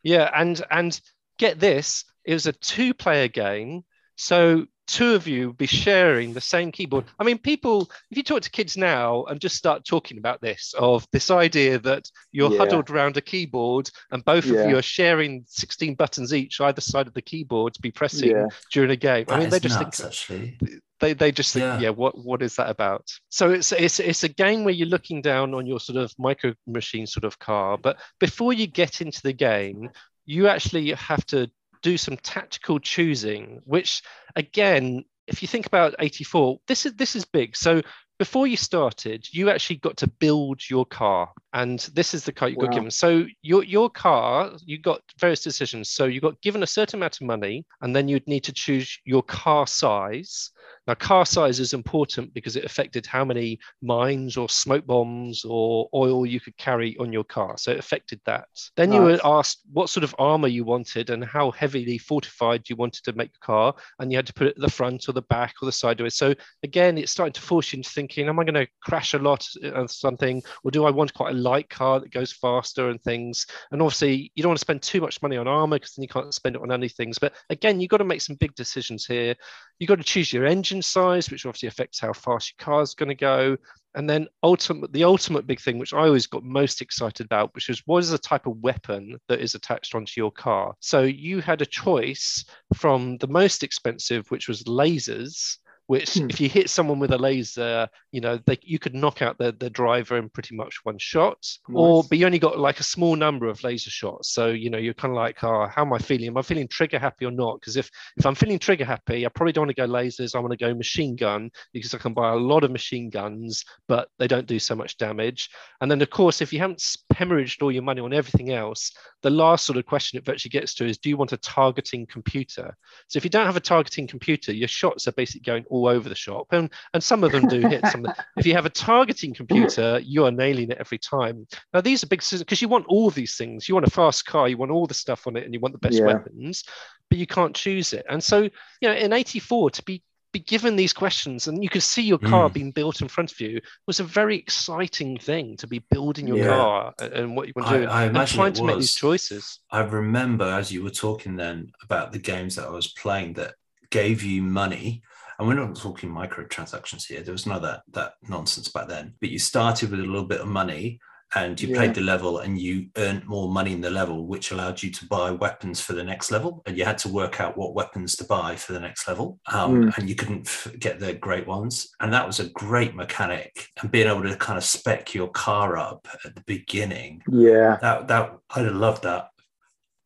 Yeah, 0.03 0.29
and 0.35 0.61
and 0.69 0.99
get 1.39 1.59
this, 1.59 2.03
it 2.25 2.33
was 2.33 2.47
a 2.47 2.51
two-player 2.53 3.29
game, 3.29 3.83
so 4.15 4.65
two 4.87 5.13
of 5.13 5.27
you 5.27 5.53
be 5.53 5.67
sharing 5.67 6.33
the 6.33 6.41
same 6.41 6.71
keyboard. 6.71 7.05
I 7.19 7.23
mean, 7.23 7.37
people, 7.37 7.89
if 8.09 8.17
you 8.17 8.23
talk 8.23 8.41
to 8.43 8.49
kids 8.49 8.77
now 8.77 9.25
and 9.25 9.39
just 9.39 9.55
start 9.55 9.85
talking 9.85 10.17
about 10.17 10.41
this, 10.41 10.73
of 10.79 11.05
this 11.11 11.29
idea 11.29 11.77
that 11.79 12.09
you're 12.31 12.51
Yeah. 12.51 12.57
huddled 12.59 12.89
around 12.89 13.17
a 13.17 13.21
keyboard 13.21 13.89
and 14.11 14.23
both 14.25 14.45
Yeah. 14.45 14.61
of 14.63 14.69
you 14.69 14.77
are 14.77 14.81
sharing 14.81 15.43
16 15.47 15.95
buttons 15.95 16.33
each 16.33 16.59
either 16.61 16.81
side 16.81 17.07
of 17.07 17.13
the 17.13 17.21
keyboard 17.21 17.73
to 17.75 17.81
be 17.81 17.91
pressing 17.91 18.29
Yeah. 18.29 18.47
during 18.71 18.91
a 18.91 18.95
game. 18.95 19.25
I 19.29 19.37
mean, 19.39 19.49
they 19.49 19.59
just 19.59 19.79
nuts, 19.79 19.97
think 19.99 20.07
actually. 20.07 20.57
they 20.99 21.13
they 21.13 21.31
just 21.31 21.53
think, 21.53 21.63
Yeah. 21.63 21.79
yeah, 21.79 21.89
what 21.89 22.17
what 22.17 22.41
is 22.41 22.55
that 22.55 22.69
about? 22.69 23.07
So 23.29 23.51
it's 23.51 23.71
it's 23.71 23.99
it's 23.99 24.23
a 24.23 24.29
game 24.29 24.63
where 24.63 24.73
you're 24.73 24.87
looking 24.87 25.21
down 25.21 25.53
on 25.53 25.67
your 25.67 25.79
sort 25.79 25.97
of 25.97 26.13
micro 26.17 26.53
machine 26.65 27.05
sort 27.07 27.25
of 27.25 27.37
car, 27.39 27.77
but 27.77 27.99
before 28.19 28.53
you 28.53 28.67
get 28.67 29.01
into 29.01 29.21
the 29.21 29.33
game, 29.33 29.89
you 30.25 30.47
actually 30.47 30.91
have 30.93 31.25
to 31.27 31.49
do 31.81 31.97
some 31.97 32.17
tactical 32.17 32.79
choosing, 32.79 33.61
which 33.65 34.01
again, 34.35 35.05
if 35.27 35.41
you 35.41 35.47
think 35.47 35.65
about 35.65 35.95
84, 35.99 36.59
this 36.67 36.85
is 36.85 36.93
this 36.93 37.15
is 37.15 37.25
big. 37.25 37.55
So 37.55 37.81
before 38.19 38.47
you 38.47 38.57
started, 38.57 39.27
you 39.31 39.49
actually 39.49 39.77
got 39.77 39.97
to 39.97 40.07
build 40.07 40.61
your 40.69 40.85
car, 40.85 41.31
and 41.57 41.79
this 41.95 42.13
is 42.13 42.23
the 42.23 42.31
car 42.31 42.49
you 42.49 42.55
got 42.55 42.67
Wow. 42.67 42.75
given. 42.75 42.91
So 42.91 43.25
your 43.41 43.63
your 43.63 43.89
car, 43.89 44.51
you 44.63 44.77
got 44.77 45.01
various 45.19 45.41
decisions. 45.41 45.89
So 45.89 46.05
you 46.05 46.21
got 46.21 46.39
given 46.41 46.61
a 46.61 46.67
certain 46.67 46.99
amount 46.99 47.15
of 47.19 47.25
money, 47.25 47.65
and 47.81 47.95
then 47.95 48.07
you'd 48.07 48.27
need 48.27 48.43
to 48.43 48.53
choose 48.53 48.99
your 49.05 49.23
car 49.23 49.65
size. 49.65 50.51
Now, 50.85 50.93
car 50.95 51.25
size 51.25 51.59
is 51.59 51.73
important 51.73 52.33
because 52.33 52.55
it 52.55 52.63
affected 52.63 53.05
how 53.05 53.25
many 53.25 53.59
mines 53.81 54.37
or 54.37 54.47
smoke 54.47 54.85
bombs 54.85 55.43
or 55.45 55.89
oil 55.93 56.25
you 56.25 56.39
could 56.39 56.55
carry 56.57 56.95
on 56.97 57.11
your 57.11 57.23
car. 57.23 57.57
So 57.57 57.71
it 57.71 57.79
affected 57.79 58.21
that. 58.25 58.47
Then 58.75 58.93
you 58.93 59.01
were 59.01 59.19
asked 59.23 59.61
what 59.73 59.89
sort 59.89 60.03
of 60.03 60.15
armor 60.19 60.47
you 60.47 60.63
wanted 60.63 61.09
and 61.09 61.25
how 61.25 61.51
heavily 61.51 61.97
fortified 61.97 62.69
you 62.69 62.75
wanted 62.75 63.03
to 63.05 63.13
make 63.13 63.33
the 63.33 63.39
car, 63.39 63.73
and 63.99 64.11
you 64.11 64.17
had 64.17 64.27
to 64.27 64.33
put 64.33 64.47
it 64.47 64.55
at 64.57 64.61
the 64.61 64.69
front 64.69 65.09
or 65.09 65.13
the 65.13 65.23
back 65.23 65.55
or 65.61 65.65
the 65.65 65.71
side 65.71 65.99
of 65.99 66.05
it. 66.05 66.13
So 66.13 66.35
again, 66.63 66.97
it's 66.97 67.11
starting 67.11 67.33
to 67.33 67.41
force 67.41 67.73
you 67.73 67.77
into 67.77 67.89
thinking: 67.89 68.29
Am 68.29 68.39
I 68.39 68.43
going 68.43 68.65
to 68.65 68.67
crash 68.81 69.13
a 69.15 69.19
lot 69.19 69.45
or 69.73 69.87
something, 69.87 70.43
or 70.63 70.71
do 70.71 70.85
I 70.85 70.91
want 70.91 71.13
quite 71.13 71.33
a 71.35 71.37
light 71.47 71.69
car 71.69 71.99
that 71.99 72.11
goes 72.11 72.31
faster 72.31 72.89
and 72.89 73.01
things? 73.01 73.45
And 73.71 73.81
obviously, 73.81 74.31
you 74.35 74.43
don't 74.43 74.51
want 74.51 74.57
to 74.57 74.65
spend 74.65 74.81
too 74.81 75.01
much 75.01 75.21
money 75.21 75.37
on 75.37 75.47
armor 75.47 75.77
because 75.77 75.95
then 75.95 76.03
you 76.03 76.09
can't 76.09 76.33
spend 76.33 76.55
it 76.55 76.61
on 76.61 76.71
any 76.71 76.89
things. 76.89 77.19
But 77.19 77.33
again, 77.49 77.79
you've 77.79 77.89
got 77.89 77.97
to 77.97 78.03
make 78.03 78.21
some 78.21 78.35
big 78.35 78.55
decisions 78.55 79.05
here. 79.05 79.35
You've 79.79 79.87
got 79.87 79.97
to 79.97 80.03
choose 80.03 80.33
your 80.33 80.45
engine 80.45 80.81
size, 80.81 81.29
which 81.29 81.45
obviously 81.45 81.67
affects 81.67 81.99
how 81.99 82.13
fast 82.13 82.53
your 82.57 82.65
car 82.65 82.81
is 82.81 82.93
going 82.93 83.09
to 83.09 83.15
go. 83.15 83.57
And 83.95 84.07
then 84.07 84.27
ultimate, 84.43 84.93
the 84.93 85.05
ultimate 85.05 85.47
big 85.47 85.59
thing, 85.59 85.79
which 85.79 85.93
I 85.93 86.05
always 86.05 86.27
got 86.27 86.43
most 86.43 86.81
excited 86.81 87.25
about, 87.25 87.55
which 87.55 87.67
was 87.67 87.81
what 87.85 87.99
is 87.99 88.11
the 88.11 88.19
type 88.19 88.45
of 88.45 88.57
weapon 88.57 89.17
that 89.27 89.39
is 89.39 89.55
attached 89.55 89.95
onto 89.95 90.13
your 90.21 90.31
car? 90.31 90.75
So 90.81 91.01
you 91.01 91.41
had 91.41 91.61
a 91.61 91.65
choice 91.65 92.45
from 92.75 93.17
the 93.17 93.27
most 93.27 93.63
expensive, 93.63 94.29
which 94.29 94.47
was 94.47 94.63
lasers, 94.63 95.57
which 95.87 96.13
Hmm. 96.13 96.29
if 96.29 96.39
you 96.39 96.49
hit 96.49 96.69
someone 96.69 96.99
with 96.99 97.11
a 97.11 97.17
laser, 97.17 97.87
you 98.11 98.21
know, 98.21 98.39
they, 98.45 98.57
you 98.61 98.77
could 98.79 98.93
knock 98.93 99.21
out 99.21 99.37
the, 99.37 99.51
the 99.51 99.69
driver 99.69 100.17
in 100.17 100.29
pretty 100.29 100.55
much 100.55 100.79
one 100.83 100.97
shot. 100.99 101.45
Or 101.73 102.03
but 102.07 102.17
you 102.17 102.25
only 102.25 102.39
got 102.39 102.59
like 102.59 102.79
a 102.79 102.83
small 102.83 103.15
number 103.15 103.47
of 103.47 103.63
laser 103.63 103.89
shots. 103.89 104.31
So, 104.31 104.47
you 104.47 104.69
know, 104.69 104.77
you're 104.77 104.93
kind 104.93 105.11
of 105.11 105.15
like, 105.15 105.43
oh, 105.43 105.67
how 105.67 105.81
am 105.81 105.93
I 105.93 105.97
feeling? 105.97 106.27
Am 106.27 106.37
I 106.37 106.41
feeling 106.41 106.67
trigger 106.67 106.99
happy 106.99 107.25
or 107.25 107.31
not? 107.31 107.59
Because 107.59 107.77
if 107.77 107.89
if 108.17 108.25
I'm 108.25 108.35
feeling 108.35 108.59
trigger 108.59 108.85
happy, 108.85 109.25
I 109.25 109.29
probably 109.29 109.53
don't 109.53 109.67
want 109.67 109.75
to 109.75 109.81
go 109.81 109.91
lasers. 109.91 110.35
I 110.35 110.39
want 110.39 110.51
to 110.51 110.57
go 110.57 110.73
machine 110.73 111.15
gun 111.15 111.49
because 111.73 111.93
I 111.93 111.97
can 111.97 112.13
buy 112.13 112.31
a 112.31 112.35
lot 112.35 112.63
of 112.63 112.71
machine 112.71 113.09
guns, 113.09 113.63
but 113.87 114.09
they 114.19 114.27
don't 114.27 114.47
do 114.47 114.59
so 114.59 114.75
much 114.75 114.97
damage. 114.97 115.49
And 115.81 115.89
then, 115.89 116.01
of 116.01 116.09
course, 116.09 116.41
if 116.41 116.51
you 116.51 116.59
haven't 116.59 116.83
hemorrhaged 117.13 117.61
all 117.61 117.71
your 117.71 117.83
money 117.83 118.01
on 118.01 118.13
everything 118.13 118.51
else, 118.51 118.91
the 119.23 119.29
last 119.29 119.65
sort 119.65 119.77
of 119.77 119.85
question 119.85 120.17
it 120.17 120.25
virtually 120.25 120.49
gets 120.49 120.75
to 120.75 120.85
is 120.85 120.97
do 120.97 121.09
you 121.09 121.17
want 121.17 121.31
a 121.31 121.37
targeting 121.37 122.05
computer? 122.05 122.75
So 123.07 123.17
if 123.17 123.23
you 123.23 123.29
don't 123.29 123.45
have 123.45 123.55
a 123.55 123.61
targeting 123.61 124.07
computer, 124.07 124.51
your 124.51 124.67
shots 124.67 125.07
are 125.07 125.13
basically 125.13 125.41
going 125.41 125.65
all 125.69 125.76
over 125.85 126.09
the 126.09 126.15
shop. 126.15 126.47
And, 126.51 126.71
and 126.93 127.03
some 127.03 127.23
of 127.23 127.31
them 127.31 127.47
do 127.47 127.61
hit 127.61 127.85
some. 127.87 128.05
if 128.37 128.45
you 128.45 128.53
have 128.53 128.65
a 128.65 128.69
targeting 128.69 129.33
computer, 129.33 129.99
you 130.03 130.25
are 130.25 130.31
nailing 130.31 130.71
it 130.71 130.77
every 130.79 130.97
time. 130.97 131.47
Now, 131.73 131.81
these 131.81 132.03
are 132.03 132.07
big 132.07 132.23
because 132.29 132.61
you 132.61 132.67
want 132.67 132.85
all 132.87 133.07
of 133.07 133.15
these 133.15 133.35
things. 133.35 133.67
You 133.67 133.75
want 133.75 133.87
a 133.87 133.91
fast 133.91 134.25
car, 134.25 134.47
you 134.47 134.57
want 134.57 134.71
all 134.71 134.87
the 134.87 134.93
stuff 134.93 135.27
on 135.27 135.35
it, 135.35 135.45
and 135.45 135.53
you 135.53 135.59
want 135.59 135.73
the 135.73 135.79
best 135.79 135.99
yeah. 135.99 136.05
weapons, 136.05 136.63
but 137.09 137.19
you 137.19 137.27
can't 137.27 137.55
choose 137.55 137.93
it. 137.93 138.05
And 138.09 138.23
so, 138.23 138.43
you 138.43 138.89
know, 138.89 138.93
in 138.93 139.13
84, 139.13 139.71
to 139.71 139.83
be 139.83 140.03
be 140.33 140.39
given 140.39 140.75
these 140.75 140.93
questions 140.93 141.47
and 141.47 141.63
you 141.63 141.69
could 141.69 141.83
see 141.83 142.01
your 142.01 142.17
car 142.17 142.49
mm. 142.49 142.53
being 142.53 142.71
built 142.71 143.01
in 143.01 143.07
front 143.07 143.31
of 143.31 143.39
you 143.39 143.59
was 143.85 143.99
a 143.99 144.03
very 144.03 144.37
exciting 144.37 145.17
thing 145.17 145.55
to 145.57 145.67
be 145.67 145.79
building 145.89 146.27
your 146.27 146.37
yeah. 146.37 146.47
car 146.47 146.93
and 146.99 147.35
what 147.35 147.47
you 147.47 147.53
want 147.55 147.69
to 147.69 147.79
do 147.79 147.85
I, 147.85 148.03
I 148.03 148.05
and 148.05 148.27
trying 148.27 148.53
to 148.53 148.63
make 148.63 148.77
these 148.77 148.93
choices. 148.95 149.59
I 149.71 149.81
remember 149.81 150.45
as 150.45 150.71
you 150.71 150.83
were 150.83 150.89
talking 150.89 151.35
then 151.35 151.71
about 151.81 152.11
the 152.11 152.19
games 152.19 152.55
that 152.55 152.67
I 152.67 152.71
was 152.71 152.87
playing 152.87 153.33
that 153.33 153.55
gave 153.89 154.23
you 154.23 154.41
money. 154.41 155.01
And 155.39 155.47
we're 155.47 155.53
not 155.53 155.75
talking 155.75 156.09
microtransactions 156.09 157.05
here. 157.05 157.21
There 157.21 157.31
was 157.31 157.45
none 157.45 157.57
of 157.57 157.61
that, 157.63 157.81
that 157.91 158.13
nonsense 158.27 158.69
back 158.69 158.87
then. 158.87 159.13
But 159.21 159.29
you 159.29 159.39
started 159.39 159.91
with 159.91 159.99
a 159.99 160.03
little 160.03 160.25
bit 160.25 160.41
of 160.41 160.47
money 160.47 160.99
and 161.35 161.61
you 161.61 161.69
yeah. 161.69 161.75
played 161.75 161.93
the 161.93 162.01
level 162.01 162.39
and 162.39 162.57
you 162.57 162.87
earned 162.95 163.27
more 163.27 163.49
money 163.49 163.73
in 163.73 163.81
the 163.81 163.89
level, 163.89 164.27
which 164.27 164.51
allowed 164.51 164.81
you 164.81 164.89
to 164.91 165.05
buy 165.07 165.29
weapons 165.29 165.81
for 165.81 165.93
the 165.93 166.03
next 166.03 166.31
level. 166.31 166.63
And 166.65 166.77
you 166.77 166.85
had 166.85 166.97
to 166.99 167.09
work 167.09 167.41
out 167.41 167.57
what 167.57 167.75
weapons 167.75 168.15
to 168.17 168.23
buy 168.23 168.55
for 168.55 168.73
the 168.73 168.79
next 168.79 169.07
level. 169.07 169.39
Um, 169.51 169.83
mm. 169.83 169.97
And 169.97 170.07
you 170.07 170.15
couldn't 170.15 170.47
f- 170.47 170.73
get 170.79 170.99
the 170.99 171.13
great 171.13 171.45
ones. 171.45 171.89
And 171.99 172.13
that 172.13 172.25
was 172.25 172.39
a 172.39 172.49
great 172.49 172.95
mechanic. 172.95 173.67
And 173.81 173.91
being 173.91 174.07
able 174.07 174.23
to 174.23 174.37
kind 174.37 174.57
of 174.57 174.63
spec 174.63 175.13
your 175.13 175.27
car 175.29 175.77
up 175.77 176.07
at 176.23 176.33
the 176.33 176.43
beginning. 176.45 177.21
Yeah. 177.29 177.77
That, 177.81 178.07
that 178.07 178.37
I'd 178.55 178.71
loved 178.71 179.03
that. 179.03 179.29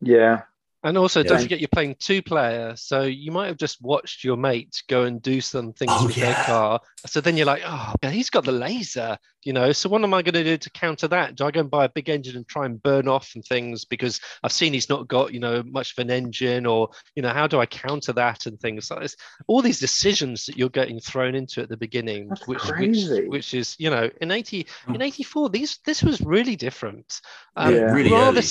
Yeah. 0.01 0.41
And 0.83 0.97
also, 0.97 1.21
yeah. 1.21 1.29
don't 1.29 1.41
forget 1.41 1.59
you're 1.59 1.67
playing 1.67 1.95
two 1.99 2.21
player, 2.21 2.75
so 2.75 3.01
you 3.01 3.31
might 3.31 3.47
have 3.47 3.57
just 3.57 3.81
watched 3.81 4.23
your 4.23 4.37
mate 4.37 4.81
go 4.87 5.03
and 5.03 5.21
do 5.21 5.41
some 5.41 5.73
things 5.73 5.91
oh, 5.93 6.07
with 6.07 6.17
yeah. 6.17 6.33
their 6.33 6.43
car. 6.43 6.79
So 7.05 7.21
then 7.21 7.37
you're 7.37 7.45
like, 7.45 7.61
oh, 7.65 7.93
but 8.01 8.11
he's 8.11 8.29
got 8.29 8.45
the 8.45 8.51
laser, 8.51 9.17
you 9.43 9.53
know. 9.53 9.71
So 9.73 9.89
what 9.89 10.03
am 10.03 10.13
I 10.13 10.21
going 10.21 10.33
to 10.33 10.43
do 10.43 10.57
to 10.57 10.69
counter 10.71 11.07
that? 11.09 11.35
Do 11.35 11.45
I 11.45 11.51
go 11.51 11.59
and 11.59 11.69
buy 11.69 11.85
a 11.85 11.89
big 11.89 12.09
engine 12.09 12.35
and 12.35 12.47
try 12.47 12.65
and 12.65 12.81
burn 12.81 13.07
off 13.07 13.33
and 13.35 13.45
things 13.45 13.85
because 13.85 14.19
I've 14.41 14.51
seen 14.51 14.73
he's 14.73 14.89
not 14.89 15.07
got, 15.07 15.33
you 15.33 15.39
know, 15.39 15.61
much 15.65 15.91
of 15.91 15.99
an 15.99 16.09
engine, 16.09 16.65
or 16.65 16.89
you 17.15 17.21
know, 17.21 17.29
how 17.29 17.47
do 17.47 17.59
I 17.59 17.65
counter 17.65 18.13
that 18.13 18.45
and 18.47 18.59
things 18.59 18.89
like 18.89 19.01
this? 19.01 19.15
All 19.47 19.61
these 19.61 19.79
decisions 19.79 20.45
that 20.45 20.57
you're 20.57 20.69
getting 20.69 20.99
thrown 20.99 21.35
into 21.35 21.61
at 21.61 21.69
the 21.69 21.77
beginning, 21.77 22.29
That's 22.29 22.47
which, 22.47 22.59
crazy. 22.59 23.27
which 23.27 23.41
which 23.41 23.53
is, 23.55 23.75
you 23.79 23.89
know, 23.89 24.07
in 24.21 24.29
eighty 24.29 24.67
in 24.87 25.01
eighty 25.01 25.23
four, 25.23 25.49
these 25.49 25.79
this 25.83 26.03
was 26.03 26.21
really 26.21 26.55
different. 26.55 27.21
Um, 27.55 27.73
yeah, 27.73 27.81
really 27.91 28.11
rather, 28.11 28.41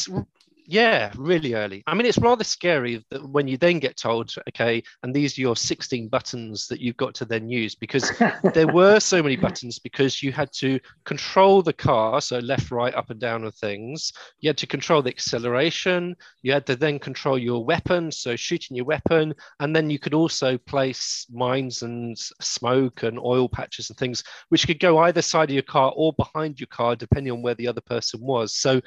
yeah, 0.71 1.13
really 1.17 1.55
early. 1.55 1.83
I 1.89 1.95
mean, 1.95 2.07
it's 2.07 2.17
rather 2.17 2.45
scary 2.45 3.05
that 3.11 3.29
when 3.29 3.49
you 3.49 3.57
then 3.57 3.81
get 3.81 3.97
told, 3.97 4.33
okay, 4.51 4.85
and 5.03 5.13
these 5.13 5.37
are 5.37 5.41
your 5.41 5.57
16 5.57 6.07
buttons 6.07 6.69
that 6.69 6.81
you've 6.81 6.97
got 6.97 7.13
to 7.17 7.25
then 7.25 7.49
use 7.49 7.75
because 7.75 8.13
there 8.55 8.69
were 8.69 9.01
so 9.01 9.21
many 9.21 9.35
buttons 9.35 9.81
because 9.81 10.23
you 10.23 10.31
had 10.31 10.53
to 10.53 10.79
control 11.05 11.61
the 11.61 11.73
car, 11.73 12.21
so 12.21 12.39
left, 12.39 12.71
right, 12.71 12.95
up, 12.95 13.11
and 13.11 13.19
down 13.19 13.43
of 13.43 13.53
things. 13.57 14.13
You 14.39 14.49
had 14.49 14.59
to 14.59 14.67
control 14.69 15.03
the 15.03 15.11
acceleration. 15.11 16.15
You 16.43 16.53
had 16.53 16.67
to 16.67 16.77
then 16.77 17.01
control 17.01 17.37
your 17.37 17.65
weapon, 17.65 18.13
so 18.13 18.37
shooting 18.37 18.77
your 18.77 18.87
weapon, 18.87 19.35
and 19.59 19.75
then 19.75 19.91
you 19.91 19.99
could 19.99 20.15
also 20.15 20.57
place 20.57 21.27
mines 21.33 21.83
and 21.83 22.17
smoke 22.41 23.03
and 23.03 23.19
oil 23.19 23.49
patches 23.49 23.91
and 23.91 23.99
things, 23.99 24.23
which 24.51 24.69
could 24.69 24.79
go 24.79 24.99
either 24.99 25.21
side 25.21 25.51
of 25.51 25.55
your 25.55 25.65
car 25.65 25.93
or 25.97 26.13
behind 26.13 26.61
your 26.61 26.69
car, 26.69 26.95
depending 26.95 27.33
on 27.33 27.43
where 27.43 27.57
the 27.57 27.67
other 27.67 27.81
person 27.81 28.21
was. 28.21 28.55
So 28.55 28.81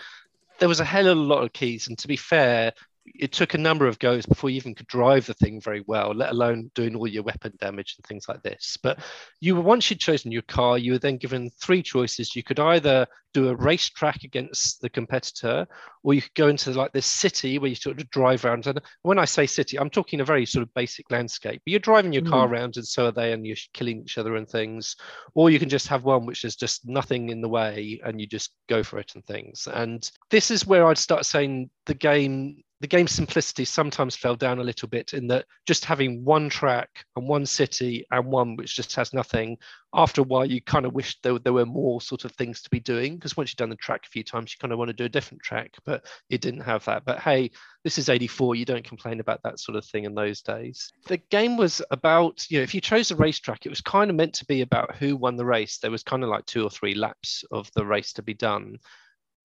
there 0.59 0.69
was 0.69 0.79
a 0.79 0.85
hell 0.85 1.07
of 1.07 1.17
a 1.17 1.21
lot 1.21 1.43
of 1.43 1.53
keys. 1.53 1.87
And 1.87 1.97
to 1.99 2.07
be 2.07 2.15
fair, 2.15 2.73
it 3.05 3.31
took 3.31 3.53
a 3.53 3.57
number 3.57 3.87
of 3.87 3.99
goes 3.99 4.25
before 4.25 4.49
you 4.49 4.55
even 4.55 4.73
could 4.73 4.87
drive 4.87 5.25
the 5.25 5.33
thing 5.33 5.59
very 5.59 5.83
well, 5.87 6.13
let 6.13 6.31
alone 6.31 6.71
doing 6.73 6.95
all 6.95 7.07
your 7.07 7.23
weapon 7.23 7.53
damage 7.59 7.95
and 7.97 8.05
things 8.05 8.27
like 8.29 8.41
this. 8.43 8.77
But 8.81 8.99
you 9.41 9.55
were 9.55 9.61
once 9.61 9.89
you'd 9.89 9.99
chosen 9.99 10.31
your 10.31 10.43
car, 10.43 10.77
you 10.77 10.93
were 10.93 10.99
then 10.99 11.17
given 11.17 11.49
three 11.59 11.83
choices. 11.83 12.35
You 12.35 12.43
could 12.43 12.59
either 12.59 13.05
do 13.33 13.49
a 13.49 13.55
racetrack 13.55 14.23
against 14.23 14.79
the 14.81 14.89
competitor, 14.89 15.67
or 16.03 16.13
you 16.13 16.21
could 16.21 16.33
go 16.35 16.47
into 16.47 16.71
like 16.71 16.93
this 16.93 17.05
city 17.05 17.57
where 17.57 17.69
you 17.69 17.75
sort 17.75 17.99
of 17.99 18.09
drive 18.09 18.45
around. 18.45 18.67
And 18.67 18.79
when 19.01 19.19
I 19.19 19.25
say 19.25 19.47
city, 19.47 19.77
I'm 19.77 19.89
talking 19.89 20.21
a 20.21 20.25
very 20.25 20.45
sort 20.45 20.63
of 20.63 20.73
basic 20.73 21.11
landscape. 21.11 21.61
But 21.65 21.71
you're 21.71 21.79
driving 21.79 22.13
your 22.13 22.23
car 22.23 22.47
mm. 22.47 22.51
around, 22.51 22.77
and 22.77 22.87
so 22.87 23.07
are 23.07 23.11
they, 23.11 23.33
and 23.33 23.45
you're 23.45 23.57
killing 23.73 24.01
each 24.01 24.17
other 24.17 24.35
and 24.35 24.47
things. 24.47 24.95
Or 25.33 25.49
you 25.49 25.59
can 25.59 25.69
just 25.69 25.87
have 25.87 26.03
one 26.03 26.25
which 26.25 26.45
is 26.45 26.55
just 26.55 26.87
nothing 26.87 27.29
in 27.29 27.41
the 27.41 27.49
way, 27.49 27.99
and 28.05 28.21
you 28.21 28.27
just 28.27 28.51
go 28.69 28.83
for 28.83 28.99
it 28.99 29.11
and 29.15 29.25
things. 29.25 29.67
And 29.71 30.09
this 30.29 30.51
is 30.51 30.65
where 30.65 30.87
I'd 30.87 30.97
start 30.97 31.25
saying 31.25 31.69
the 31.85 31.95
game 31.95 32.63
the 32.83 32.87
game's 32.87 33.13
simplicity 33.13 33.63
sometimes 33.63 34.13
fell 34.13 34.35
down 34.35 34.59
a 34.59 34.63
little 34.63 34.89
bit 34.89 35.13
in 35.13 35.25
that 35.25 35.45
just 35.65 35.85
having 35.85 36.21
one 36.25 36.49
track 36.49 37.05
and 37.15 37.29
one 37.29 37.45
city 37.45 38.05
and 38.11 38.25
one 38.25 38.57
which 38.57 38.75
just 38.75 38.93
has 38.93 39.13
nothing 39.13 39.57
after 39.93 40.19
a 40.19 40.23
while 40.25 40.45
you 40.45 40.59
kind 40.59 40.85
of 40.85 40.93
wish 40.93 41.17
there, 41.21 41.39
there 41.39 41.53
were 41.53 41.65
more 41.65 42.01
sort 42.01 42.25
of 42.25 42.33
things 42.33 42.61
to 42.61 42.69
be 42.69 42.81
doing 42.81 43.15
because 43.15 43.37
once 43.37 43.49
you've 43.49 43.55
done 43.55 43.69
the 43.69 43.75
track 43.77 44.01
a 44.05 44.09
few 44.09 44.21
times 44.21 44.51
you 44.51 44.57
kind 44.59 44.73
of 44.73 44.77
want 44.77 44.89
to 44.89 44.93
do 44.93 45.05
a 45.05 45.09
different 45.09 45.41
track 45.41 45.71
but 45.85 46.05
it 46.29 46.41
didn't 46.41 46.59
have 46.59 46.83
that. 46.83 47.05
But 47.05 47.19
hey 47.19 47.51
this 47.85 47.97
is 47.97 48.09
84 48.09 48.55
you 48.55 48.65
don't 48.65 48.83
complain 48.83 49.21
about 49.21 49.41
that 49.43 49.61
sort 49.61 49.77
of 49.77 49.85
thing 49.85 50.03
in 50.03 50.13
those 50.13 50.41
days. 50.41 50.91
The 51.07 51.21
game 51.31 51.55
was 51.55 51.81
about 51.89 52.45
you 52.49 52.57
know 52.57 52.63
if 52.63 52.75
you 52.75 52.81
chose 52.81 53.11
a 53.11 53.15
racetrack 53.15 53.65
it 53.65 53.69
was 53.69 53.79
kind 53.79 54.09
of 54.09 54.17
meant 54.17 54.33
to 54.33 54.45
be 54.45 54.59
about 54.59 54.97
who 54.97 55.15
won 55.15 55.37
the 55.37 55.45
race. 55.45 55.77
There 55.77 55.89
was 55.89 56.03
kind 56.03 56.21
of 56.21 56.27
like 56.27 56.45
two 56.47 56.65
or 56.65 56.69
three 56.69 56.95
laps 56.95 57.45
of 57.49 57.71
the 57.77 57.85
race 57.85 58.11
to 58.13 58.21
be 58.21 58.33
done 58.33 58.77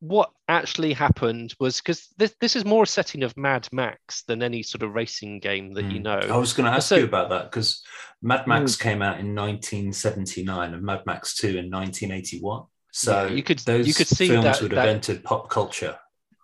what 0.01 0.31
actually 0.49 0.93
happened 0.93 1.55
was 1.59 1.81
because 1.81 2.09
this, 2.17 2.35
this 2.41 2.55
is 2.55 2.65
more 2.65 2.85
a 2.85 2.87
setting 2.87 3.23
of 3.23 3.37
Mad 3.37 3.69
Max 3.73 4.23
than 4.23 4.43
any 4.43 4.63
sort 4.63 4.83
of 4.83 4.95
racing 4.95 5.41
game 5.41 5.75
that 5.75 5.87
mm. 5.87 5.93
you 5.93 5.97
hmm. 5.99 6.05
know. 6.05 6.19
I 6.19 6.37
was 6.37 6.53
going 6.53 6.71
to 6.71 6.77
ask 6.77 6.89
so, 6.89 6.97
you 6.97 7.05
about 7.05 7.31
that 7.31 7.51
because 7.51 7.83
Mad 8.23 8.47
Max 8.47 8.77
mm. 8.77 8.81
came 8.81 9.03
out 9.03 9.19
in 9.19 9.35
1979 9.35 10.75
and 10.75 10.83
Mad 10.83 11.03
Max 11.07 11.35
2 11.37 11.49
in 11.49 11.71
1981. 11.71 12.65
So 12.93 13.27
yeah, 13.27 13.33
you 13.35 13.43
could 13.43 13.59
those 13.61 13.87
you 13.87 13.95
could 13.95 14.09
see 14.09 14.29
films 14.29 14.45
that, 14.45 14.63
would 14.63 14.73
have 14.73 14.85
that, 14.85 14.89
entered 14.89 15.23
pop 15.23 15.51
culture. 15.51 15.99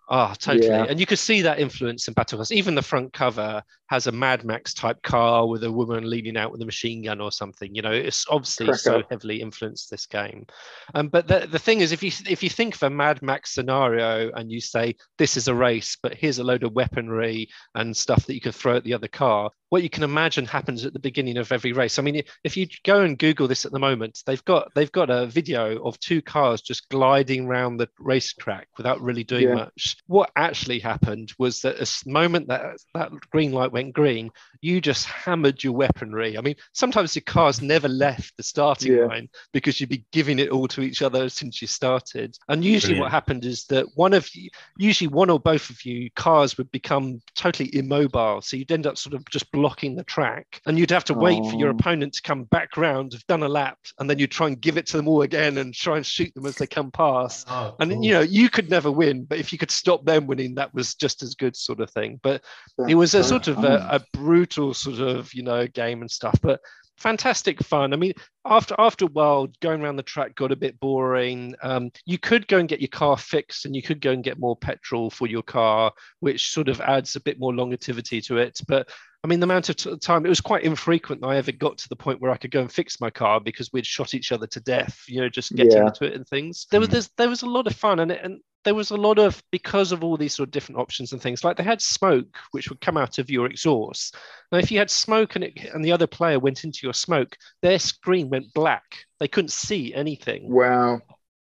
Oh, 0.07 0.33
totally. 0.37 0.67
Yeah. 0.67 0.85
And 0.87 0.99
you 0.99 1.05
could 1.05 1.19
see 1.19 1.41
that 1.41 1.59
influence 1.59 2.07
in 2.07 2.13
Battle 2.13 2.37
Battlecars. 2.37 2.51
Even 2.51 2.75
the 2.75 2.81
front 2.81 3.11
cover 3.11 3.63
has 3.87 4.07
a 4.07 4.11
Mad 4.11 4.43
Max 4.43 4.73
type 4.73 5.01
car 5.03 5.47
with 5.47 5.63
a 5.63 5.71
woman 5.71 6.09
leaning 6.09 6.37
out 6.37 6.51
with 6.51 6.61
a 6.61 6.65
machine 6.65 7.03
gun 7.03 7.21
or 7.21 7.31
something. 7.31 7.73
You 7.73 7.81
know, 7.81 7.91
it's 7.91 8.25
obviously 8.29 8.73
so 8.73 9.03
heavily 9.09 9.41
influenced 9.41 9.89
this 9.91 10.05
game. 10.05 10.45
Um, 10.93 11.09
but 11.09 11.27
the, 11.27 11.47
the 11.49 11.59
thing 11.59 11.81
is, 11.81 11.91
if 11.91 12.01
you 12.01 12.11
if 12.27 12.41
you 12.41 12.49
think 12.49 12.75
of 12.75 12.83
a 12.83 12.89
Mad 12.89 13.21
Max 13.21 13.51
scenario 13.51 14.31
and 14.31 14.51
you 14.51 14.59
say 14.59 14.95
this 15.17 15.37
is 15.37 15.47
a 15.47 15.55
race, 15.55 15.97
but 16.01 16.15
here's 16.15 16.39
a 16.39 16.43
load 16.43 16.63
of 16.63 16.73
weaponry 16.73 17.49
and 17.75 17.95
stuff 17.95 18.25
that 18.25 18.33
you 18.33 18.41
can 18.41 18.51
throw 18.51 18.77
at 18.77 18.83
the 18.83 18.93
other 18.93 19.07
car, 19.07 19.51
what 19.69 19.83
you 19.83 19.89
can 19.89 20.03
imagine 20.03 20.45
happens 20.45 20.85
at 20.85 20.93
the 20.93 20.99
beginning 20.99 21.37
of 21.37 21.51
every 21.51 21.73
race. 21.73 21.99
I 21.99 22.01
mean, 22.01 22.21
if 22.43 22.55
you 22.55 22.67
go 22.83 23.01
and 23.01 23.17
Google 23.17 23.47
this 23.47 23.65
at 23.65 23.71
the 23.71 23.79
moment, 23.79 24.21
they've 24.25 24.43
got 24.45 24.73
they've 24.73 24.91
got 24.91 25.09
a 25.09 25.25
video 25.25 25.83
of 25.83 25.99
two 25.99 26.21
cars 26.21 26.61
just 26.61 26.87
gliding 26.89 27.45
around 27.45 27.77
the 27.77 27.89
racetrack 27.99 28.67
without 28.77 29.01
really 29.01 29.23
doing 29.23 29.49
yeah. 29.49 29.55
much. 29.55 29.97
What 30.07 30.31
actually 30.35 30.79
happened 30.79 31.33
was 31.37 31.61
that 31.61 31.81
a 31.81 32.09
moment 32.09 32.47
that 32.47 32.77
that 32.93 33.11
green 33.31 33.51
light 33.51 33.73
went 33.75 33.93
green, 33.93 34.31
you 34.65 34.81
just 34.81 35.05
hammered 35.05 35.63
your 35.63 35.73
weaponry. 35.73 36.37
I 36.37 36.41
mean, 36.41 36.55
sometimes 36.73 37.15
your 37.15 37.21
cars 37.21 37.61
never 37.61 37.87
left 37.87 38.35
the 38.35 38.41
starting 38.41 38.93
yeah. 38.93 39.05
line 39.05 39.29
because 39.53 39.79
you'd 39.79 39.89
be 39.89 40.03
giving 40.11 40.39
it 40.39 40.49
all 40.49 40.67
to 40.69 40.81
each 40.81 41.03
other 41.03 41.29
since 41.29 41.61
you 41.61 41.67
started. 41.67 42.35
And 42.49 42.65
usually, 42.65 42.93
Brilliant. 42.93 43.05
what 43.05 43.11
happened 43.11 43.45
is 43.45 43.65
that 43.65 43.85
one 43.93 44.13
of 44.13 44.27
you, 44.33 44.49
usually 44.77 45.07
one 45.07 45.29
or 45.29 45.39
both 45.39 45.69
of 45.69 45.85
you, 45.85 46.09
cars 46.15 46.57
would 46.57 46.71
become 46.71 47.21
totally 47.35 47.75
immobile. 47.75 48.41
So 48.41 48.57
you'd 48.57 48.71
end 48.71 48.87
up 48.87 48.97
sort 48.97 49.13
of 49.13 49.23
just 49.29 49.51
blocking 49.51 49.95
the 49.95 50.03
track, 50.03 50.61
and 50.65 50.79
you'd 50.79 50.89
have 50.89 51.05
to 51.05 51.13
wait 51.13 51.41
oh. 51.43 51.51
for 51.51 51.57
your 51.57 51.69
oh. 51.69 51.75
opponent 51.77 52.13
to 52.13 52.23
come 52.23 52.45
back 52.45 52.75
round, 52.75 53.13
have 53.13 53.27
done 53.27 53.43
a 53.43 53.49
lap, 53.49 53.77
and 53.99 54.09
then 54.09 54.17
you'd 54.17 54.31
try 54.31 54.47
and 54.47 54.59
give 54.59 54.77
it 54.77 54.87
to 54.87 54.97
them 54.97 55.07
all 55.07 55.21
again 55.21 55.59
and 55.59 55.75
try 55.75 55.95
and 55.95 56.05
shoot 56.05 56.33
them 56.33 56.47
as 56.47 56.55
they 56.55 56.65
come 56.65 56.89
past. 56.89 57.45
Oh, 57.51 57.75
and 57.79 58.03
you 58.03 58.13
know, 58.13 58.21
you 58.21 58.49
could 58.49 58.71
never 58.71 58.91
win, 58.91 59.25
but 59.25 59.37
if 59.37 59.51
you 59.51 59.59
could 59.59 59.71
stop 59.71 60.05
them 60.05 60.25
winning, 60.25 60.55
that 60.55 60.73
was 60.73 60.95
just 60.95 61.21
as 61.21 61.35
good, 61.35 61.55
sort 61.55 61.81
of 61.81 61.91
thing. 61.91 62.19
But 62.23 62.41
it 62.89 62.95
was 62.95 63.13
a 63.13 63.23
sort 63.23 63.47
of 63.47 63.63
a, 63.63 63.87
a 63.91 64.17
brutal 64.17 64.54
sort 64.55 64.99
of 64.99 65.33
you 65.33 65.43
know 65.43 65.67
game 65.67 66.01
and 66.01 66.11
stuff, 66.11 66.39
but 66.41 66.61
fantastic 66.97 67.61
fun. 67.61 67.93
I 67.93 67.97
mean, 67.97 68.13
after 68.45 68.75
after 68.77 69.05
a 69.05 69.09
while, 69.09 69.47
going 69.61 69.81
around 69.81 69.97
the 69.97 70.03
track 70.03 70.35
got 70.35 70.51
a 70.51 70.55
bit 70.55 70.79
boring. 70.79 71.55
Um, 71.61 71.91
you 72.05 72.17
could 72.17 72.47
go 72.47 72.57
and 72.57 72.69
get 72.69 72.81
your 72.81 72.89
car 72.89 73.17
fixed, 73.17 73.65
and 73.65 73.75
you 73.75 73.81
could 73.81 74.01
go 74.01 74.11
and 74.11 74.23
get 74.23 74.39
more 74.39 74.55
petrol 74.55 75.09
for 75.09 75.27
your 75.27 75.43
car, 75.43 75.91
which 76.19 76.51
sort 76.51 76.69
of 76.69 76.81
adds 76.81 77.15
a 77.15 77.21
bit 77.21 77.39
more 77.39 77.53
longevity 77.53 78.21
to 78.21 78.37
it. 78.37 78.59
But 78.67 78.89
I 79.23 79.27
mean, 79.27 79.39
the 79.39 79.45
amount 79.45 79.69
of 79.69 79.75
t- 79.75 79.97
time 79.97 80.25
it 80.25 80.29
was 80.29 80.41
quite 80.41 80.63
infrequent 80.63 81.21
that 81.21 81.27
I 81.27 81.37
ever 81.37 81.51
got 81.51 81.79
to 81.79 81.89
the 81.89 81.95
point 81.95 82.21
where 82.21 82.31
I 82.31 82.37
could 82.37 82.51
go 82.51 82.61
and 82.61 82.71
fix 82.71 83.01
my 83.01 83.09
car 83.09 83.39
because 83.39 83.73
we'd 83.73 83.85
shot 83.85 84.13
each 84.13 84.31
other 84.31 84.47
to 84.47 84.59
death, 84.59 85.03
you 85.07 85.19
know, 85.19 85.29
just 85.29 85.55
getting 85.55 85.71
yeah. 85.71 85.87
into 85.87 86.05
it 86.05 86.13
and 86.13 86.27
things. 86.27 86.67
There 86.69 86.79
was 86.79 87.09
there 87.17 87.29
was 87.29 87.41
a 87.41 87.49
lot 87.49 87.67
of 87.67 87.75
fun, 87.75 87.99
and 87.99 88.11
and 88.11 88.39
there 88.65 88.75
was 88.75 88.91
a 88.91 88.97
lot 88.97 89.17
of 89.17 89.41
because 89.51 89.91
of 89.91 90.03
all 90.03 90.17
these 90.17 90.33
sort 90.33 90.49
of 90.49 90.51
different 90.51 90.79
options 90.79 91.13
and 91.13 91.21
things 91.21 91.43
like 91.43 91.55
they 91.55 91.63
had 91.63 91.81
smoke 91.81 92.37
which 92.51 92.69
would 92.69 92.81
come 92.81 92.97
out 92.97 93.19
of 93.19 93.29
your 93.29 93.45
exhaust. 93.45 94.15
Now 94.51 94.57
if 94.57 94.71
you 94.71 94.79
had 94.79 94.91
smoke 94.91 95.35
and 95.35 95.45
it 95.45 95.57
and 95.73 95.85
the 95.85 95.91
other 95.91 96.07
player 96.07 96.39
went 96.39 96.63
into 96.63 96.79
your 96.83 96.93
smoke 96.93 97.37
their 97.61 97.79
screen 97.79 98.29
went 98.29 98.53
black. 98.53 99.05
They 99.19 99.29
couldn't 99.29 99.51
see 99.51 99.93
anything. 99.93 100.51
Wow 100.51 101.01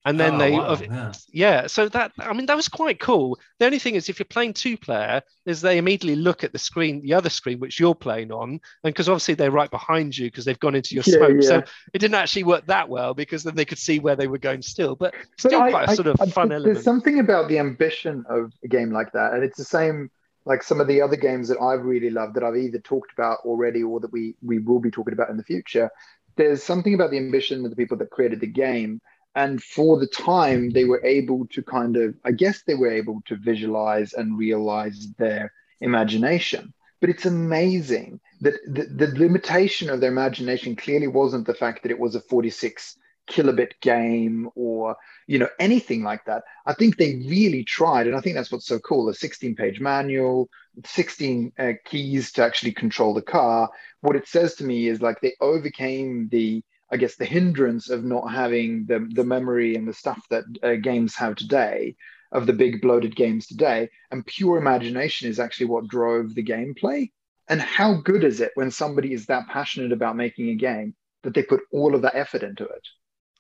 and 0.06 0.20
then 0.20 0.36
Oh, 0.36 0.38
they 0.38 0.52
wow, 0.52 0.78
yeah. 0.80 1.12
yeah 1.34 1.68
so 1.68 1.90
that 1.90 2.12
i 2.20 2.32
mean 2.32 2.46
that 2.46 2.56
was 2.56 2.68
quite 2.70 3.00
cool 3.00 3.38
the 3.60 3.66
only 3.66 3.80
thing 3.80 3.96
is 3.96 4.08
if 4.08 4.20
you're 4.20 4.26
playing 4.26 4.54
two 4.54 4.78
player 4.78 5.22
is 5.46 5.62
they 5.62 5.78
immediately 5.78 6.16
look 6.16 6.44
at 6.44 6.52
the 6.54 6.60
screen 6.60 7.02
the 7.02 7.14
other 7.14 7.30
screen 7.30 7.60
which 7.60 7.80
you're 7.80 7.96
playing 7.96 8.32
on 8.32 8.50
and 8.52 8.62
because 8.84 9.10
obviously 9.10 9.34
they're 9.34 9.52
right 9.52 9.72
behind 9.72 10.18
you 10.18 10.28
because 10.28 10.46
they've 10.46 10.60
gone 10.60 10.76
into 10.76 10.96
your 10.96 11.04
Yeah, 11.08 11.18
smoke 11.18 11.44
so 11.44 11.64
it 11.94 12.00
didn't 12.00 12.16
actually 12.16 12.44
work 12.44 12.66
that 12.68 12.88
well 12.88 13.14
because 13.14 13.44
then 13.44 13.56
they 13.56 13.66
could 13.66 13.80
see 13.80 14.00
where 14.00 14.16
they 14.16 14.28
were 14.28 14.38
going 14.38 14.62
still 14.62 14.96
but 14.96 15.14
But 15.14 15.40
still 15.40 15.62
I- 15.62 15.72
quite 15.72 15.88
a 15.90 15.92
I- 15.92 15.96
sort 15.96 16.08
of 16.08 16.22
I- 16.22 16.26
fun 16.28 16.50
there's 16.50 16.62
element 16.64 16.84
something 16.84 17.20
about 17.20 17.48
the 17.50 17.60
ambition 17.60 18.24
of 18.30 18.54
a 18.64 18.68
game 18.68 18.92
like 18.92 19.12
that, 19.14 19.34
and 19.34 19.44
it's 19.44 19.58
the 19.58 19.66
same 19.66 20.10
like 20.46 20.62
some 20.62 20.80
of 20.80 20.86
the 20.88 21.02
other 21.02 21.16
games 21.16 21.48
that 21.48 21.60
I've 21.60 21.84
really 21.84 22.12
loved 22.12 22.36
that 22.36 22.44
I've 22.44 22.56
either 22.56 22.78
talked 22.78 23.12
about 23.14 23.40
already 23.46 23.82
or 23.82 24.00
that 24.00 24.12
we 24.12 24.36
we 24.44 24.60
will 24.60 24.80
be 24.80 24.92
talking 24.92 25.14
about 25.14 25.30
in 25.32 25.38
the 25.38 25.44
future. 25.44 25.90
There's 26.38 26.62
something 26.62 26.94
about 26.94 27.10
the 27.12 27.18
ambition 27.18 27.64
of 27.64 27.72
the 27.72 27.76
people 27.76 27.98
that 27.98 28.12
created 28.12 28.42
the 28.42 28.48
game, 28.48 29.02
and 29.36 29.62
for 29.62 30.00
the 30.00 30.08
time 30.08 30.70
they 30.70 30.86
were 30.86 31.04
able 31.04 31.46
to 31.48 31.62
kind 31.62 31.98
of, 31.98 32.16
I 32.24 32.32
guess 32.32 32.64
they 32.64 32.76
were 32.76 32.92
able 32.92 33.22
to 33.26 33.36
visualize 33.36 34.14
and 34.14 34.38
realize 34.38 35.08
their 35.18 35.52
imagination. 35.82 36.74
But 37.02 37.10
it's 37.10 37.26
amazing 37.26 38.22
that 38.42 38.56
the, 38.66 38.86
the 38.86 39.20
limitation 39.20 39.90
of 39.90 40.00
their 40.00 40.12
imagination 40.12 40.76
clearly 40.76 41.08
wasn't 41.08 41.46
the 41.46 41.54
fact 41.54 41.84
that 41.84 41.92
it 41.92 42.00
was 42.00 42.16
a 42.16 42.22
46 42.22 42.98
kilobit 43.30 43.72
game 43.82 44.48
or 44.56 44.96
you 45.26 45.40
know 45.40 45.50
anything 45.60 46.04
like 46.04 46.24
that 46.26 46.44
i 46.68 46.74
think 46.74 46.96
they 46.96 47.16
really 47.28 47.64
tried 47.64 48.06
and 48.06 48.16
i 48.16 48.20
think 48.20 48.36
that's 48.36 48.52
what's 48.52 48.68
so 48.68 48.78
cool 48.78 49.10
a 49.10 49.16
16 49.16 49.56
page 49.56 49.80
manual 49.80 50.48
16 50.86 51.52
uh, 51.58 51.72
keys 51.86 52.32
to 52.32 52.44
actually 52.44 52.72
control 52.72 53.16
the 53.16 53.24
car 53.24 53.68
what 54.02 54.16
it 54.16 54.28
says 54.28 54.54
to 54.54 54.64
me 54.64 54.88
is 54.88 55.02
like 55.02 55.20
they 55.22 55.34
overcame 55.42 56.30
the 56.30 56.64
i 56.92 56.98
guess 56.98 57.16
the 57.16 57.26
hindrance 57.26 57.90
of 57.90 58.04
not 58.04 58.32
having 58.32 58.86
the, 58.88 59.08
the 59.14 59.24
memory 59.24 59.76
and 59.76 59.88
the 59.88 59.94
stuff 59.94 60.22
that 60.30 60.44
uh, 60.64 60.76
games 60.76 61.16
have 61.16 61.36
today 61.36 61.96
of 62.32 62.46
the 62.46 62.54
big 62.54 62.82
bloated 62.82 63.16
games 63.16 63.48
today 63.48 63.90
and 64.12 64.26
pure 64.26 64.58
imagination 64.58 65.30
is 65.30 65.40
actually 65.40 65.66
what 65.68 65.88
drove 65.88 66.34
the 66.36 66.44
gameplay 66.44 67.10
and 67.50 67.62
how 67.62 67.94
good 68.02 68.24
is 68.24 68.40
it 68.42 68.52
when 68.56 68.72
somebody 68.72 69.14
is 69.14 69.26
that 69.28 69.48
passionate 69.48 69.92
about 69.92 70.16
making 70.16 70.50
a 70.50 70.56
game 70.56 70.96
that 71.24 71.34
they 71.34 71.44
put 71.44 71.62
all 71.72 71.96
of 71.96 72.02
that 72.02 72.16
effort 72.16 72.44
into 72.44 72.66
it 72.66 72.88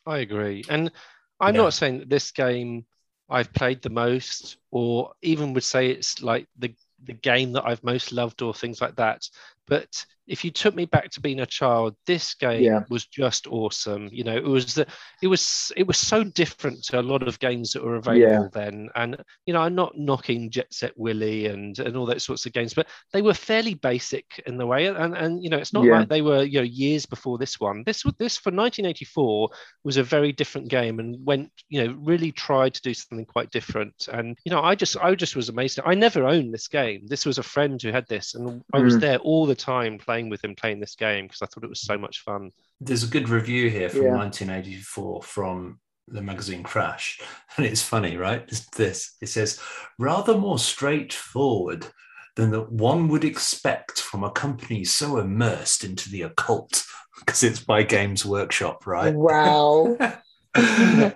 I 0.05 0.19
agree. 0.19 0.63
And 0.69 0.91
I'm 1.39 1.55
Yeah. 1.55 1.57
not 1.57 1.73
saying 1.73 1.99
that 1.99 2.09
this 2.09 2.31
game 2.31 2.85
I've 3.29 3.53
played 3.53 3.81
the 3.81 3.89
most, 3.89 4.57
or 4.71 5.13
even 5.21 5.53
would 5.53 5.63
say 5.63 5.89
it's 5.89 6.21
like 6.21 6.47
the 6.57 6.75
the 7.03 7.13
game 7.13 7.53
that 7.53 7.65
I've 7.65 7.83
most 7.83 8.11
loved, 8.11 8.41
or 8.41 8.53
things 8.53 8.81
like 8.81 8.95
that. 8.97 9.27
But 9.67 10.05
if 10.27 10.43
you 10.43 10.49
took 10.51 10.73
me 10.75 10.85
back 10.85 11.11
to 11.11 11.21
being 11.21 11.39
a 11.41 11.45
child, 11.45 11.95
this 12.07 12.33
game 12.35 12.63
Yeah. 12.63 12.83
was 12.89 13.05
just 13.05 13.47
awesome. 13.47 14.09
You 14.11 14.23
know, 14.23 14.35
it 14.35 14.43
was 14.43 14.73
the, 14.73 14.87
it 15.21 15.27
was 15.27 15.71
it 15.77 15.85
was 15.85 15.97
so 15.97 16.23
different 16.23 16.83
to 16.85 16.99
a 16.99 17.01
lot 17.03 17.27
of 17.27 17.39
games 17.39 17.71
that 17.73 17.83
were 17.83 17.95
available 17.95 18.49
then. 18.53 18.89
And 18.95 19.17
you 19.45 19.53
know, 19.53 19.61
I'm 19.61 19.75
not 19.75 19.97
knocking 19.97 20.49
Jet 20.49 20.73
Set 20.73 20.93
Willy 20.97 21.45
and 21.47 21.77
and 21.79 21.95
all 21.95 22.05
those 22.07 22.23
sorts 22.23 22.45
of 22.45 22.53
games, 22.53 22.73
but 22.73 22.87
they 23.13 23.21
were 23.21 23.33
fairly 23.35 23.75
basic 23.75 24.25
in 24.47 24.57
the 24.57 24.65
way. 24.65 24.87
And 24.87 25.15
and 25.15 25.43
you 25.43 25.49
know, 25.49 25.57
it's 25.57 25.73
not 25.73 25.85
Yeah. 25.85 25.99
like 25.99 26.09
they 26.09 26.21
were 26.21 26.43
you 26.43 26.59
know 26.59 26.63
years 26.63 27.05
before 27.05 27.37
this 27.37 27.59
one. 27.59 27.83
This 27.85 28.03
this 28.19 28.37
for 28.37 28.51
1984 28.51 29.49
was 29.83 29.97
a 29.97 30.03
very 30.03 30.31
different 30.31 30.69
game 30.69 30.99
and 30.99 31.23
went 31.25 31.51
you 31.69 31.83
know 31.83 31.93
really 32.03 32.31
tried 32.31 32.73
to 32.73 32.81
do 32.81 32.93
something 32.93 33.25
quite 33.25 33.51
different 33.51 34.07
and 34.11 34.37
you 34.45 34.51
know 34.51 34.61
i 34.61 34.75
just 34.75 34.97
i 34.97 35.13
just 35.15 35.35
was 35.35 35.49
amazed 35.49 35.79
i 35.85 35.93
never 35.93 36.25
owned 36.25 36.53
this 36.53 36.67
game 36.67 37.01
this 37.07 37.25
was 37.25 37.37
a 37.37 37.43
friend 37.43 37.81
who 37.81 37.91
had 37.91 38.07
this 38.07 38.35
and 38.35 38.61
i 38.73 38.79
was 38.79 38.95
Mm. 38.95 39.01
there 39.01 39.17
all 39.19 39.45
the 39.45 39.54
time 39.55 39.97
playing 39.97 40.29
with 40.29 40.43
him 40.43 40.55
playing 40.55 40.79
this 40.79 40.95
game 40.95 41.25
because 41.25 41.41
i 41.41 41.45
thought 41.45 41.63
it 41.63 41.69
was 41.69 41.81
so 41.81 41.97
much 41.97 42.21
fun 42.21 42.51
There's 42.81 43.03
a 43.03 43.07
good 43.07 43.29
review 43.29 43.69
here 43.69 43.89
from 43.89 44.03
Yeah. 44.03 44.15
1984 44.15 45.23
from 45.23 45.79
the 46.07 46.21
magazine 46.21 46.61
Crash. 46.63 47.19
And 47.57 47.65
it's 47.65 47.81
funny, 47.81 48.17
right? 48.17 48.43
It's 48.47 48.69
this. 48.71 49.15
It 49.21 49.29
says, 49.29 49.59
rather 49.97 50.37
more 50.37 50.59
straightforward 50.59 51.87
than 52.35 52.51
that 52.51 52.69
one 52.71 53.07
would 53.07 53.23
expect 53.23 54.01
from 54.01 54.23
a 54.23 54.29
company 54.29 54.83
so 54.83 55.17
immersed 55.19 55.83
into 55.83 56.09
the 56.09 56.23
occult, 56.23 56.83
because 57.19 57.43
it's 57.43 57.61
by 57.61 57.81
Games 57.83 58.25
Workshop, 58.25 58.85
right? 58.85 59.13
Wow. 59.15 59.97
I 60.53 61.13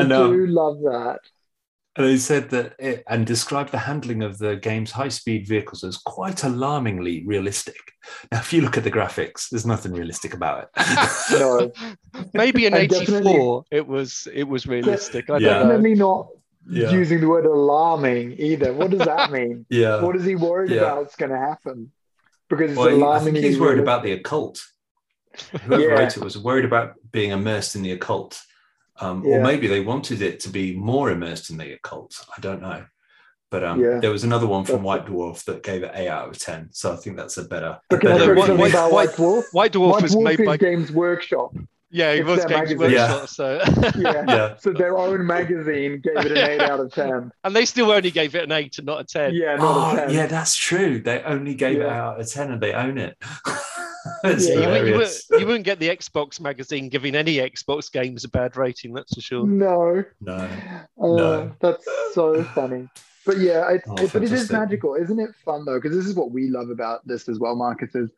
and, 0.00 0.12
um, 0.12 0.32
do 0.32 0.46
love 0.46 0.78
that. 0.80 1.20
And 1.96 2.06
they 2.06 2.16
said 2.16 2.48
that 2.50 2.74
it, 2.78 3.04
and 3.08 3.26
described 3.26 3.70
the 3.70 3.78
handling 3.78 4.22
of 4.22 4.38
the 4.38 4.56
game's 4.56 4.90
high-speed 4.92 5.46
vehicles 5.46 5.84
as 5.84 5.98
quite 5.98 6.42
alarmingly 6.44 7.22
realistic. 7.26 7.76
Now, 8.30 8.38
if 8.38 8.52
you 8.52 8.62
look 8.62 8.78
at 8.78 8.84
the 8.84 8.90
graphics, 8.90 9.50
there's 9.50 9.66
nothing 9.66 9.92
realistic 9.92 10.32
about 10.34 10.64
it. 10.64 10.68
No. 11.38 11.70
maybe 12.34 12.66
in 12.66 12.74
84 12.74 13.64
it 13.70 13.86
was 13.86 14.28
it 14.32 14.44
was 14.44 14.66
realistic 14.66 15.28
i 15.30 15.38
Yeah. 15.38 15.58
Definitely 15.60 15.94
not 15.94 16.28
Yeah. 16.68 16.90
using 16.90 17.20
the 17.20 17.28
word 17.28 17.46
alarming 17.46 18.32
either. 18.38 18.72
What 18.72 18.90
does 18.90 19.00
that 19.12 19.30
mean? 19.38 19.66
yeah. 19.68 20.00
what 20.02 20.16
is 20.16 20.24
he 20.24 20.34
worried 20.36 20.70
Yeah. 20.70 20.80
about 20.82 21.06
is 21.08 21.16
going 21.16 21.32
to 21.32 21.38
happen? 21.38 21.92
Because 22.48 22.70
it's 22.72 22.78
Well, 22.78 22.88
he- 22.88 22.94
I 22.94 22.96
alarmingly. 22.96 23.40
think 23.40 23.50
he's 23.52 23.60
worried 23.60 23.80
about 23.80 24.02
the 24.02 24.12
occult. 24.12 24.60
Whoever 25.64 25.82
Yeah. 25.82 25.88
wrote 25.88 26.16
it 26.16 26.22
was 26.22 26.36
worried 26.38 26.64
about 26.64 26.94
being 27.10 27.30
immersed 27.30 27.74
in 27.76 27.82
the 27.82 27.92
occult. 27.92 28.40
Um, 29.00 29.24
Or 29.26 29.40
maybe 29.40 29.66
they 29.66 29.80
wanted 29.80 30.22
it 30.22 30.40
to 30.40 30.48
be 30.48 30.74
more 30.76 31.10
immersed 31.10 31.50
in 31.50 31.56
the 31.56 31.72
occult. 31.72 32.24
I 32.36 32.40
don't 32.40 32.60
know. 32.62 32.84
But 33.50 33.64
um, 33.64 33.80
Yeah. 33.82 33.98
there 34.00 34.10
was 34.10 34.24
another 34.24 34.46
one 34.46 34.64
from 34.64 34.82
White 34.82 35.06
Dwarf 35.06 35.44
that 35.44 35.62
gave 35.62 35.82
it 35.82 35.90
8 35.94 36.08
out 36.08 36.28
of 36.28 36.38
10. 36.38 36.68
So 36.72 36.92
I 36.92 36.96
think 36.96 37.16
that's 37.16 37.36
a 37.36 37.44
better. 37.44 37.66
A 37.66 37.80
But 37.90 38.00
can 38.00 38.12
I 38.12 38.18
better 38.18 38.24
say 38.24 38.32
White- 38.40 38.46
something 38.46 38.64
review. 38.64 38.78
about 38.78 38.92
White- 38.92 39.08
White 39.08 39.16
Dwarf? 39.16 39.42
white 39.52 39.72
dwarf 39.72 39.90
White 39.92 40.02
was 40.02 40.14
Dwarf 40.16 40.22
made 40.38 40.46
by 40.46 40.56
Games 40.56 40.90
Workshop. 40.92 41.52
yeah 41.94 42.12
it 42.12 42.24
was 42.24 42.38
their 42.38 42.48
games 42.48 42.70
magazine. 42.70 42.90
Yeah. 42.92 43.10
workshop 43.12 43.28
so 43.28 43.60
Yeah. 43.98 44.24
Yeah. 44.28 44.56
So 44.58 44.72
their 44.72 44.96
own 44.96 45.26
magazine 45.26 46.00
gave 46.02 46.24
it 46.24 46.32
an 46.32 46.38
8 46.38 46.60
out 46.62 46.80
of 46.80 46.90
10. 46.94 47.30
and 47.44 47.54
they 47.56 47.66
still 47.66 47.90
only 47.90 48.10
gave 48.10 48.34
it 48.34 48.44
an 48.44 48.52
8 48.52 48.78
and 48.78 48.86
not 48.86 49.00
a 49.00 49.04
10 49.04 49.34
Yeah, 49.34 49.56
not 49.56 49.96
a 49.96 50.02
Oh, 50.02 50.06
10. 50.06 50.14
yeah, 50.14 50.26
that's 50.26 50.54
true. 50.56 51.00
They 51.00 51.22
only 51.22 51.54
gave 51.54 51.78
it 51.80 51.86
out 51.86 52.18
of 52.20 52.26
10 52.30 52.50
and 52.52 52.60
they 52.62 52.72
own 52.72 52.96
it. 52.96 53.16
That's 54.22 54.48
Yeah. 54.48 54.54
you, 54.54 54.94
wouldn't- 54.96 55.20
you, 55.30 55.38
you 55.40 55.46
wouldn't 55.46 55.64
get 55.64 55.78
the 55.78 55.88
Xbox 55.88 56.40
magazine 56.40 56.88
giving 56.88 57.14
any 57.14 57.36
Xbox 57.36 57.90
games 57.90 58.24
a 58.24 58.28
bad 58.28 58.56
rating, 58.56 58.92
that's 58.92 59.14
for 59.14 59.20
sure. 59.20 59.46
No. 59.46 60.04
No. 60.20 60.48
Oh, 60.98 61.16
No. 61.16 61.52
that's 61.60 61.86
so 62.12 62.42
funny. 62.54 62.88
But 63.24 63.38
yeah, 63.38 63.70
it's, 63.70 63.84
Oh, 63.88 63.94
it, 64.02 64.12
but 64.12 64.24
it 64.24 64.32
is 64.32 64.50
magical, 64.50 64.96
isn't 64.96 65.18
it? 65.20 65.30
Fun 65.44 65.64
though, 65.64 65.78
because 65.80 65.96
this 65.96 66.06
is 66.06 66.14
what 66.16 66.32
we 66.32 66.48
love 66.48 66.70
about 66.70 67.06
this 67.06 67.28
as 67.28 67.38
well, 67.38 67.54
Marcus. 67.54 67.94
Is 67.94 68.10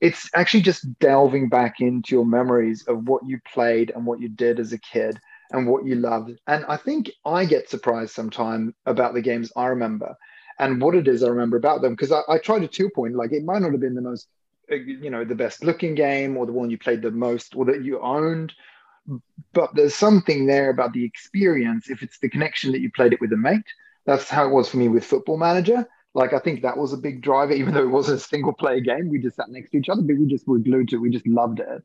it's 0.00 0.28
actually 0.34 0.62
just 0.62 0.98
delving 0.98 1.48
back 1.48 1.80
into 1.80 2.14
your 2.16 2.26
memories 2.26 2.84
of 2.88 3.06
what 3.08 3.24
you 3.26 3.38
played 3.52 3.92
and 3.94 4.04
what 4.06 4.20
you 4.20 4.28
did 4.28 4.58
as 4.58 4.72
a 4.72 4.78
kid 4.78 5.18
and 5.52 5.66
what 5.68 5.84
you 5.86 5.94
loved. 5.94 6.32
And 6.48 6.64
I 6.66 6.76
think 6.76 7.10
I 7.24 7.44
get 7.44 7.68
surprised 7.70 8.12
sometimes 8.14 8.74
about 8.86 9.14
the 9.14 9.22
games 9.22 9.52
I 9.56 9.66
remember 9.66 10.14
and 10.58 10.80
what 10.82 10.94
it 10.96 11.06
is 11.08 11.22
I 11.22 11.28
remember 11.28 11.56
about 11.56 11.80
them 11.82 11.94
because 11.94 12.10
I, 12.12 12.20
I 12.28 12.38
tried 12.38 12.60
to 12.60 12.68
two 12.68 12.90
point 12.90 13.14
like 13.14 13.32
it 13.32 13.44
might 13.44 13.62
not 13.62 13.70
have 13.72 13.80
been 13.80 13.94
the 13.94 14.00
most 14.02 14.26
uh, 14.26 14.37
you 14.70 15.10
know 15.10 15.24
the 15.24 15.34
best 15.34 15.64
looking 15.64 15.94
game 15.94 16.36
or 16.36 16.46
the 16.46 16.52
one 16.52 16.70
you 16.70 16.78
played 16.78 17.02
the 17.02 17.10
most 17.10 17.54
or 17.56 17.64
that 17.66 17.84
you 17.84 18.00
owned. 18.00 18.52
But 19.54 19.74
there's 19.74 19.94
something 19.94 20.46
there 20.46 20.68
about 20.70 20.92
the 20.92 21.04
experience. 21.04 21.88
If 21.88 22.02
it's 22.02 22.18
the 22.18 22.28
connection 22.28 22.72
that 22.72 22.80
you 22.80 22.90
played 22.90 23.12
it 23.12 23.20
with 23.20 23.32
a 23.32 23.36
mate 23.36 23.64
that's 24.08 24.30
how 24.30 24.46
it 24.46 24.52
was 24.52 24.70
for 24.70 24.78
me 24.78 24.88
with 24.88 25.04
football 25.04 25.36
manager. 25.36 25.86
Like 26.14 26.32
i 26.32 26.38
think 26.38 26.62
that 26.62 26.78
was 26.78 26.92
a 26.92 26.96
big 26.96 27.20
driver 27.20 27.52
even 27.60 27.74
though 27.74 27.82
it 27.82 27.90
wasn't 27.90 28.20
a 28.20 28.24
single 28.24 28.54
player 28.54 28.80
game. 28.80 29.08
We 29.10 29.18
just 29.18 29.36
sat 29.36 29.50
next 29.50 29.70
to 29.70 29.78
each 29.78 29.90
other 29.90 30.02
but 30.02 30.16
we 30.16 30.26
just 30.26 30.48
were 30.48 30.58
glued 30.58 30.88
to 30.88 30.96
it. 30.96 31.00
We 31.00 31.10
just 31.10 31.28
loved 31.28 31.60
it. 31.60 31.82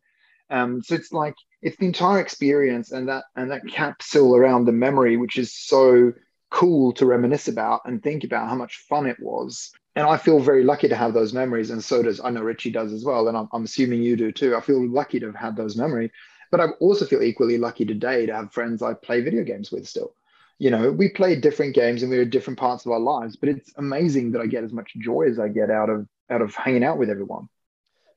Um, 0.50 0.82
so 0.82 0.96
it's 0.96 1.12
like 1.12 1.36
it's 1.62 1.78
the 1.78 1.86
entire 1.86 2.20
experience 2.20 2.92
and 2.92 3.10
that 3.10 3.26
and 3.36 3.52
that 3.52 3.68
capsule 3.68 4.36
around 4.36 4.66
the 4.66 4.72
memory 4.72 5.18
which 5.18 5.38
is 5.38 5.54
so 5.54 6.14
cool 6.50 6.94
to 6.94 7.06
reminisce 7.06 7.48
about 7.48 7.82
and 7.86 8.02
think 8.02 8.24
about 8.24 8.48
how 8.48 8.56
much 8.56 8.86
fun 8.88 9.08
it 9.08 9.18
was 9.20 9.72
and 9.96 10.08
i 10.08 10.18
feel 10.18 10.40
very 10.40 10.64
lucky 10.64 10.88
to 10.88 10.96
have 10.96 11.14
those 11.14 11.34
memories 11.34 11.70
and 11.70 11.84
so 11.84 12.02
does 12.02 12.20
i 12.24 12.30
know 12.30 12.42
richie 12.42 12.72
does 12.72 12.94
as 12.94 13.04
well 13.04 13.28
and 13.28 13.38
i'm, 13.38 13.48
I'm 13.52 13.64
assuming 13.64 14.04
you 14.04 14.16
do 14.16 14.32
too. 14.32 14.56
I 14.56 14.62
feel 14.62 14.86
lucky 14.88 15.20
to 15.20 15.28
have 15.28 15.36
had 15.36 15.56
those 15.56 15.76
memories 15.76 16.12
but 16.52 16.60
i 16.60 16.68
also 16.80 17.06
feel 17.06 17.24
equally 17.24 17.58
lucky 17.58 17.86
today 17.86 18.26
to 18.26 18.34
have 18.34 18.54
friends 18.54 18.82
i 18.82 18.94
play 18.94 19.22
video 19.22 19.44
games 19.44 19.72
with 19.72 19.88
still. 19.88 20.16
You 20.60 20.70
know 20.70 20.92
we 20.92 21.10
play 21.10 21.36
different 21.36 21.76
games 21.76 22.04
and 22.04 22.12
we're 22.12 22.22
at 22.22 22.30
different 22.30 22.60
parts 22.60 22.86
of 22.86 22.92
our 22.92 23.00
lives 23.00 23.36
but 23.36 23.50
it's 23.50 23.74
amazing 23.78 24.32
that 24.32 24.42
i 24.42 24.46
get 24.46 24.64
as 24.64 24.72
much 24.72 24.94
joy 24.98 25.24
as 25.24 25.40
i 25.40 25.48
get 25.48 25.70
out 25.70 25.90
of 25.90 26.08
out 26.30 26.42
of 26.42 26.56
hanging 26.56 26.84
out 26.84 26.98
with 26.98 27.10
everyone 27.10 27.50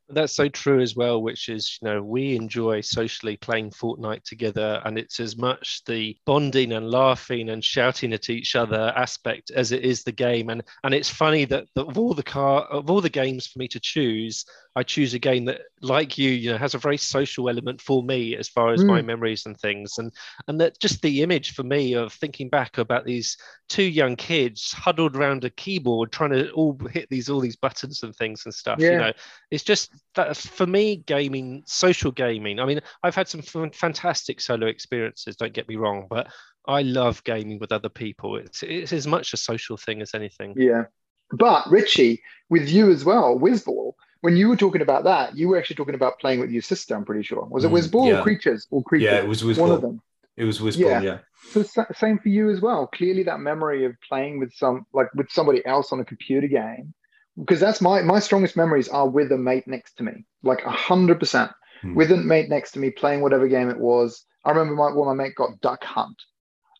That's 0.08 0.34
so 0.34 0.48
true 0.48 0.80
as 0.80 0.94
well, 0.94 1.20
which 1.20 1.48
is, 1.48 1.78
you 1.82 1.88
know, 1.88 2.00
we 2.00 2.36
enjoy 2.36 2.80
socially 2.80 3.36
playing 3.36 3.70
Fortnite 3.70 4.22
together, 4.22 4.80
and 4.84 4.98
it's 4.98 5.18
as 5.18 5.36
much 5.36 5.82
the 5.84 6.16
bonding 6.24 6.72
and 6.72 6.90
laughing 6.90 7.50
and 7.50 7.64
shouting 7.64 8.12
at 8.12 8.30
each 8.30 8.54
other 8.54 8.92
aspect 8.96 9.50
as 9.50 9.72
it 9.72 9.84
is 9.84 10.04
the 10.04 10.12
game. 10.12 10.48
And 10.50 10.62
and 10.84 10.94
it's 10.94 11.10
funny 11.10 11.44
that, 11.46 11.66
that 11.74 11.86
of 11.86 11.98
all 11.98 12.14
the 12.14 12.22
car 12.22 12.62
of 12.66 12.88
all 12.88 13.00
the 13.00 13.10
games 13.10 13.48
for 13.48 13.58
me 13.58 13.66
to 13.68 13.80
choose, 13.80 14.44
I 14.76 14.84
choose 14.84 15.12
a 15.14 15.18
game 15.18 15.44
that, 15.46 15.62
like 15.80 16.16
you, 16.16 16.30
you 16.30 16.52
know, 16.52 16.58
has 16.58 16.74
a 16.74 16.78
very 16.78 16.98
social 16.98 17.48
element 17.48 17.80
for 17.80 18.02
me 18.02 18.36
as 18.36 18.48
far 18.48 18.72
as 18.72 18.84
my 18.84 19.00
hmm. 19.00 19.06
memories 19.06 19.46
and 19.46 19.58
things. 19.58 19.98
And 19.98 20.12
and 20.46 20.60
that 20.60 20.78
just 20.78 21.02
the 21.02 21.22
image 21.22 21.54
for 21.54 21.64
me 21.64 21.94
of 21.94 22.12
thinking 22.12 22.48
back 22.48 22.78
about 22.78 23.06
these 23.06 23.36
two 23.68 23.82
young 23.82 24.14
kids 24.14 24.72
huddled 24.72 25.16
around 25.16 25.44
a 25.44 25.50
keyboard 25.50 26.12
trying 26.12 26.30
to 26.30 26.50
all 26.52 26.78
hit 26.92 27.08
these 27.10 27.28
all 27.28 27.40
these 27.40 27.56
buttons 27.56 28.04
and 28.04 28.14
things 28.14 28.44
and 28.44 28.54
stuff. 28.54 28.78
You 28.78 28.98
know, 28.98 29.12
it's 29.50 29.64
just 29.64 29.90
that 30.14 30.36
for 30.36 30.66
me, 30.66 30.96
gaming, 30.96 31.62
social 31.66 32.10
gaming. 32.10 32.60
I 32.60 32.64
mean, 32.64 32.80
I've 33.02 33.14
had 33.14 33.28
some 33.28 33.42
fantastic 33.42 34.40
solo 34.40 34.66
experiences. 34.66 35.36
Don't 35.36 35.52
get 35.52 35.68
me 35.68 35.76
wrong, 35.76 36.06
but 36.08 36.28
I 36.66 36.82
love 36.82 37.22
gaming 37.24 37.58
with 37.58 37.72
other 37.72 37.88
people. 37.88 38.36
It's 38.36 38.62
it's 38.62 38.92
as 38.92 39.06
much 39.06 39.32
a 39.32 39.36
social 39.36 39.76
thing 39.76 40.02
as 40.02 40.14
anything. 40.14 40.54
Yeah, 40.56 40.84
but 41.32 41.70
Richie, 41.70 42.22
with 42.48 42.68
you 42.68 42.90
as 42.90 43.04
well, 43.04 43.38
Wizball. 43.38 43.92
When 44.22 44.36
you 44.36 44.48
were 44.48 44.56
talking 44.56 44.82
about 44.82 45.04
that, 45.04 45.36
you 45.36 45.48
were 45.48 45.58
actually 45.58 45.76
talking 45.76 45.94
about 45.94 46.18
playing 46.18 46.40
with 46.40 46.50
your 46.50 46.62
sister. 46.62 46.96
I'm 46.96 47.04
pretty 47.04 47.22
sure. 47.22 47.44
Was 47.44 47.64
it 47.64 47.70
mm, 47.70 47.74
Wizball 47.74 48.08
yeah. 48.08 48.18
or 48.18 48.22
Creatures 48.22 48.66
or 48.70 48.82
Creatures? 48.82 49.12
Yeah, 49.12 49.18
it 49.18 49.28
was 49.28 49.42
Wizball. 49.42 49.58
One 49.58 49.70
of 49.70 49.82
them. 49.82 50.00
It 50.36 50.44
was 50.44 50.58
Wizball. 50.58 50.78
Yeah. 50.78 51.00
yeah. 51.00 51.18
So 51.50 51.64
same 51.94 52.18
for 52.18 52.28
you 52.28 52.50
as 52.50 52.60
well. 52.60 52.88
Clearly, 52.88 53.22
that 53.24 53.40
memory 53.40 53.84
of 53.84 53.94
playing 54.06 54.40
with 54.40 54.52
some 54.54 54.86
like 54.92 55.12
with 55.14 55.30
somebody 55.30 55.64
else 55.64 55.92
on 55.92 56.00
a 56.00 56.04
computer 56.04 56.48
game, 56.48 56.92
because 57.38 57.60
that's 57.60 57.80
my 57.80 58.02
my 58.02 58.18
strongest 58.18 58.56
memories 58.56 58.88
are 58.88 59.08
with 59.08 59.32
a 59.32 59.38
mate 59.38 59.66
next 59.66 59.96
to 59.98 60.02
me, 60.02 60.24
like 60.42 60.64
a 60.64 60.70
hundred 60.70 61.20
percent 61.20 61.50
hmm. 61.82 61.94
with 61.94 62.10
a 62.12 62.16
mate 62.16 62.48
next 62.48 62.72
to 62.72 62.78
me 62.78 62.90
playing 62.90 63.20
whatever 63.20 63.46
game 63.48 63.70
it 63.70 63.78
was. 63.78 64.24
I 64.44 64.50
remember 64.50 64.74
my, 64.74 64.92
when 64.92 65.06
my 65.06 65.24
mate 65.24 65.34
got 65.34 65.60
Duck 65.60 65.82
Hunt 65.84 66.16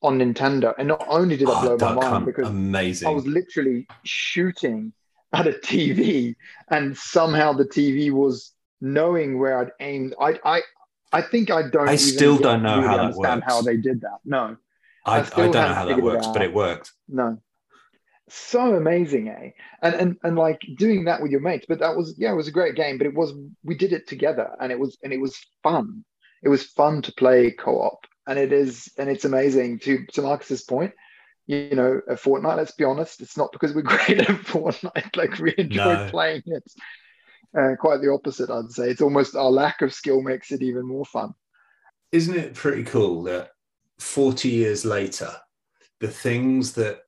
on 0.03 0.19
Nintendo, 0.19 0.75
and 0.79 0.89
not 0.89 1.05
only 1.09 1.37
did 1.37 1.49
that 1.49 1.57
oh, 1.57 1.77
blow 1.77 1.89
my 1.89 1.95
mind 1.95 2.13
Hunt. 2.13 2.27
because 2.27 2.49
amazing, 2.49 3.09
I 3.09 3.11
was 3.11 3.27
literally 3.27 3.87
shooting 4.05 4.93
at 5.33 5.47
a 5.47 5.53
TV, 5.53 6.37
and 6.71 6.97
somehow 6.97 7.53
the 7.53 7.65
TV 7.65 8.11
was 8.11 8.53
knowing 8.81 9.39
where 9.39 9.59
I'd 9.59 9.73
aimed. 9.81 10.15
I 10.21 10.39
I 10.45 10.63
I 11.13 11.23
think 11.23 11.51
I 11.51 11.69
don't. 11.69 11.89
I 11.89 11.97
still 11.97 12.39
don't 12.39 12.63
know 12.63 12.77
really 12.77 12.89
how 12.89 12.97
that 12.97 13.15
works. 13.15 13.43
How 13.47 13.63
they 13.63 13.77
did 13.77 14.01
that? 14.03 14.19
No, 14.25 14.57
I, 15.05 15.19
I, 15.19 15.21
I 15.21 15.25
don't 15.25 15.53
know 15.53 15.75
how 15.75 15.85
that 15.85 16.03
works, 16.03 16.27
but 16.29 16.43
it 16.43 16.55
worked. 16.55 16.93
No, 17.09 17.39
so 18.29 18.75
amazing, 18.75 19.29
eh? 19.29 19.51
And 19.83 19.95
and 19.95 20.17
and 20.23 20.37
like 20.37 20.61
doing 20.77 21.05
that 21.05 21.23
with 21.23 21.31
your 21.31 21.41
mates. 21.41 21.67
But 21.69 21.79
that 21.79 21.97
was 21.97 22.15
yeah, 22.19 22.33
it 22.33 22.37
was 22.37 22.49
a 22.49 22.53
great 22.53 22.75
game. 22.75 22.99
But 22.99 23.07
it 23.07 23.15
was 23.15 23.33
we 23.63 23.77
did 23.77 23.93
it 23.93 24.09
together, 24.09 24.51
and 24.61 24.73
it 24.73 24.79
was 24.79 24.99
and 25.03 25.13
it 25.13 25.21
was 25.21 25.39
fun. 25.63 26.05
It 26.43 26.49
was 26.49 26.65
fun 26.65 27.03
to 27.03 27.13
play 27.13 27.53
co-op, 27.53 28.07
and 28.27 28.39
it 28.39 28.53
is 28.53 28.93
and 28.99 29.09
it's 29.09 29.25
amazing. 29.25 29.79
To 29.81 30.05
to 30.13 30.23
Marcus's 30.23 30.65
point, 30.65 30.93
you 31.47 31.75
know, 31.75 32.01
a 32.09 32.15
Fortnite. 32.15 32.57
Let's 32.57 32.73
be 32.73 32.85
honest, 32.85 33.21
it's 33.21 33.37
not 33.37 33.53
because 33.53 33.75
we're 33.75 33.83
great 33.83 34.21
at 34.21 34.27
Fortnite. 34.27 35.17
Like 35.17 35.39
we 35.39 35.55
enjoy 35.57 35.95
no. 35.95 36.11
playing 36.11 36.43
it. 36.47 36.65
Uh, 37.57 37.75
quite 37.79 38.03
the 38.03 38.13
opposite, 38.13 38.51
I'd 38.51 38.71
say. 38.71 38.91
It's 38.91 39.01
almost 39.01 39.35
our 39.35 39.51
lack 39.51 39.81
of 39.81 39.95
skill 39.95 40.21
makes 40.21 40.51
it 40.51 40.63
even 40.63 40.87
more 40.87 41.07
fun. 41.07 41.33
Isn't 42.13 42.37
it 42.37 42.55
pretty 42.55 42.85
cool 42.85 43.23
that 43.23 43.53
40 43.99 44.49
years 44.49 44.85
later, 44.85 45.35
the 46.01 46.09
things 46.09 46.73
that 46.75 47.06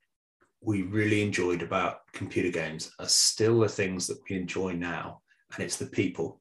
we 0.60 0.82
really 0.82 1.22
enjoyed 1.22 1.62
about 1.62 2.00
computer 2.12 2.50
games 2.50 2.90
are 2.98 3.08
still 3.08 3.60
the 3.60 3.68
things 3.68 4.06
that 4.06 4.18
we 4.28 4.36
enjoy 4.36 4.72
now, 4.72 5.20
and 5.54 5.64
it's 5.64 5.76
the 5.76 5.86
people. 5.86 6.40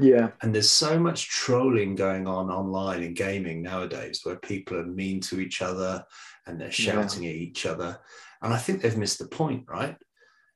Yeah. 0.00 0.30
And 0.40 0.54
there's 0.54 0.70
so 0.70 0.98
much 0.98 1.28
trolling 1.28 1.94
going 1.94 2.26
on 2.26 2.50
online 2.50 3.02
in 3.02 3.12
gaming 3.12 3.62
nowadays 3.62 4.20
where 4.22 4.36
people 4.36 4.78
are 4.78 4.86
mean 4.86 5.20
to 5.22 5.40
each 5.40 5.60
other 5.60 6.04
and 6.46 6.58
they're 6.58 6.72
shouting 6.72 7.24
yeah. 7.24 7.30
at 7.30 7.36
each 7.36 7.66
other. 7.66 7.98
And 8.40 8.54
I 8.54 8.56
think 8.56 8.80
they've 8.80 8.96
missed 8.96 9.18
the 9.18 9.28
point, 9.28 9.64
right? 9.68 9.96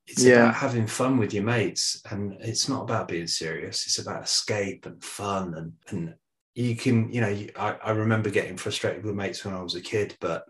It's 0.06 0.24
yeah. 0.24 0.44
about 0.44 0.54
having 0.54 0.86
fun 0.86 1.18
with 1.18 1.34
your 1.34 1.44
mates. 1.44 2.00
And 2.10 2.38
it's 2.40 2.70
not 2.70 2.84
about 2.84 3.08
being 3.08 3.26
serious. 3.26 3.84
It's 3.86 3.98
about 3.98 4.24
escape 4.24 4.86
and 4.86 5.02
fun. 5.04 5.54
And, 5.54 5.72
and 5.88 6.14
you 6.54 6.74
can, 6.74 7.12
you 7.12 7.20
know, 7.20 7.46
I, 7.56 7.76
I 7.84 7.90
remember 7.90 8.30
getting 8.30 8.56
frustrated 8.56 9.04
with 9.04 9.14
mates 9.14 9.44
when 9.44 9.54
I 9.54 9.62
was 9.62 9.74
a 9.74 9.80
kid, 9.82 10.16
but 10.20 10.44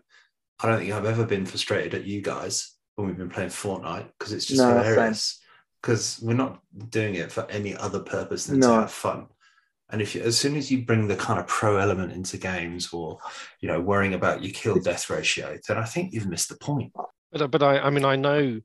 I 0.59 0.67
don't 0.67 0.79
think 0.79 0.93
I've 0.93 1.05
ever 1.05 1.25
been 1.25 1.45
frustrated 1.45 1.93
at 1.93 2.05
you 2.05 2.21
guys 2.21 2.75
when 2.95 3.07
we've 3.07 3.17
been 3.17 3.29
playing 3.29 3.49
Fortnite 3.49 4.07
because 4.17 4.33
it's 4.33 4.45
just 4.45 4.61
no, 4.61 4.69
hilarious. 4.69 5.41
Because 5.81 6.19
we're 6.21 6.33
not 6.33 6.61
doing 6.89 7.15
it 7.15 7.31
for 7.31 7.45
any 7.49 7.75
other 7.75 7.99
purpose 7.99 8.45
than 8.45 8.59
no. 8.59 8.67
to 8.67 8.73
have 8.81 8.91
fun. 8.91 9.27
And 9.89 10.01
if 10.01 10.15
you, 10.15 10.21
as 10.21 10.37
soon 10.37 10.55
as 10.55 10.71
you 10.71 10.83
bring 10.83 11.07
the 11.07 11.15
kind 11.15 11.39
of 11.39 11.45
pro 11.45 11.77
element 11.77 12.11
into 12.11 12.37
games, 12.37 12.91
or 12.91 13.19
you 13.59 13.67
know, 13.67 13.79
worrying 13.79 14.15
about 14.15 14.41
your 14.41 14.51
kill 14.51 14.79
death 14.79 15.09
ratio, 15.09 15.57
then 15.67 15.77
I 15.77 15.83
think 15.83 16.11
you've 16.11 16.27
missed 16.27 16.49
the 16.49 16.57
point. 16.57 16.91
But 17.31 17.41
uh, 17.41 17.47
but 17.47 17.61
I 17.61 17.79
I 17.79 17.89
mean 17.91 18.05
I 18.05 18.15
know 18.15 18.61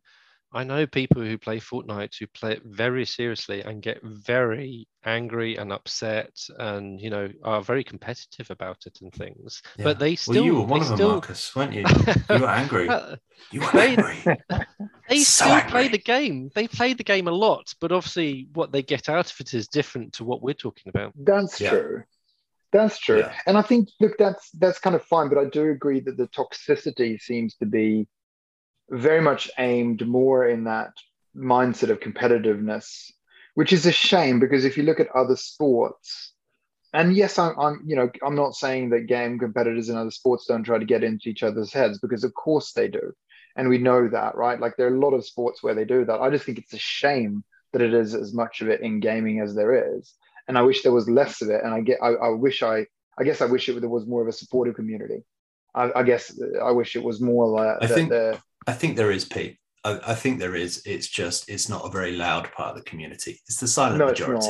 I 0.52 0.64
know 0.64 0.86
people 0.86 1.22
who 1.22 1.36
play 1.36 1.58
Fortnite 1.58 2.18
who 2.18 2.26
play 2.28 2.52
it 2.52 2.62
very 2.64 3.04
seriously 3.04 3.60
and 3.60 3.82
get 3.82 4.00
very 4.02 4.88
angry 5.04 5.56
and 5.56 5.72
upset, 5.72 6.38
and 6.58 7.00
you 7.00 7.10
know 7.10 7.28
are 7.42 7.62
very 7.62 7.84
competitive 7.84 8.50
about 8.50 8.78
it 8.86 8.98
and 9.02 9.12
things. 9.12 9.62
Yeah. 9.78 9.84
But 9.84 9.98
they 9.98 10.16
still. 10.16 10.34
Well, 10.34 10.44
you 10.44 10.54
were 10.56 10.62
one 10.62 10.80
of 10.82 10.88
them, 10.88 10.96
still... 10.96 11.10
Marcus, 11.10 11.56
weren't 11.56 11.72
you? 11.72 11.84
You 12.30 12.40
were 12.40 12.48
angry. 12.48 12.88
Uh, 12.88 13.16
you 13.50 13.60
were 13.60 13.72
they, 13.72 13.96
angry. 13.96 14.38
They 15.08 15.18
so 15.18 15.44
still 15.44 15.54
angry. 15.54 15.70
play 15.70 15.88
the 15.88 15.98
game. 15.98 16.50
They 16.54 16.68
play 16.68 16.92
the 16.92 17.02
game 17.02 17.26
a 17.26 17.32
lot, 17.32 17.74
but 17.80 17.92
obviously, 17.92 18.48
what 18.52 18.72
they 18.72 18.82
get 18.82 19.08
out 19.08 19.30
of 19.30 19.40
it 19.40 19.54
is 19.54 19.66
different 19.66 20.12
to 20.14 20.24
what 20.24 20.42
we're 20.42 20.54
talking 20.54 20.88
about. 20.88 21.12
That's 21.16 21.60
yeah. 21.60 21.70
true. 21.70 22.02
That's 22.72 22.98
true. 22.98 23.18
Yeah. 23.18 23.34
And 23.46 23.58
I 23.58 23.62
think, 23.62 23.88
look, 24.00 24.16
that's 24.18 24.50
that's 24.52 24.78
kind 24.78 24.94
of 24.94 25.04
fine. 25.04 25.28
But 25.28 25.38
I 25.38 25.46
do 25.46 25.70
agree 25.70 26.00
that 26.00 26.16
the 26.16 26.28
toxicity 26.28 27.20
seems 27.20 27.56
to 27.56 27.66
be 27.66 28.06
very 28.88 29.20
much 29.20 29.50
aimed 29.58 30.06
more 30.06 30.46
in 30.46 30.64
that 30.64 30.92
mindset 31.36 31.90
of 31.90 32.00
competitiveness, 32.00 33.10
which 33.54 33.72
is 33.72 33.86
a 33.86 33.92
shame 33.92 34.40
because 34.40 34.64
if 34.64 34.76
you 34.76 34.82
look 34.82 35.00
at 35.00 35.14
other 35.14 35.36
sports, 35.36 36.32
and 36.92 37.14
yes, 37.14 37.38
I'm, 37.38 37.58
I'm, 37.58 37.82
you 37.86 37.94
know, 37.96 38.10
I'm 38.24 38.34
not 38.34 38.54
saying 38.54 38.90
that 38.90 39.06
game 39.06 39.38
competitors 39.38 39.88
in 39.88 39.96
other 39.96 40.10
sports 40.10 40.46
don't 40.46 40.64
try 40.64 40.78
to 40.78 40.84
get 40.84 41.04
into 41.04 41.28
each 41.28 41.42
other's 41.42 41.72
heads 41.72 41.98
because 41.98 42.24
of 42.24 42.34
course 42.34 42.72
they 42.72 42.88
do, 42.88 43.12
and 43.56 43.68
we 43.68 43.78
know 43.78 44.08
that, 44.08 44.36
right? 44.36 44.60
Like 44.60 44.76
there 44.76 44.88
are 44.88 44.94
a 44.94 45.00
lot 45.00 45.14
of 45.14 45.24
sports 45.24 45.62
where 45.62 45.74
they 45.74 45.84
do 45.84 46.04
that. 46.04 46.20
I 46.20 46.30
just 46.30 46.44
think 46.44 46.58
it's 46.58 46.74
a 46.74 46.78
shame 46.78 47.44
that 47.72 47.82
it 47.82 47.94
is 47.94 48.14
as 48.14 48.34
much 48.34 48.60
of 48.60 48.68
it 48.68 48.80
in 48.80 49.00
gaming 49.00 49.40
as 49.40 49.54
there 49.54 49.96
is, 49.96 50.12
and 50.48 50.58
I 50.58 50.62
wish 50.62 50.82
there 50.82 50.92
was 50.92 51.08
less 51.08 51.42
of 51.42 51.50
it. 51.50 51.62
And 51.62 51.72
I 51.72 51.80
get, 51.80 51.98
I, 52.02 52.08
I 52.08 52.28
wish 52.30 52.62
I, 52.62 52.86
I 53.18 53.24
guess 53.24 53.40
I 53.40 53.46
wish 53.46 53.68
it 53.68 53.78
there 53.80 53.88
was 53.88 54.06
more 54.06 54.22
of 54.22 54.28
a 54.28 54.32
supportive 54.32 54.74
community. 54.74 55.22
I, 55.74 55.92
I 55.94 56.02
guess 56.02 56.36
uh, 56.40 56.58
I 56.58 56.72
wish 56.72 56.96
it 56.96 57.04
was 57.04 57.20
more 57.20 57.46
like 57.46 57.76
I 57.80 57.86
the, 57.86 57.94
think 57.94 58.08
the, 58.08 58.38
I 58.66 58.72
think 58.72 58.96
there 58.96 59.12
is, 59.12 59.24
Pete. 59.24 59.58
I, 59.84 60.00
I, 60.08 60.14
think 60.14 60.38
there 60.38 60.54
is. 60.54 60.82
It's 60.84 61.08
just 61.08 61.48
it's 61.48 61.68
not 61.68 61.84
a 61.84 61.90
very 61.90 62.12
loud 62.12 62.50
part 62.52 62.70
of 62.70 62.76
the 62.76 62.88
community. 62.90 63.40
It's 63.46 63.60
the 63.60 63.68
silent 63.68 63.98
no, 63.98 64.06
majority. 64.06 64.48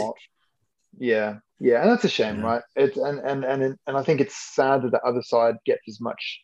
Yeah, 0.99 1.37
yeah, 1.61 1.83
and 1.83 1.91
that's 1.91 2.05
a 2.05 2.09
shame, 2.09 2.41
yeah. 2.41 2.47
right? 2.47 2.63
It's 2.77 2.97
and 2.97 3.21
and 3.21 3.45
and 3.45 3.77
and 3.87 3.97
I 3.97 4.03
think 4.03 4.21
it's 4.21 4.55
sad 4.55 4.83
that 4.83 4.93
the 4.93 5.03
other 5.03 5.23
side 5.23 5.57
gets 5.65 5.83
as 5.89 6.01
much 6.01 6.41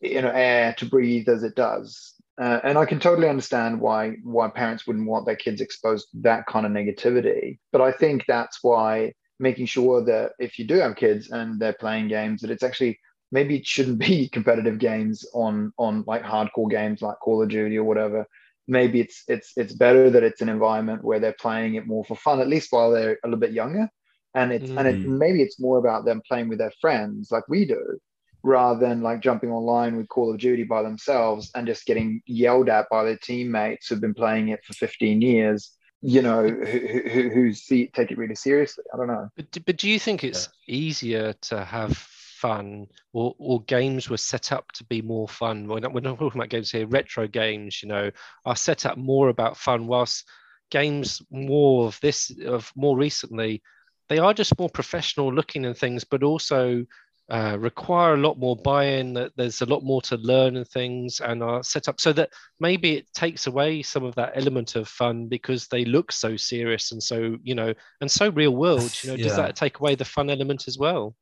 you 0.00 0.22
know 0.22 0.30
air 0.30 0.74
to 0.78 0.86
breathe 0.86 1.28
as 1.28 1.42
it 1.42 1.54
does. 1.54 2.14
Uh, 2.40 2.60
and 2.64 2.78
I 2.78 2.86
can 2.86 3.00
totally 3.00 3.28
understand 3.28 3.80
why 3.80 4.16
why 4.22 4.48
parents 4.48 4.86
wouldn't 4.86 5.08
want 5.08 5.26
their 5.26 5.36
kids 5.36 5.60
exposed 5.60 6.10
to 6.10 6.18
that 6.22 6.46
kind 6.46 6.64
of 6.64 6.72
negativity. 6.72 7.58
But 7.72 7.80
I 7.80 7.92
think 7.92 8.24
that's 8.26 8.58
why 8.62 9.12
making 9.38 9.66
sure 9.66 10.04
that 10.04 10.32
if 10.38 10.58
you 10.58 10.66
do 10.66 10.76
have 10.76 10.96
kids 10.96 11.30
and 11.30 11.58
they're 11.58 11.72
playing 11.72 12.08
games, 12.08 12.42
that 12.42 12.50
it's 12.50 12.62
actually 12.62 12.98
maybe 13.32 13.56
it 13.56 13.66
shouldn't 13.66 13.98
be 14.10 14.28
competitive 14.28 14.78
games 14.78 15.24
on 15.34 15.72
on 15.78 16.04
like 16.06 16.22
hardcore 16.22 16.70
games 16.70 17.02
like 17.02 17.18
Call 17.20 17.42
of 17.42 17.48
Duty 17.48 17.78
or 17.78 17.84
whatever. 17.84 18.26
Maybe 18.68 19.00
it's 19.00 19.24
it's 19.28 19.52
it's 19.56 19.72
better 19.72 20.10
that 20.10 20.22
it's 20.22 20.40
an 20.40 20.48
environment 20.48 21.04
where 21.04 21.20
they're 21.20 21.32
playing 21.40 21.74
it 21.74 21.86
more 21.86 22.04
for 22.04 22.16
fun, 22.16 22.40
at 22.40 22.48
least 22.48 22.68
while 22.70 22.90
they're 22.90 23.18
a 23.24 23.26
little 23.26 23.40
bit 23.40 23.52
younger. 23.52 23.88
And 24.34 24.52
it's 24.52 24.70
mm. 24.70 24.78
and 24.78 24.88
it 24.88 24.96
mm. 24.96 25.18
maybe 25.18 25.42
it's 25.42 25.60
more 25.60 25.78
about 25.78 26.04
them 26.04 26.22
playing 26.26 26.48
with 26.48 26.58
their 26.58 26.72
friends 26.80 27.30
like 27.32 27.48
we 27.48 27.64
do, 27.64 27.98
rather 28.44 28.78
than 28.78 29.02
like 29.02 29.20
jumping 29.20 29.50
online 29.50 29.96
with 29.96 30.08
Call 30.08 30.32
of 30.32 30.38
Duty 30.38 30.62
by 30.62 30.82
themselves 30.82 31.50
and 31.56 31.66
just 31.66 31.84
getting 31.84 32.22
yelled 32.26 32.68
at 32.68 32.86
by 32.90 33.04
their 33.04 33.18
teammates 33.18 33.88
who've 33.88 34.00
been 34.00 34.14
playing 34.14 34.50
it 34.50 34.64
for 34.64 34.72
15 34.74 35.20
years 35.20 35.72
you 36.02 36.22
know 36.22 36.48
who, 36.48 37.00
who, 37.10 37.28
who 37.28 37.52
see 37.52 37.88
take 37.88 38.10
it 38.10 38.16
really 38.16 38.34
seriously 38.34 38.82
i 38.94 38.96
don't 38.96 39.06
know 39.06 39.28
but, 39.36 39.66
but 39.66 39.76
do 39.76 39.86
you 39.86 39.98
think 39.98 40.24
it's 40.24 40.48
yeah. 40.66 40.74
easier 40.74 41.32
to 41.34 41.62
have 41.62 42.08
fun 42.40 42.86
or, 43.12 43.34
or 43.38 43.62
games 43.62 44.08
were 44.08 44.16
set 44.16 44.52
up 44.52 44.70
to 44.72 44.84
be 44.84 45.02
more 45.02 45.28
fun 45.28 45.68
we're 45.68 45.80
not, 45.80 45.92
we're 45.92 46.00
not 46.00 46.18
talking 46.18 46.40
about 46.40 46.48
games 46.48 46.70
here 46.70 46.86
retro 46.86 47.26
games 47.26 47.82
you 47.82 47.88
know 47.88 48.10
are 48.44 48.56
set 48.56 48.86
up 48.86 48.96
more 48.96 49.28
about 49.28 49.56
fun 49.56 49.86
whilst 49.86 50.26
games 50.70 51.20
more 51.30 51.86
of 51.86 51.98
this 52.00 52.32
of 52.46 52.72
more 52.76 52.96
recently 52.96 53.62
they 54.08 54.18
are 54.18 54.34
just 54.34 54.58
more 54.58 54.70
professional 54.70 55.32
looking 55.32 55.66
and 55.66 55.76
things 55.76 56.04
but 56.04 56.22
also 56.22 56.84
uh, 57.30 57.56
require 57.60 58.14
a 58.14 58.20
lot 58.20 58.38
more 58.38 58.56
buy-in 58.56 59.12
that 59.14 59.30
there's 59.36 59.62
a 59.62 59.66
lot 59.66 59.84
more 59.84 60.02
to 60.02 60.16
learn 60.16 60.56
and 60.56 60.66
things 60.66 61.20
and 61.20 61.44
are 61.44 61.62
set 61.62 61.86
up 61.86 62.00
so 62.00 62.12
that 62.12 62.28
maybe 62.58 62.96
it 62.96 63.06
takes 63.14 63.46
away 63.46 63.82
some 63.82 64.02
of 64.02 64.16
that 64.16 64.32
element 64.34 64.74
of 64.74 64.88
fun 64.88 65.28
because 65.28 65.68
they 65.68 65.84
look 65.84 66.10
so 66.10 66.36
serious 66.36 66.90
and 66.90 67.00
so 67.00 67.36
you 67.44 67.54
know 67.54 67.72
and 68.00 68.10
so 68.10 68.30
real 68.30 68.56
world 68.56 68.92
you 69.02 69.10
know 69.10 69.16
yeah. 69.16 69.22
does 69.22 69.36
that 69.36 69.54
take 69.54 69.78
away 69.78 69.94
the 69.94 70.04
fun 70.04 70.28
element 70.28 70.66
as 70.66 70.76
well 70.76 71.14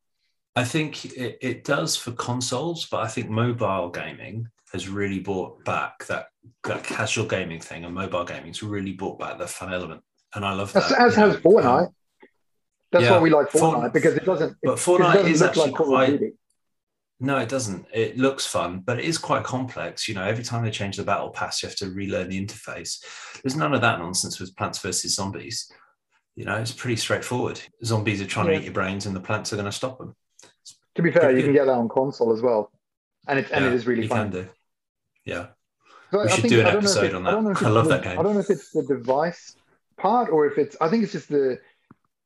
I 0.56 0.64
think 0.64 1.04
it, 1.04 1.38
it 1.40 1.64
does 1.64 1.96
for 1.96 2.12
consoles, 2.12 2.86
but 2.86 3.00
I 3.00 3.08
think 3.08 3.30
mobile 3.30 3.90
gaming 3.90 4.48
has 4.72 4.88
really 4.88 5.20
brought 5.20 5.64
back 5.64 6.06
that 6.06 6.26
that 6.64 6.84
casual 6.84 7.26
gaming 7.26 7.60
thing, 7.60 7.84
and 7.84 7.94
mobile 7.94 8.24
gaming's 8.24 8.62
really 8.62 8.92
brought 8.92 9.18
back 9.18 9.38
the 9.38 9.46
fun 9.46 9.72
element, 9.72 10.02
and 10.34 10.44
I 10.44 10.52
love 10.54 10.72
that. 10.72 10.84
As, 10.84 10.92
as 10.92 11.14
has 11.14 11.36
Fortnite. 11.36 11.86
Um, 11.86 11.94
That's 12.92 13.04
yeah, 13.04 13.12
why 13.12 13.18
we 13.20 13.30
like 13.30 13.50
Fortnite 13.50 13.92
because 13.92 14.14
it 14.14 14.24
doesn't. 14.24 14.56
But 14.62 14.76
Fortnite 14.78 15.14
doesn't 15.14 15.30
is 15.32 15.42
actually 15.42 15.70
like 15.70 15.74
quite. 15.74 16.20
No, 17.20 17.36
it 17.38 17.48
doesn't. 17.48 17.84
It 17.92 18.16
looks 18.16 18.46
fun, 18.46 18.80
but 18.80 19.00
it 19.00 19.04
is 19.04 19.18
quite 19.18 19.42
complex. 19.42 20.08
You 20.08 20.14
know, 20.14 20.22
every 20.24 20.44
time 20.44 20.64
they 20.64 20.70
change 20.70 20.96
the 20.96 21.02
battle 21.02 21.30
pass, 21.30 21.62
you 21.62 21.68
have 21.68 21.76
to 21.78 21.90
relearn 21.90 22.28
the 22.28 22.44
interface. 22.44 23.04
There's 23.42 23.56
none 23.56 23.74
of 23.74 23.80
that 23.80 23.98
nonsense 23.98 24.38
with 24.38 24.54
Plants 24.56 24.78
vs 24.78 25.14
Zombies. 25.16 25.70
You 26.36 26.44
know, 26.44 26.54
it's 26.56 26.70
pretty 26.70 26.94
straightforward. 26.94 27.60
Zombies 27.84 28.20
are 28.20 28.26
trying 28.26 28.46
Yeah. 28.46 28.52
to 28.52 28.58
eat 28.60 28.64
your 28.64 28.72
brains, 28.72 29.06
and 29.06 29.16
the 29.16 29.20
plants 29.20 29.52
are 29.52 29.56
going 29.56 29.66
to 29.66 29.72
stop 29.72 29.98
them. 29.98 30.14
To 30.98 31.02
be 31.02 31.12
fair, 31.12 31.30
you 31.30 31.44
can 31.44 31.52
get 31.52 31.66
that 31.66 31.72
on 31.74 31.88
console 31.88 32.32
as 32.32 32.42
well, 32.42 32.72
and 33.28 33.38
it 33.38 33.48
and 33.52 33.64
Yeah, 33.64 33.70
it 33.70 33.74
is 33.74 33.86
really 33.86 34.02
you 34.02 34.08
fun. 34.08 34.32
can 34.32 34.42
do. 34.42 34.48
Yeah, 35.24 35.46
So 36.10 36.18
We 36.18 36.24
I 36.24 36.28
should 36.28 36.42
think- 36.42 36.52
do 36.54 36.60
an 36.60 36.66
I 36.66 36.72
don't 36.72 36.82
know 36.82 36.90
if 36.90 36.96
episode 36.96 37.04
it- 37.04 37.14
on 37.14 37.22
that. 37.22 37.50
if 37.52 37.62
I 37.62 37.68
love 37.68 37.84
the- 37.86 37.90
that 37.94 38.02
game. 38.02 38.18
I 38.18 38.22
don't 38.24 38.34
know 38.34 38.40
if 38.40 38.50
it's 38.50 38.72
the 38.72 38.82
device 38.82 39.54
part 39.96 40.28
or 40.28 40.46
if 40.46 40.58
it's. 40.58 40.76
I 40.80 40.88
think 40.90 41.04
it's 41.04 41.12
just 41.12 41.28
the. 41.28 41.60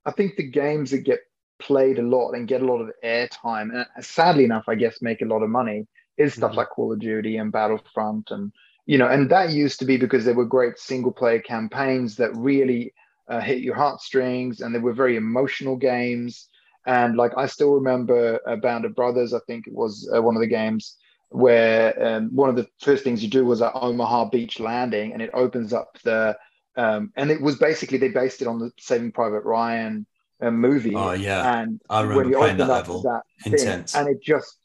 I 0.07 0.11
think 0.11 0.37
the 0.37 0.49
games 0.49 0.91
that 0.93 1.01
get 1.01 1.21
played 1.59 1.99
a 1.99 2.03
lot 2.03 2.33
and 2.33 2.49
get 2.49 2.63
a 2.63 2.65
lot 2.65 2.81
of 2.81 2.91
airtime, 3.05 3.69
and 3.95 4.05
sadly 4.05 4.45
enough, 4.45 4.65
I 4.69 4.75
guess, 4.75 5.03
make 5.03 5.21
a 5.21 5.27
lot 5.27 5.43
of 5.43 5.51
money 5.51 5.87
is 6.17 6.33
stuff 6.33 6.53
Mhm. 6.53 6.57
like 6.57 6.71
Call 6.71 6.93
of 6.95 6.99
Duty 6.99 7.37
and 7.37 7.53
Battlefront, 7.53 8.31
and 8.31 8.53
you 8.87 8.97
know, 8.97 9.07
and 9.09 9.29
that 9.31 9.51
used 9.51 9.81
to 9.81 9.85
be 9.85 9.99
because 9.99 10.25
there 10.25 10.35
were 10.35 10.47
great 10.47 10.79
single 10.79 11.13
player 11.13 11.41
campaigns 11.41 12.17
that 12.17 12.35
really 12.35 12.95
uh, 13.29 13.41
hit 13.41 13.59
your 13.59 13.75
heartstrings, 13.77 14.63
and 14.63 14.75
they 14.75 14.79
were 14.81 14.95
very 14.95 15.17
emotional 15.17 15.77
games. 15.77 16.49
And 16.87 17.17
like 17.17 17.33
I 17.37 17.47
still 17.47 17.73
remember 17.75 18.41
uh, 18.47 18.57
Band 18.57 18.85
of 18.85 18.95
Brothers, 18.95 19.33
I 19.33 19.39
think 19.47 19.67
it 19.67 19.75
was 19.75 20.11
uh, 20.15 20.21
one 20.21 20.37
of 20.37 20.41
the 20.41 20.49
games 20.49 20.97
where 21.33 21.95
um, 22.05 22.35
one 22.35 22.51
of 22.51 22.57
the 22.57 22.67
first 22.81 23.05
things 23.05 23.23
you 23.23 23.31
do 23.31 23.45
was 23.45 23.63
at 23.63 23.73
Omaha 23.75 24.27
Beach 24.27 24.61
Landing, 24.61 25.13
and 25.13 25.23
it 25.23 25.31
opens 25.33 25.73
up 25.73 25.99
the, 26.03 26.37
um, 26.77 27.13
and 27.17 27.31
it 27.31 27.41
was 27.41 27.57
basically 27.57 27.99
they 27.99 28.09
based 28.09 28.43
it 28.43 28.49
on 28.49 28.59
the 28.59 28.71
Saving 28.79 29.13
Private 29.13 29.45
Ryan 29.45 30.07
uh, 30.41 30.51
movie. 30.51 30.95
Oh 30.95 31.13
yeah, 31.13 31.61
and 31.61 31.81
I 31.89 32.03
remember 32.03 32.23
when 32.23 32.31
you 32.33 32.39
playing 32.39 32.55
open 32.57 32.69
that 32.69 32.73
level. 32.73 33.03
that 33.03 33.23
thing, 33.43 33.53
Intense. 33.55 33.95
and 33.95 34.09
it 34.09 34.23
just 34.23 34.59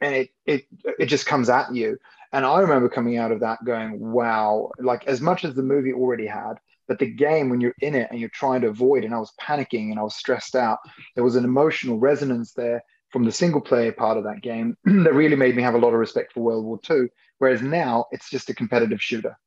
and 0.00 0.14
it 0.14 0.30
it 0.46 0.66
it 0.98 1.06
just 1.06 1.26
comes 1.26 1.48
at 1.48 1.74
you. 1.74 1.98
And 2.34 2.46
I 2.46 2.60
remember 2.60 2.88
coming 2.88 3.18
out 3.18 3.32
of 3.32 3.40
that 3.40 3.64
going, 3.64 3.98
"Wow!" 3.98 4.70
Like 4.78 5.06
as 5.06 5.20
much 5.20 5.44
as 5.44 5.54
the 5.54 5.62
movie 5.62 5.92
already 5.92 6.26
had, 6.26 6.54
but 6.92 6.98
the 6.98 7.10
game 7.10 7.48
when 7.48 7.62
you're 7.62 7.74
in 7.80 7.94
it 7.94 8.08
and 8.10 8.20
you're 8.20 8.28
trying 8.28 8.60
to 8.60 8.68
avoid, 8.68 9.02
and 9.02 9.14
I 9.14 9.18
was 9.18 9.32
panicking 9.40 9.90
and 9.90 9.98
I 9.98 10.02
was 10.02 10.14
stressed 10.14 10.54
out. 10.54 10.78
There 11.14 11.24
was 11.24 11.36
an 11.36 11.44
emotional 11.44 11.98
resonance 11.98 12.52
there 12.52 12.82
from 13.08 13.24
the 13.24 13.32
single 13.32 13.62
player 13.62 13.92
part 13.92 14.18
of 14.18 14.24
that 14.24 14.42
game 14.42 14.76
that 14.84 15.14
really 15.14 15.36
made 15.36 15.56
me 15.56 15.62
have 15.62 15.72
a 15.72 15.78
lot 15.78 15.94
of 15.94 16.00
respect 16.00 16.34
for 16.34 16.40
World 16.40 16.66
War 16.66 16.78
II. 16.90 17.06
Whereas 17.38 17.62
now 17.62 18.04
it's 18.10 18.28
just 18.28 18.50
a 18.50 18.54
competitive 18.54 19.02
shooter. 19.02 19.38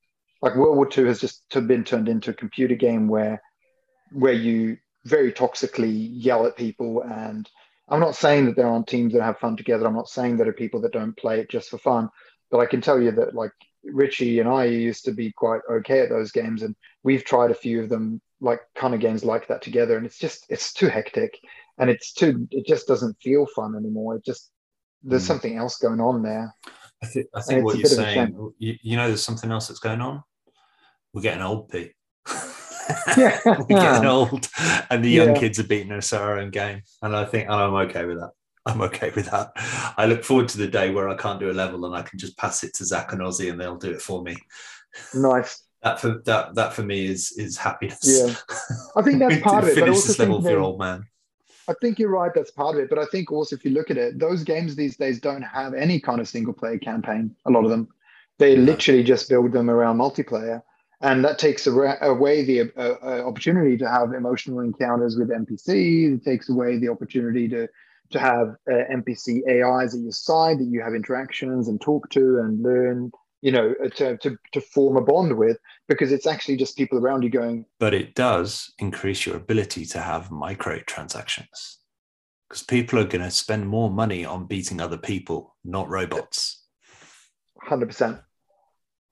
Like 0.41 0.55
World 0.55 0.75
War 0.75 0.89
II 0.91 1.05
has 1.05 1.21
just 1.21 1.47
been 1.67 1.83
turned 1.83 2.09
into 2.09 2.31
a 2.31 2.33
computer 2.33 2.73
game 2.73 3.07
where 3.07 3.39
where 4.11 4.33
you 4.33 4.77
very 5.03 5.31
toxically 5.31 6.09
yell 6.11 6.47
at 6.47 6.57
people 6.57 7.03
and 7.03 7.47
I'm 7.87 7.99
not 7.99 8.15
saying 8.15 8.47
that 8.47 8.55
there 8.55 8.67
aren't 8.67 8.87
teams 8.87 9.13
that 9.13 9.21
have 9.21 9.37
fun 9.37 9.55
together. 9.55 9.85
I'm 9.85 9.93
not 9.93 10.09
saying 10.09 10.37
there 10.37 10.49
are 10.49 10.53
people 10.53 10.81
that 10.81 10.93
don't 10.93 11.15
play 11.15 11.41
it 11.41 11.51
just 11.51 11.69
for 11.69 11.77
fun, 11.77 12.09
but 12.49 12.57
I 12.57 12.65
can 12.65 12.81
tell 12.81 12.99
you 12.99 13.11
that 13.11 13.35
like 13.35 13.51
Richie 13.85 14.39
and 14.39 14.49
I 14.49 14.65
used 14.65 15.05
to 15.05 15.11
be 15.11 15.31
quite 15.31 15.61
okay 15.71 15.99
at 16.01 16.09
those 16.09 16.31
games, 16.31 16.63
and 16.63 16.75
we've 17.03 17.23
tried 17.23 17.51
a 17.51 17.55
few 17.55 17.81
of 17.81 17.89
them, 17.89 18.21
like 18.41 18.59
kind 18.75 18.93
of 18.93 18.99
games 18.99 19.23
like 19.23 19.47
that 19.47 19.61
together, 19.61 19.97
and 19.97 20.05
it's 20.05 20.17
just 20.17 20.45
it's 20.49 20.73
too 20.73 20.87
hectic, 20.87 21.37
and 21.77 21.89
it's 21.89 22.13
too 22.13 22.47
it 22.51 22.65
just 22.65 22.87
doesn't 22.87 23.17
feel 23.21 23.45
fun 23.55 23.75
anymore. 23.75 24.15
It 24.15 24.25
just 24.25 24.51
there's 25.03 25.23
Mm. 25.23 25.27
something 25.27 25.57
else 25.57 25.77
going 25.77 25.99
on 26.01 26.23
there. 26.23 26.53
I 27.03 27.05
think, 27.05 27.27
I 27.35 27.41
think 27.41 27.63
what 27.63 27.75
you're 27.75 27.83
bit 27.83 27.91
of 27.91 27.99
a 27.99 28.01
saying, 28.01 28.53
you, 28.57 28.75
you 28.81 28.97
know, 28.97 29.07
there's 29.07 29.21
something 29.23 29.51
else 29.51 29.67
that's 29.67 29.79
going 29.79 30.01
on. 30.01 30.23
We're 31.13 31.21
getting 31.21 31.43
old, 31.43 31.69
Pete. 31.69 31.93
Yeah. 33.17 33.39
We're 33.45 33.79
getting 33.79 34.05
old, 34.05 34.47
and 34.89 35.03
the 35.03 35.09
young 35.09 35.29
Yeah. 35.29 35.39
kids 35.39 35.59
are 35.59 35.63
beating 35.63 35.91
us 35.91 36.13
at 36.13 36.21
our 36.21 36.37
own 36.39 36.51
game. 36.51 36.81
And 37.01 37.15
I 37.15 37.25
think, 37.25 37.45
and 37.45 37.53
I'm 37.55 37.73
okay 37.87 38.05
with 38.05 38.19
that. 38.19 38.31
I'm 38.65 38.81
okay 38.81 39.11
with 39.15 39.29
that. 39.31 39.51
I 39.97 40.05
look 40.05 40.23
forward 40.23 40.47
to 40.49 40.57
the 40.57 40.67
day 40.67 40.89
where 40.91 41.07
I 41.07 41.15
can't 41.15 41.39
do 41.39 41.51
a 41.51 41.53
level 41.53 41.85
and 41.85 41.95
I 41.95 42.01
can 42.01 42.17
just 42.17 42.37
pass 42.37 42.63
it 42.63 42.73
to 42.75 42.85
Zach 42.85 43.11
and 43.13 43.21
Ozzy 43.21 43.51
and 43.51 43.59
they'll 43.59 43.75
do 43.77 43.91
it 43.91 44.01
for 44.01 44.23
me. 44.23 44.35
Nice. 45.13 45.61
That 45.83 45.99
for 45.99 46.21
that 46.25 46.55
that 46.55 46.73
for 46.73 46.81
me 46.81 47.05
is 47.05 47.31
is 47.33 47.57
happiness. 47.57 47.99
Yeah. 48.03 48.33
I 48.95 49.03
think 49.03 49.19
that's 49.19 49.39
part 49.43 49.63
of 49.63 49.69
it, 49.69 49.75
but 49.75 49.85
Finish 49.85 50.03
this 50.03 50.17
level 50.19 50.41
for 50.41 50.49
your 50.49 50.61
old 50.61 50.79
man. 50.79 51.05
I 51.67 51.73
think 51.81 51.99
you're 51.99 52.09
right. 52.09 52.31
That's 52.33 52.51
part 52.51 52.75
of 52.75 52.81
it. 52.81 52.89
But 52.89 52.99
I 52.99 53.05
think 53.05 53.31
also, 53.31 53.55
if 53.55 53.65
you 53.65 53.71
look 53.71 53.91
at 53.91 53.97
it, 53.97 54.19
those 54.19 54.43
games 54.43 54.75
these 54.75 54.97
days 54.97 55.19
don't 55.19 55.41
have 55.41 55.73
any 55.73 55.99
kind 55.99 56.19
of 56.19 56.27
single 56.27 56.53
player 56.53 56.77
campaign. 56.77 57.35
A 57.45 57.51
lot 57.51 57.63
of 57.65 57.69
them, 57.71 57.87
they 58.39 58.55
No. 58.55 58.63
literally 58.63 59.03
just 59.03 59.29
build 59.29 59.51
them 59.51 59.69
around 59.69 59.97
multiplayer, 59.97 60.61
and 61.01 61.23
that 61.23 61.37
takes 61.39 61.67
away 61.67 62.43
the 62.43 62.71
uh, 62.77 62.95
uh, 63.03 63.23
opportunity 63.27 63.77
to 63.77 63.89
have 63.89 64.13
emotional 64.13 64.59
encounters 64.61 65.17
with 65.17 65.29
NPCs. 65.29 66.17
It 66.17 66.23
takes 66.23 66.49
away 66.49 66.77
the 66.77 66.89
opportunity 66.89 67.47
to 67.49 67.67
to 68.11 68.19
have 68.19 68.55
uh, 68.71 68.83
NPC 68.93 69.41
AIs 69.47 69.93
at 69.95 70.01
your 70.01 70.11
side 70.11 70.59
that 70.59 70.67
you 70.67 70.81
have 70.81 70.93
interactions 70.93 71.67
and 71.67 71.79
talk 71.81 72.09
to 72.11 72.39
and 72.39 72.61
learn. 72.61 73.11
You 73.41 73.51
know, 73.51 73.75
uh, 73.83 73.89
to, 73.89 74.17
to 74.17 74.37
to 74.53 74.61
form 74.61 74.97
a 74.97 75.01
bond 75.01 75.37
with, 75.37 75.57
because 75.87 76.11
it's 76.11 76.25
actually 76.25 76.57
just 76.57 76.75
people 76.77 76.97
around 76.97 77.21
you 77.21 77.29
going, 77.29 77.65
But 77.79 77.93
it 77.93 78.15
does 78.15 78.73
increase 78.79 79.25
your 79.25 79.35
ability 79.35 79.85
to 79.87 79.99
have 79.99 80.29
microtransactions. 80.29 81.75
Because 82.49 82.63
people 82.63 82.97
are 82.99 83.03
going 83.05 83.23
to 83.23 83.29
spend 83.31 83.67
more 83.67 83.91
money 83.91 84.25
on 84.25 84.47
beating 84.47 84.81
other 84.81 84.97
people, 84.97 85.55
not 85.63 85.89
robots. 85.89 86.63
hundred 87.61 87.87
percent. 87.87 88.19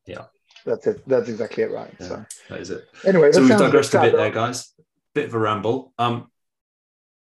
Yeah. 0.08 0.26
That's 0.66 0.88
it. 0.88 1.08
That's 1.08 1.30
exactly 1.30 1.64
it, 1.64 1.72
right? 1.72 1.94
Yeah. 2.00 2.08
So 2.08 2.26
That 2.50 2.60
is 2.62 2.70
it. 2.72 2.88
anyway, 3.06 3.32
so 3.34 3.42
we've 3.42 3.50
digressed 3.50 3.94
a 3.94 4.02
bit 4.02 4.16
there, 4.16 4.32
guys. 4.32 4.72
Bit 5.14 5.26
of 5.28 5.34
a 5.36 5.40
ramble. 5.40 5.94
Um, 6.00 6.32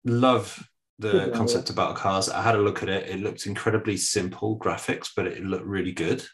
love 0.04 0.68
the 1.00 1.12
Good 1.12 1.34
concept 1.34 1.70
of 1.70 1.76
battle 1.76 1.94
cars. 1.94 2.28
I 2.28 2.42
had 2.42 2.54
a 2.54 2.60
look 2.62 2.82
at 2.82 2.88
it. 2.88 3.08
It 3.08 3.20
looked 3.20 3.46
incredibly 3.46 3.96
simple 3.96 4.58
graphics, 4.58 5.08
but 5.16 5.26
it 5.26 5.42
looked 5.44 5.66
really 5.66 5.92
good. 5.92 6.24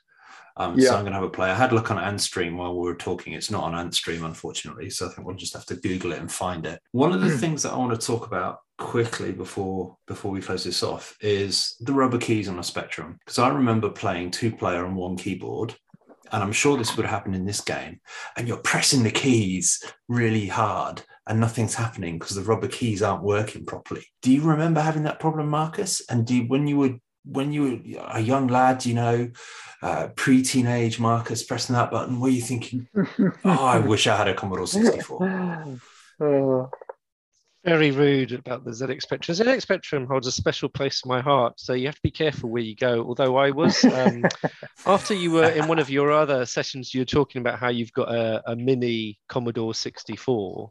Um, 0.57 0.79
Yeah. 0.79 0.89
So 0.89 0.95
I'm 0.97 1.03
going 1.03 1.13
to 1.13 1.21
have 1.21 1.23
a 1.23 1.31
play. 1.31 1.51
I 1.51 1.55
had 1.55 1.73
a 1.73 1.75
look 1.75 1.91
on 1.91 1.99
Antstream 1.99 2.57
while 2.57 2.75
we 2.75 2.89
were 2.89 2.97
talking. 2.97 3.35
It's 3.35 3.51
not 3.51 3.65
on 3.65 3.73
Antstream, 3.75 4.25
unfortunately. 4.25 4.91
So 4.91 5.07
I 5.07 5.11
think 5.11 5.27
we'll 5.27 5.37
just 5.37 5.55
have 5.55 5.67
to 5.67 5.77
Google 5.77 6.13
it 6.13 6.19
and 6.19 6.31
find 6.31 6.67
it. 6.67 6.81
One 6.93 7.13
of 7.13 7.21
the 7.21 7.31
things 7.39 7.63
that 7.63 7.73
I 7.73 7.77
want 7.77 7.99
to 7.99 8.07
talk 8.07 8.27
about 8.27 8.59
quickly 8.79 9.33
before 9.33 9.97
before 10.07 10.31
we 10.31 10.41
close 10.41 10.65
this 10.65 10.83
off 10.83 11.17
is 11.21 11.77
the 11.81 11.93
rubber 11.93 12.19
keys 12.19 12.49
on 12.49 12.59
a 12.59 12.63
Spectrum. 12.63 13.19
Because 13.25 13.39
I 13.39 13.49
remember 13.49 13.89
playing 13.89 14.31
two 14.33 14.51
player 14.51 14.85
on 14.85 14.95
one 14.95 15.17
keyboard, 15.17 15.75
and 16.33 16.43
I'm 16.43 16.53
sure 16.53 16.77
this 16.77 16.97
would 16.97 17.07
happen 17.07 17.35
in 17.35 17.45
this 17.47 17.61
game. 17.61 18.01
And 18.37 18.49
you're 18.49 18.57
pressing 18.59 19.03
the 19.03 19.11
keys 19.11 19.83
really 20.09 20.47
hard, 20.47 21.03
and 21.27 21.41
nothing's 21.41 21.75
happening 21.75 22.19
because 22.19 22.37
the 22.37 22.43
rubber 22.43 22.69
keys 22.69 23.03
aren't 23.03 23.23
working 23.23 23.65
properly. 23.65 24.05
Do 24.23 24.33
you 24.33 24.43
remember 24.43 24.81
having 24.81 25.03
that 25.05 25.21
problem, 25.21 25.49
Marcus? 25.49 26.03
And 26.09 26.27
do 26.27 26.37
you, 26.37 26.43
when 26.45 26.67
you 26.67 26.79
were 26.79 26.95
when 27.25 27.53
you 27.53 27.63
were 27.63 28.05
a 28.09 28.21
young 28.21 28.47
lad, 28.47 28.87
you 28.87 28.95
know, 28.95 29.29
uh, 29.83 30.09
pre-teenage 30.15 31.01
Marcus 31.01 31.43
pressing 31.43 31.75
that 31.75 31.91
button, 31.91 32.21
were 32.21 32.29
you 32.29 32.41
thinking, 32.41 32.89
"Oh, 33.45 33.65
I 33.65 33.79
wish 33.79 34.07
I 34.07 34.17
had 34.17 34.29
a 34.29 34.35
Commodore 34.35 34.67
64"? 34.67 35.81
Uh, 36.21 36.67
Very 37.65 37.91
rude 37.91 38.31
about 38.31 38.65
the 38.65 38.71
ZX 38.71 39.03
Spectrum. 39.03 39.37
ZX 39.37 39.61
Spectrum 39.61 40.07
holds 40.07 40.29
a 40.29 40.33
special 40.33 40.69
place 40.69 41.03
in 41.05 41.09
my 41.09 41.21
heart, 41.21 41.59
so 41.59 41.73
you 41.73 41.87
have 41.87 41.97
to 41.97 42.03
be 42.03 42.13
careful 42.13 42.49
where 42.49 42.63
you 42.63 42.77
go. 42.77 43.05
Although 43.05 43.37
I 43.37 43.51
was, 43.51 43.85
um, 43.85 44.25
after 44.87 45.15
you 45.15 45.33
were 45.33 45.51
in 45.51 45.67
one 45.67 45.81
of 45.81 45.91
your 45.91 46.13
other 46.13 46.47
sessions, 46.47 46.95
you 46.95 47.01
were 47.01 47.07
talking 47.07 47.41
about 47.41 47.59
how 47.59 47.71
you've 47.71 47.93
got 47.93 48.15
a, 48.15 48.53
a 48.53 48.55
mini 48.55 49.19
Commodore 49.29 49.75
64. 49.75 50.71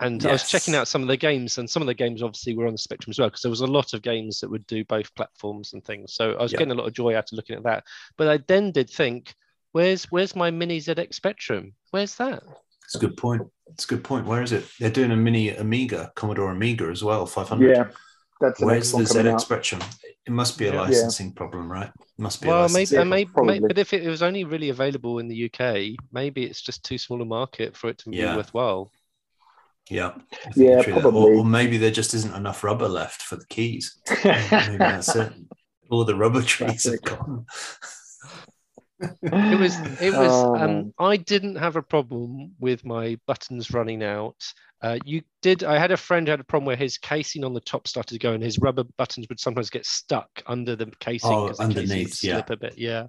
And 0.00 0.24
I 0.24 0.32
was 0.32 0.48
checking 0.48 0.74
out 0.74 0.88
some 0.88 1.02
of 1.02 1.08
the 1.08 1.16
games, 1.16 1.58
and 1.58 1.68
some 1.68 1.82
of 1.82 1.86
the 1.86 1.94
games 1.94 2.22
obviously 2.22 2.54
were 2.54 2.66
on 2.66 2.72
the 2.72 2.78
Spectrum 2.78 3.10
as 3.10 3.18
well, 3.18 3.28
because 3.28 3.42
there 3.42 3.50
was 3.50 3.60
a 3.60 3.66
lot 3.66 3.92
of 3.92 4.00
games 4.00 4.40
that 4.40 4.50
would 4.50 4.66
do 4.66 4.82
both 4.86 5.14
platforms 5.14 5.74
and 5.74 5.84
things. 5.84 6.14
So 6.14 6.32
I 6.32 6.42
was 6.42 6.52
Yeah. 6.52 6.58
getting 6.60 6.72
a 6.72 6.74
lot 6.76 6.86
of 6.86 6.94
joy 6.94 7.14
out 7.14 7.30
of 7.30 7.36
looking 7.36 7.56
at 7.56 7.64
that. 7.64 7.84
But 8.16 8.28
I 8.28 8.38
then 8.48 8.72
did 8.72 8.88
think, 8.88 9.34
where's 9.72 10.04
where's 10.04 10.34
my 10.34 10.50
mini 10.50 10.78
ZX 10.80 11.14
Spectrum? 11.14 11.74
Where's 11.90 12.14
that? 12.16 12.42
It's 12.84 12.94
a 12.94 12.98
good 12.98 13.16
point. 13.16 13.42
It's 13.68 13.84
a 13.84 13.88
good 13.88 14.02
point. 14.02 14.26
Where 14.26 14.42
is 14.42 14.52
it? 14.52 14.64
They're 14.80 14.90
doing 14.90 15.12
a 15.12 15.16
mini 15.16 15.50
Amiga, 15.50 16.12
Commodore 16.16 16.50
Amiga 16.50 16.86
as 16.86 17.04
well, 17.04 17.26
500. 17.26 17.68
yeah, 17.70 17.90
that's 18.40 18.58
the 18.58 18.66
Where's 18.66 18.92
the 18.92 18.98
ZX 19.04 19.32
out. 19.34 19.40
Spectrum? 19.42 19.82
It 20.26 20.32
must 20.32 20.58
be 20.58 20.66
a 20.66 20.72
Yeah. 20.72 20.80
licensing 20.80 21.34
problem, 21.34 21.70
right? 21.70 21.88
It 21.88 22.18
Must 22.18 22.40
be 22.42 22.48
a 22.48 22.50
Well, 22.50 22.62
licensing 22.62 22.96
maybe, 22.96 22.96
Yeah, 22.96 23.00
uh, 23.02 23.04
maybe, 23.04 23.30
maybe, 23.44 23.66
but 23.68 23.78
if 23.78 23.92
it 23.92 24.06
was 24.08 24.22
only 24.22 24.44
really 24.44 24.70
available 24.70 25.18
in 25.18 25.28
the 25.28 25.36
UK, 25.36 25.96
maybe 26.10 26.44
it's 26.44 26.62
just 26.62 26.84
too 26.84 26.98
small 26.98 27.20
a 27.22 27.24
market 27.24 27.76
for 27.76 27.90
it 27.90 27.98
to 27.98 28.10
Yeah. 28.10 28.30
be 28.32 28.36
worthwhile. 28.38 28.90
Yeah. 29.90 30.12
Yeah, 30.54 30.82
there. 30.82 31.04
Or, 31.06 31.34
or 31.38 31.44
maybe 31.44 31.76
there 31.76 31.90
just 31.90 32.14
isn't 32.14 32.34
enough 32.34 32.62
rubber 32.62 32.88
left 32.88 33.22
for 33.22 33.36
the 33.36 33.46
keys. 33.46 34.00
Maybe 34.24 34.76
that's 34.78 35.14
it. 35.16 35.32
All 35.90 36.04
the 36.04 36.14
rubber 36.14 36.42
trees 36.54 36.86
are 36.86 36.96
Classic. 36.98 37.02
gone. 37.18 37.46
It 39.00 39.58
was, 39.58 39.78
it 40.00 40.12
was. 40.12 40.30
Oh, 40.30 40.56
um. 40.56 40.94
I 40.98 41.16
didn't 41.16 41.56
have 41.56 41.76
a 41.76 41.82
problem 41.82 42.52
with 42.58 42.84
my 42.84 43.18
buttons 43.26 43.70
running 43.70 44.02
out. 44.02 44.36
Uh, 44.82 44.98
you 45.04 45.22
did. 45.42 45.64
I 45.64 45.78
had 45.78 45.90
a 45.90 45.96
friend 45.96 46.26
who 46.26 46.30
had 46.30 46.40
a 46.40 46.44
problem 46.44 46.66
where 46.66 46.76
his 46.76 46.98
casing 46.98 47.44
on 47.44 47.52
the 47.52 47.60
top 47.60 47.86
started 47.86 48.14
to 48.14 48.18
go, 48.18 48.32
and 48.32 48.42
his 48.42 48.58
rubber 48.58 48.84
buttons 48.96 49.26
would 49.28 49.40
sometimes 49.40 49.70
get 49.70 49.86
stuck 49.86 50.28
under 50.46 50.76
the 50.76 50.86
casing. 51.00 51.30
Oh, 51.30 51.48
the 51.48 51.54
casing 51.54 51.68
would 51.68 51.76
underneath, 51.78 52.24
yeah. 52.24 52.34
slip 52.34 52.50
a 52.50 52.56
bit. 52.56 52.78
Yeah. 52.78 53.06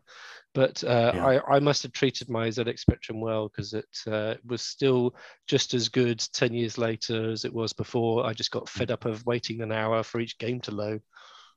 But 0.54 0.84
uh, 0.84 1.14
Yeah. 1.16 1.26
I, 1.26 1.56
I 1.56 1.60
must 1.60 1.84
have 1.84 1.94
treated 1.94 2.30
my 2.30 2.50
ZX 2.50 2.80
Spectrum 2.80 3.22
well 3.22 3.48
because 3.48 3.74
it 3.74 3.86
uh, 4.06 4.36
was 4.46 4.62
still 4.62 5.16
just 5.48 5.74
as 5.74 5.88
good 5.88 6.20
10 6.34 6.54
years 6.54 6.78
later 6.78 7.32
as 7.32 7.46
it 7.46 7.54
was 7.54 7.72
before. 7.72 8.26
I 8.26 8.34
just 8.34 8.52
got 8.52 8.68
fed 8.68 8.92
up 8.92 9.06
of 9.06 9.26
waiting 9.26 9.62
an 9.62 9.72
hour 9.72 10.04
for 10.04 10.20
each 10.20 10.38
game 10.38 10.60
to 10.62 10.72
load. 10.72 11.02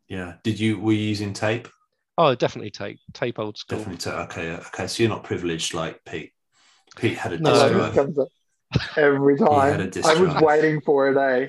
Yeah. 0.09 0.35
Did 0.45 0.61
you 0.61 0.79
were 0.79 0.93
you 0.93 1.09
using 1.09 1.33
tape? 1.33 1.67
Oh, 2.17 2.35
definitely 2.35 2.71
tape, 2.71 3.01
tape 3.13 3.39
old 3.39 3.59
school. 3.59 3.79
Definitely 3.79 3.99
tape. 3.99 4.15
Okay. 4.15 4.51
Okay. 4.53 4.87
So 4.87 5.03
you're 5.03 5.11
not 5.11 5.25
privileged 5.25 5.75
like 5.75 6.05
Pete. 6.05 6.33
Pete 6.97 7.19
had 7.19 7.33
a 7.33 7.39
No. 7.39 7.51
disk 7.53 7.73
drive. 7.73 7.93
it 7.93 7.97
comes 7.97 8.19
up. 8.19 8.29
every 8.97 9.37
time. 9.39 9.81
a 9.81 9.87
disk 9.89 10.09
I 10.09 10.21
was 10.21 10.31
drive. 10.31 10.43
waiting 10.43 10.81
for 10.81 11.09
it, 11.09 11.17
eh? 11.17 11.49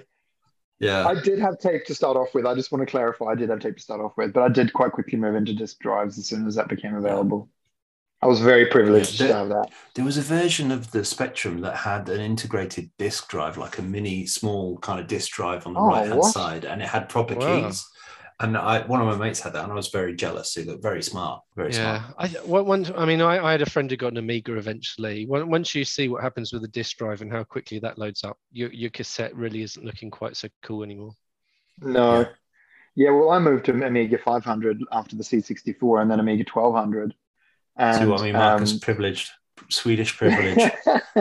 Yeah. 0.79 1.07
I 1.07 1.15
did 1.15 1.39
have 1.39 1.57
tape 1.59 1.85
to 1.85 1.95
start 1.95 2.17
off 2.17 2.33
with. 2.33 2.45
I 2.45 2.53
just 2.55 2.71
want 2.71 2.81
to 2.81 2.91
clarify 2.91 3.27
I 3.27 3.35
did 3.35 3.49
have 3.49 3.59
tape 3.59 3.77
to 3.77 3.81
start 3.81 4.01
off 4.01 4.13
with, 4.17 4.33
but 4.33 4.43
I 4.43 4.49
did 4.49 4.73
quite 4.73 4.91
quickly 4.91 5.17
move 5.17 5.35
into 5.35 5.53
disk 5.53 5.79
drives 5.79 6.17
as 6.17 6.27
soon 6.27 6.47
as 6.47 6.55
that 6.55 6.67
became 6.67 6.95
available. 6.95 7.49
I 8.21 8.27
was 8.27 8.39
very 8.39 8.65
privileged 8.67 9.19
Yeah, 9.21 9.27
to 9.27 9.33
have 9.35 9.49
that. 9.49 9.69
There 9.93 10.05
was 10.05 10.17
a 10.17 10.21
version 10.21 10.71
of 10.71 10.91
the 10.91 11.05
Spectrum 11.05 11.61
that 11.61 11.75
had 11.75 12.09
an 12.09 12.21
integrated 12.21 12.89
disk 12.97 13.29
drive, 13.29 13.57
like 13.57 13.77
a 13.77 13.81
mini 13.83 14.25
small 14.25 14.77
kind 14.79 14.99
of 14.99 15.07
disk 15.07 15.31
drive 15.33 15.67
on 15.67 15.73
the 15.73 15.79
Oh, 15.79 15.89
right 15.89 16.07
hand 16.07 16.25
side, 16.25 16.65
and 16.65 16.81
it 16.81 16.87
had 16.87 17.07
proper 17.07 17.35
Wow. 17.35 17.67
keys. 17.67 17.85
And 18.41 18.57
I, 18.57 18.81
one 18.85 18.99
of 18.99 19.07
my 19.07 19.15
mates 19.15 19.39
had 19.39 19.53
that, 19.53 19.63
and 19.63 19.71
I 19.71 19.75
was 19.75 19.87
very 19.87 20.13
jealous. 20.13 20.53
He 20.53 20.63
looked 20.63 20.83
very 20.83 21.01
smart, 21.01 21.41
very 21.55 21.71
Yeah, 21.71 22.03
smart. 22.11 22.15
I 22.17 22.27
one, 22.45 22.65
one- 22.65 22.93
I 22.97 23.05
mean, 23.05 23.21
I, 23.21 23.39
I 23.41 23.51
had 23.51 23.61
a 23.61 23.69
friend 23.69 23.89
who 23.89 23.95
got 23.95 24.11
an 24.11 24.17
Amiga 24.17 24.57
eventually. 24.57 25.25
Once 25.25 25.73
you 25.73 25.85
see 25.85 26.09
what 26.09 26.21
happens 26.21 26.51
with 26.51 26.61
the 26.61 26.67
disk 26.67 26.97
drive 26.97 27.21
and 27.21 27.31
how 27.31 27.45
quickly 27.45 27.79
that 27.79 27.97
loads 27.97 28.25
up, 28.25 28.37
your 28.51 28.71
your 28.73 28.89
cassette 28.89 29.33
really 29.35 29.61
isn't 29.63 29.85
looking 29.85 30.11
quite 30.11 30.35
so 30.35 30.49
cool 30.63 30.83
anymore. 30.83 31.13
No. 31.79 32.19
Yeah. 32.19 32.27
Yeah. 32.95 33.11
well, 33.11 33.29
I 33.31 33.39
moved 33.39 33.65
to 33.65 33.71
Amiga 33.85 34.17
500 34.17 34.81
after 34.91 35.15
the 35.15 35.23
C64 35.23 36.01
and 36.01 36.11
then 36.11 36.19
Amiga 36.19 36.43
1200. 36.51 37.13
And, 37.77 37.97
See 37.97 38.05
what 38.05 38.19
I 38.19 38.23
mean, 38.25 38.33
Marcus? 38.33 38.73
um, 38.73 38.79
privileged, 38.79 39.31
Swedish 39.69 40.17
privilege. 40.17 40.71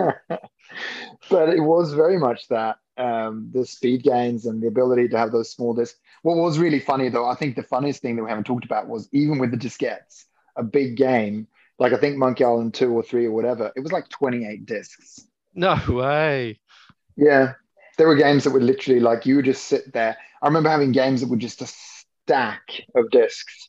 but 1.31 1.49
it 1.49 1.61
was 1.61 1.95
very 1.95 2.19
much 2.19 2.49
that 2.49 2.77
um, 2.97 3.51
the 3.53 3.67
speed 3.67 4.03
gains 4.03 4.47
and 4.47 4.63
the 4.63 4.69
ability 4.69 5.09
to 5.09 5.19
have 5.19 5.33
those 5.33 5.51
small 5.51 5.75
discs. 5.75 5.99
What 6.23 6.37
was 6.37 6.59
really 6.59 6.81
funny, 6.81 7.09
though, 7.09 7.27
I 7.27 7.35
think 7.35 7.57
the 7.57 7.63
funniest 7.63 8.03
thing 8.03 8.17
that 8.17 8.23
we 8.23 8.29
haven't 8.29 8.45
talked 8.45 8.65
about 8.65 8.89
was 8.89 9.09
even 9.13 9.39
with 9.39 9.51
the 9.51 9.57
diskettes, 9.57 10.25
a 10.57 10.63
big 10.63 10.97
game, 10.97 11.47
like 11.79 11.93
I 11.93 11.97
think 11.97 12.17
Monkey 12.17 12.45
Island 12.45 12.75
2 12.75 12.93
or 12.93 13.03
3 13.03 13.27
or 13.27 13.33
whatever, 13.33 13.73
it 13.75 13.81
was 13.81 13.93
like 13.93 14.09
28 14.09 14.65
discs. 14.67 15.27
No 15.55 15.79
way. 15.89 16.61
Yeah. 17.17 17.55
There 17.97 18.09
were 18.09 18.17
games 18.17 18.45
that 18.45 18.51
were 18.51 18.61
literally 18.61 19.01
like 19.01 19.27
you 19.27 19.37
would 19.37 19.45
just 19.45 19.65
sit 19.65 19.93
there. 19.93 20.17
I 20.43 20.47
remember 20.47 20.69
having 20.69 20.93
games 20.93 21.21
that 21.21 21.31
were 21.31 21.37
just 21.37 21.63
a 21.63 21.67
stack 21.67 22.63
of 22.95 23.11
discs 23.11 23.69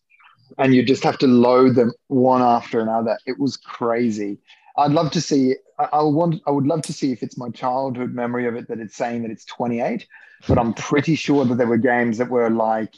and 0.57 0.73
you 0.73 0.83
just 0.83 1.03
have 1.03 1.17
to 1.19 1.27
load 1.27 1.75
them 1.75 1.91
one 2.07 2.41
after 2.41 2.79
another. 2.79 3.17
It 3.25 3.39
was 3.39 3.57
crazy. 3.57 4.37
I'd 4.77 4.91
love 4.91 5.11
to 5.11 5.21
see. 5.21 5.55
I, 5.79 5.89
I 5.93 6.03
want. 6.03 6.41
I 6.47 6.51
would 6.51 6.65
love 6.67 6.81
to 6.83 6.93
see 6.93 7.11
if 7.11 7.23
it's 7.23 7.37
my 7.37 7.49
childhood 7.49 8.13
memory 8.13 8.47
of 8.47 8.55
it 8.55 8.67
that 8.69 8.79
it's 8.79 8.95
saying 8.95 9.23
that 9.23 9.31
it's 9.31 9.45
28, 9.45 10.07
but 10.47 10.57
I'm 10.57 10.73
pretty 10.73 11.15
sure 11.15 11.45
that 11.45 11.55
there 11.55 11.67
were 11.67 11.77
games 11.77 12.17
that 12.17 12.29
were 12.29 12.49
like 12.49 12.93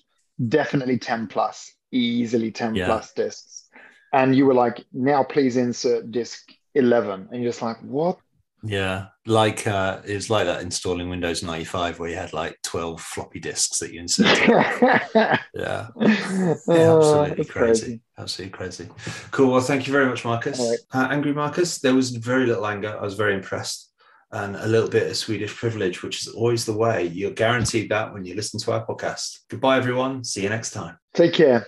definitely 0.48 0.98
10 1.00 1.28
plus, 1.28 1.74
easily 1.92 2.52
10 2.52 2.76
Yeah. 2.76 2.86
plus 2.86 3.14
discs, 3.14 3.70
and 4.14 4.36
you 4.36 4.46
were 4.46 4.54
like, 4.54 4.86
now 4.94 5.24
please 5.24 5.58
insert 5.58 6.12
disc 6.12 6.52
11, 6.76 7.30
and 7.32 7.42
you're 7.42 7.50
just 7.52 7.62
like, 7.62 7.78
what? 7.82 8.20
Yeah, 8.64 9.08
like 9.26 9.68
uh, 9.68 10.02
it 10.06 10.16
was 10.16 10.30
like 10.30 10.46
that 10.46 10.62
installing 10.62 11.10
Windows 11.10 11.44
95, 11.44 12.00
where 12.00 12.10
you 12.10 12.16
had 12.16 12.34
like 12.34 12.58
12 12.64 13.00
floppy 13.00 13.40
disks 13.40 13.80
that 13.80 13.94
you 13.94 14.02
inserted. 14.02 14.50
yeah, 14.50 15.08
yeah, 15.54 15.88
yeah, 15.96 16.56
absolutely 16.68 17.36
that's 17.36 17.50
crazy. 17.50 18.02
Absolutely 18.18 18.58
crazy. 18.58 18.90
Cool. 19.32 19.52
Well, 19.52 19.62
thank 19.62 19.86
you 19.86 19.94
very 19.94 20.08
much, 20.08 20.26
Marcus. 20.26 20.60
Right. 20.60 20.78
Uh, 20.94 21.08
Angry 21.12 21.34
Marcus, 21.34 21.80
there 21.80 21.94
was 21.94 22.10
very 22.12 22.48
little 22.48 22.66
anger. 22.66 22.98
I 22.98 23.04
was 23.04 23.14
very 23.14 23.36
impressed. 23.36 23.92
And 24.32 24.58
a 24.58 24.68
little 24.68 24.90
bit 24.90 25.10
of 25.10 25.16
Swedish 25.16 25.56
privilege, 25.56 26.04
which 26.04 26.22
is 26.22 26.28
always 26.28 26.66
the 26.66 26.74
way. 26.74 27.06
You're 27.06 27.32
guaranteed 27.32 27.90
that 27.92 28.14
when 28.14 28.26
you 28.26 28.36
listen 28.36 28.60
to 28.60 28.74
our 28.74 28.86
podcast. 28.86 29.40
Goodbye, 29.50 29.78
everyone. 29.78 30.26
See 30.26 30.44
you 30.44 30.50
next 30.50 30.72
time. 30.72 30.98
Take 31.14 31.34
care. 31.34 31.68